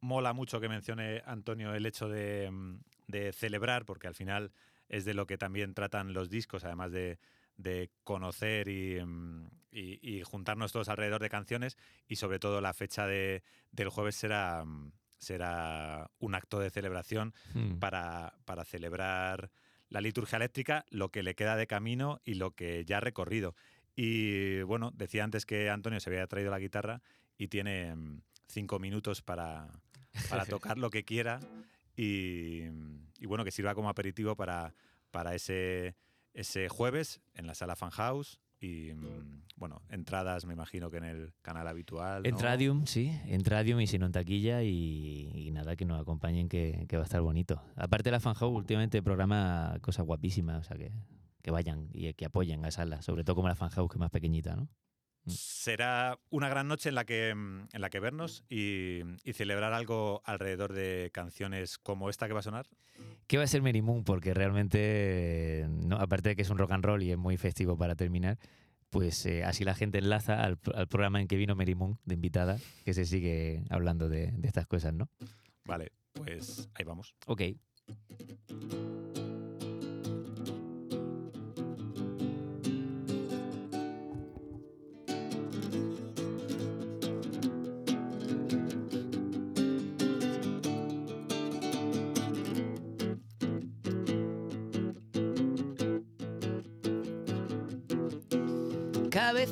Mola 0.00 0.32
mucho 0.32 0.60
que 0.60 0.68
mencione 0.68 1.22
Antonio 1.26 1.74
el 1.74 1.86
hecho 1.86 2.08
de, 2.08 2.50
mm, 2.50 2.80
de 3.08 3.32
celebrar, 3.32 3.84
porque 3.84 4.06
al 4.08 4.14
final 4.14 4.52
es 4.88 5.04
de 5.04 5.14
lo 5.14 5.26
que 5.26 5.38
también 5.38 5.74
tratan 5.74 6.12
los 6.12 6.30
discos, 6.30 6.64
además 6.64 6.92
de, 6.92 7.18
de 7.56 7.90
conocer 8.04 8.68
y, 8.68 9.04
mm, 9.04 9.46
y- 9.72 9.98
y 10.18 10.22
juntarnos 10.22 10.72
todos 10.72 10.88
alrededor 10.88 11.20
de 11.20 11.28
canciones. 11.28 11.76
Y 12.06 12.16
sobre 12.16 12.38
todo 12.38 12.60
la 12.60 12.72
fecha 12.72 13.06
de, 13.06 13.42
del 13.72 13.88
jueves 13.90 14.14
será, 14.16 14.64
mm, 14.64 14.92
será 15.18 16.10
un 16.20 16.34
acto 16.34 16.58
de 16.60 16.70
celebración 16.70 17.34
Hmm. 17.54 17.78
para, 17.78 18.34
para 18.44 18.64
celebrar 18.64 19.50
la 19.90 20.00
liturgia 20.00 20.36
eléctrica, 20.36 20.84
lo 20.90 21.10
que 21.10 21.22
le 21.22 21.34
queda 21.34 21.56
de 21.56 21.66
camino 21.66 22.20
y 22.24 22.34
lo 22.34 22.52
que 22.52 22.84
ya 22.84 22.98
ha 22.98 23.00
recorrido. 23.00 23.56
Y 23.96 24.62
bueno, 24.62 24.92
decía 24.94 25.24
antes 25.24 25.44
que 25.44 25.70
Antonio 25.70 25.98
se 25.98 26.08
había 26.10 26.26
traído 26.28 26.50
la 26.50 26.58
guitarra 26.60 27.02
y 27.36 27.48
tiene 27.48 27.94
cinco 28.46 28.78
minutos 28.78 29.22
para, 29.22 29.68
para 30.28 30.44
tocar 30.46 30.78
lo 30.78 30.90
que 30.90 31.04
quiera 31.04 31.40
y, 31.96 32.62
y 33.18 33.26
bueno, 33.26 33.44
que 33.44 33.50
sirva 33.50 33.74
como 33.74 33.88
aperitivo 33.88 34.36
para, 34.36 34.74
para 35.10 35.34
ese, 35.34 35.96
ese 36.34 36.68
jueves 36.68 37.20
en 37.34 37.46
la 37.46 37.54
sala 37.54 37.76
Fan 37.76 37.90
House 37.90 38.40
y 38.60 38.92
mm, 38.94 39.42
bueno, 39.56 39.82
entradas 39.88 40.44
me 40.44 40.52
imagino 40.52 40.90
que 40.90 40.98
en 40.98 41.04
el 41.04 41.32
canal 41.42 41.66
habitual. 41.68 42.22
¿no? 42.28 42.38
Radium, 42.38 42.86
sí, 42.86 43.12
en 43.26 43.44
Radium 43.44 43.80
y 43.80 43.86
si 43.86 43.98
no 43.98 44.06
en 44.06 44.12
taquilla 44.12 44.62
y, 44.62 45.30
y 45.34 45.50
nada, 45.50 45.76
que 45.76 45.84
nos 45.84 46.00
acompañen 46.00 46.48
que, 46.48 46.86
que 46.88 46.96
va 46.96 47.02
a 47.02 47.06
estar 47.06 47.20
bonito. 47.20 47.62
Aparte 47.76 48.10
la 48.10 48.20
fanhouse 48.20 48.56
últimamente 48.56 49.02
programa 49.02 49.78
cosas 49.80 50.06
guapísimas, 50.06 50.60
o 50.60 50.64
sea 50.64 50.76
que, 50.76 50.92
que 51.42 51.50
vayan 51.50 51.88
y 51.92 52.12
que 52.14 52.24
apoyen 52.24 52.64
a 52.64 52.70
sala, 52.70 53.02
sobre 53.02 53.24
todo 53.24 53.36
como 53.36 53.48
la 53.48 53.54
fanhouse 53.56 53.88
que 53.90 53.96
es 53.96 54.00
más 54.00 54.10
pequeñita, 54.10 54.56
¿no? 54.56 54.68
Será 55.30 56.18
una 56.30 56.48
gran 56.48 56.68
noche 56.68 56.88
en 56.88 56.94
la 56.94 57.04
que, 57.04 57.34
mm, 57.34 57.68
en 57.72 57.80
la 57.80 57.90
que 57.90 58.00
vernos 58.00 58.44
y, 58.48 59.00
y 59.24 59.32
celebrar 59.32 59.72
algo 59.72 60.22
alrededor 60.24 60.72
de 60.72 61.10
canciones 61.12 61.78
como 61.78 62.10
esta 62.10 62.26
que 62.26 62.32
va 62.32 62.40
a 62.40 62.42
sonar. 62.42 62.66
¿Qué 63.26 63.36
va 63.38 63.44
a 63.44 63.46
ser 63.46 63.62
Mary 63.62 63.82
Moon? 63.82 64.04
Porque 64.04 64.34
realmente, 64.34 65.66
no, 65.68 65.96
aparte 65.96 66.30
de 66.30 66.36
que 66.36 66.42
es 66.42 66.50
un 66.50 66.58
rock 66.58 66.72
and 66.72 66.84
roll 66.84 67.02
y 67.02 67.12
es 67.12 67.18
muy 67.18 67.36
festivo 67.36 67.76
para 67.76 67.94
terminar, 67.94 68.38
pues 68.90 69.24
eh, 69.26 69.44
así 69.44 69.64
la 69.64 69.74
gente 69.74 69.98
enlaza 69.98 70.42
al, 70.42 70.58
al 70.74 70.88
programa 70.88 71.20
en 71.20 71.28
que 71.28 71.36
vino 71.36 71.54
Mary 71.54 71.74
Moon 71.74 71.98
de 72.04 72.14
invitada, 72.14 72.58
que 72.84 72.94
se 72.94 73.04
sigue 73.04 73.64
hablando 73.70 74.08
de, 74.08 74.32
de 74.32 74.48
estas 74.48 74.66
cosas, 74.66 74.94
¿no? 74.94 75.08
Vale, 75.64 75.92
pues 76.12 76.68
ahí 76.74 76.84
vamos. 76.84 77.14
Ok. 77.26 77.42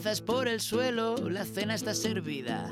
Por 0.06 0.46
el 0.46 0.60
suelo, 0.60 1.16
la 1.28 1.44
cena 1.44 1.74
está 1.74 1.92
servida. 1.92 2.70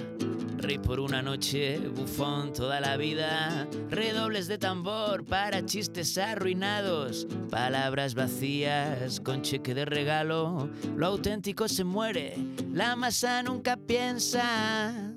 Rey 0.58 0.78
por 0.78 1.00
una 1.00 1.20
noche, 1.20 1.80
bufón 1.80 2.52
toda 2.52 2.80
la 2.80 2.96
vida. 2.96 3.66
Redobles 3.90 4.46
de 4.46 4.56
tambor 4.56 5.24
para 5.24 5.66
chistes 5.66 6.16
arruinados. 6.16 7.26
Palabras 7.50 8.14
vacías 8.14 9.18
con 9.18 9.42
cheque 9.42 9.74
de 9.74 9.84
regalo. 9.84 10.70
Lo 10.96 11.06
auténtico 11.06 11.66
se 11.66 11.82
muere, 11.82 12.36
la 12.72 12.94
masa 12.94 13.42
nunca 13.42 13.76
piensa. 13.76 15.12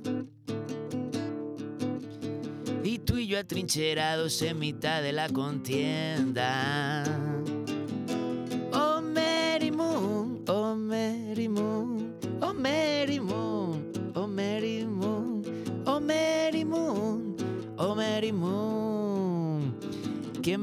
Y 2.84 2.97
tú 2.97 3.18
y 3.18 3.28
yo 3.28 3.38
atrincherados 3.38 4.41
en 4.41 4.57
mitad 4.57 5.03
de 5.03 5.11
la 5.11 5.30
contienda. 5.30 7.03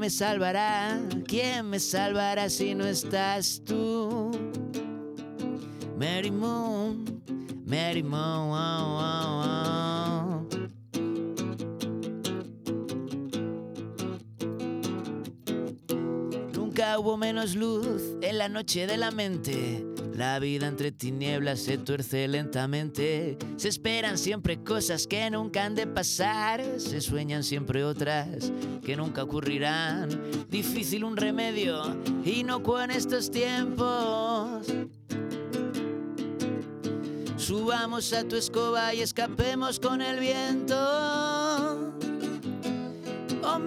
Me 0.05 0.09
salvará? 0.11 1.01
¿Quién 1.25 1.67
me 1.71 1.79
salvará 1.79 2.47
si 2.47 2.75
no 2.75 2.85
estás 2.85 3.59
tú? 3.65 4.29
Mary 5.97 6.29
Moon, 6.29 7.23
Mary 7.65 8.03
Moon, 8.03 8.51
oh, 8.51 8.99
oh, 9.01 9.43
oh. 9.43 10.45
Nunca 16.53 16.99
hubo 16.99 17.17
menos 17.17 17.55
luz 17.55 18.03
en 18.21 18.37
la 18.37 18.47
noche 18.47 18.85
de 18.85 18.97
la 18.97 19.09
mente. 19.09 19.94
La 20.15 20.39
vida 20.39 20.67
entre 20.67 20.93
tinieblas 20.93 21.59
se 21.59 21.77
tuerce 21.77 22.25
lentamente. 22.29 23.37
Se 23.57 23.67
esperan 23.67 24.17
siempre 24.17 24.63
cosas 24.63 25.07
que 25.07 25.29
nunca 25.29 25.65
han 25.65 25.75
de 25.75 25.87
pasar. 25.87 26.63
Se 26.77 27.01
sueñan 27.01 27.43
siempre 27.43 27.83
otras 27.83 28.49
que 28.81 28.95
nunca 28.95 29.23
ocurrirán. 29.23 30.07
Difícil 30.49 31.03
un 31.03 31.17
remedio, 31.17 31.97
inocuo 32.23 32.81
en 32.81 32.91
estos 32.91 33.29
tiempos. 33.29 34.65
Subamos 37.35 38.13
a 38.13 38.23
tu 38.23 38.37
escoba 38.37 38.93
y 38.93 39.01
escapemos 39.01 39.81
con 39.81 40.01
el 40.01 40.17
viento. 40.21 40.75
Oh 43.43 43.59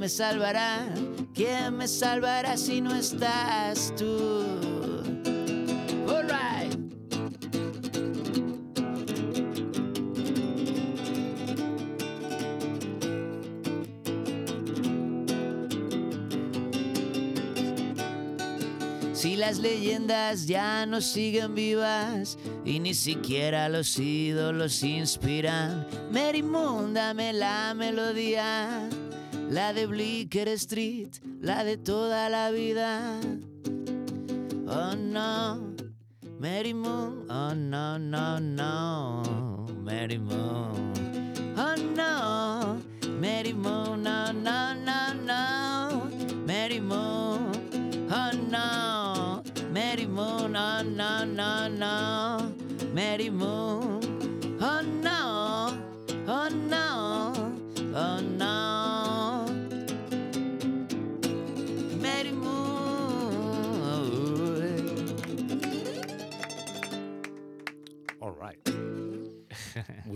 me 0.00 0.08
salvará? 0.08 0.88
¿Quién 1.34 1.76
me 1.76 1.86
salvará 1.86 2.56
si 2.56 2.80
no 2.80 2.94
estás 2.94 3.94
tú? 3.96 4.42
All 6.08 6.26
right. 6.26 6.74
Si 19.12 19.36
las 19.36 19.58
leyendas 19.58 20.46
ya 20.46 20.86
no 20.86 21.02
siguen 21.02 21.54
vivas 21.54 22.38
y 22.64 22.80
ni 22.80 22.94
siquiera 22.94 23.68
los 23.68 23.98
ídolos 23.98 24.82
inspiran, 24.82 25.86
Mary 26.10 26.42
Moon, 26.42 26.94
dame 26.94 27.34
la 27.34 27.74
melodía, 27.74 28.88
la 29.50 29.72
de 29.72 29.86
Bleecker 29.86 30.48
Street, 30.50 31.10
la 31.40 31.64
de 31.64 31.76
toda 31.76 32.28
la 32.28 32.52
vida. 32.52 33.20
Oh 34.68 34.94
no, 34.94 35.74
Mary 36.38 36.72
Moon, 36.72 37.26
oh 37.28 37.52
no, 37.54 37.98
no, 37.98 38.38
no, 38.38 39.66
Mary 39.82 40.18
Moon. 40.18 40.92
Oh 41.56 41.74
no, 41.96 42.80
Mary 43.18 43.52
Moon, 43.52 44.04
no, 44.04 44.30
no, 44.32 44.72
no, 44.74 45.14
no, 45.14 46.10
Mary 46.46 46.80
Moon. 46.80 47.50
Oh 48.12 48.30
no, 48.48 49.42
Mary 49.72 50.06
Moon, 50.06 50.54
oh 50.54 50.82
no, 50.82 51.24
no, 51.24 51.68
no, 51.68 52.52
Mary 52.94 53.30
Moon. 53.30 53.99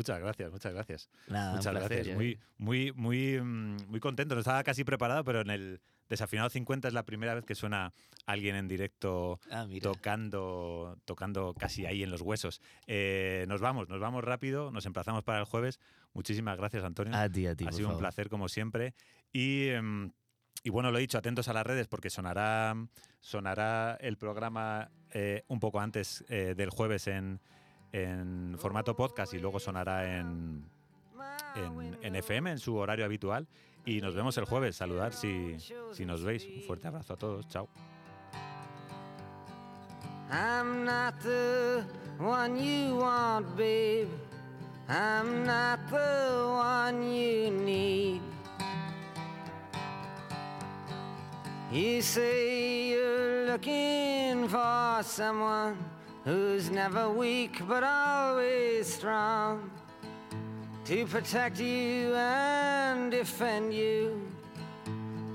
Muchas 0.05 0.21
gracias, 0.21 0.53
muchas 0.53 0.75
gracias. 0.75 1.09
Nada, 1.29 1.57
Muchas 1.57 1.73
placer, 1.73 1.89
gracias. 1.89 2.07
ya 2.09 2.15
Muy, 2.15 2.39
muy, 2.59 2.93
muy, 2.93 3.41
mm, 3.41 3.89
muy 3.89 4.01
contento. 4.01 4.35
No 4.35 4.41
estaba 4.43 4.63
casi 4.63 4.85
preparado, 4.85 5.25
pero 5.25 5.41
en 5.41 5.49
el 5.49 5.81
desafinado 6.11 6.51
50 6.51 6.89
es 6.89 6.93
la 6.93 7.05
primera 7.07 7.35
vez 7.35 7.47
que 7.47 7.55
suena 7.55 7.95
alguien 8.27 8.55
en 8.55 8.69
directo 8.69 9.41
Ah, 9.51 9.67
tocando, 9.81 10.99
tocando 11.07 11.55
casi 11.55 11.87
ahí 11.87 12.03
en 12.03 12.11
los 12.11 12.21
huesos. 12.21 12.61
Eh, 12.87 13.47
nos 13.49 13.63
vamos, 13.63 13.89
nos 13.89 13.99
vamos 13.99 14.23
rápido, 14.23 14.71
nos 14.71 14.85
emplazamos 14.85 15.25
para 15.25 15.39
el 15.39 15.47
jueves. 15.47 15.81
Muchísimas 16.13 16.59
gracias, 16.59 16.85
Antonio. 16.85 17.17
A 17.17 17.27
ti, 17.31 17.47
a 17.47 17.55
ti, 17.55 17.65
ha 17.67 17.73
sido 17.73 17.89
un 17.89 17.93
favor. 17.95 18.01
placer 18.03 18.29
como 18.29 18.51
siempre. 18.51 18.93
Y, 19.33 19.69
em, 19.69 20.13
y 20.63 20.69
bueno, 20.69 20.91
lo 20.91 20.99
he 20.99 21.01
dicho, 21.01 21.17
atentos 21.17 21.49
a 21.49 21.55
las 21.55 21.67
redes 21.67 21.89
porque 21.89 22.11
sonará, 22.11 22.77
sonará 23.21 23.97
el 24.03 24.19
programa 24.19 24.91
eh, 25.13 25.45
un 25.49 25.61
poco 25.61 25.81
antes 25.81 26.23
eh, 26.29 26.53
del 26.55 26.69
jueves 26.69 27.07
en, 27.07 27.41
en 27.95 28.57
formato 28.59 28.97
podcast 28.97 29.33
y 29.35 29.39
luego 29.39 29.61
sonará 29.61 30.19
en, 30.19 30.65
en, 31.55 31.99
en 32.03 32.17
FM, 32.17 32.51
en 32.51 32.59
su 32.59 32.75
horario 32.77 33.05
habitual. 33.05 33.47
Y 33.87 34.01
nos 34.01 34.17
vemos 34.17 34.37
el 34.37 34.47
jueves. 34.47 34.75
Saludar 34.75 35.13
si, 35.13 35.57
si 35.93 36.05
nos 36.05 36.25
veis. 36.25 36.45
Un 36.45 36.63
fuerte 36.63 36.89
abrazo 36.89 37.15
a 37.15 37.17
todos. 37.17 37.47
Chao. 37.49 37.69
I'm 40.31 40.85
not 40.85 41.15
the 41.23 41.85
one 42.19 42.59
you 42.59 42.97
want, 42.97 43.57
babe. 43.57 44.09
I'm 44.89 45.45
not 45.45 45.79
the 45.89 46.47
one 46.49 47.03
you 47.03 47.51
need. 47.51 48.21
You 51.71 52.03
say 52.03 52.89
you're 52.91 53.47
looking 53.47 54.49
for 54.49 55.03
someone 55.05 55.77
who's 56.25 56.71
never 56.71 57.11
weak 57.11 57.61
but 57.69 57.85
always 57.85 58.93
strong 58.93 59.71
to 60.85 61.07
protect 61.07 61.61
you 61.61 62.15
and 62.15 63.11
defend 63.11 63.73
you, 63.73 64.21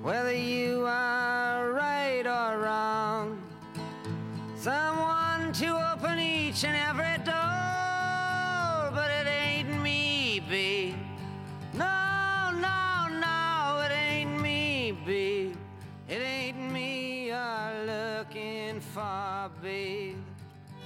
whether 0.02 0.34
you 0.34 0.86
are 0.88 1.72
right 1.72 2.26
or 2.26 2.60
wrong. 2.60 3.42
Someone 4.56 5.52
to 5.54 5.94
open 5.94 6.20
each 6.20 6.64
and 6.64 6.76
every 6.76 7.24
door, 7.24 8.92
but 8.94 9.10
it 9.10 9.28
ain't 9.28 9.82
me, 9.82 10.44
babe. 10.50 10.96
No, 11.74 12.52
no, 12.54 13.08
no, 13.10 13.82
it 13.86 13.92
ain't 13.92 14.42
me, 14.42 14.98
babe. 15.06 15.56
It 16.08 16.22
ain't 16.22 16.72
me 16.72 17.28
you're 17.28 17.86
looking 17.86 18.82
for, 18.82 19.50
babe. 19.64 20.19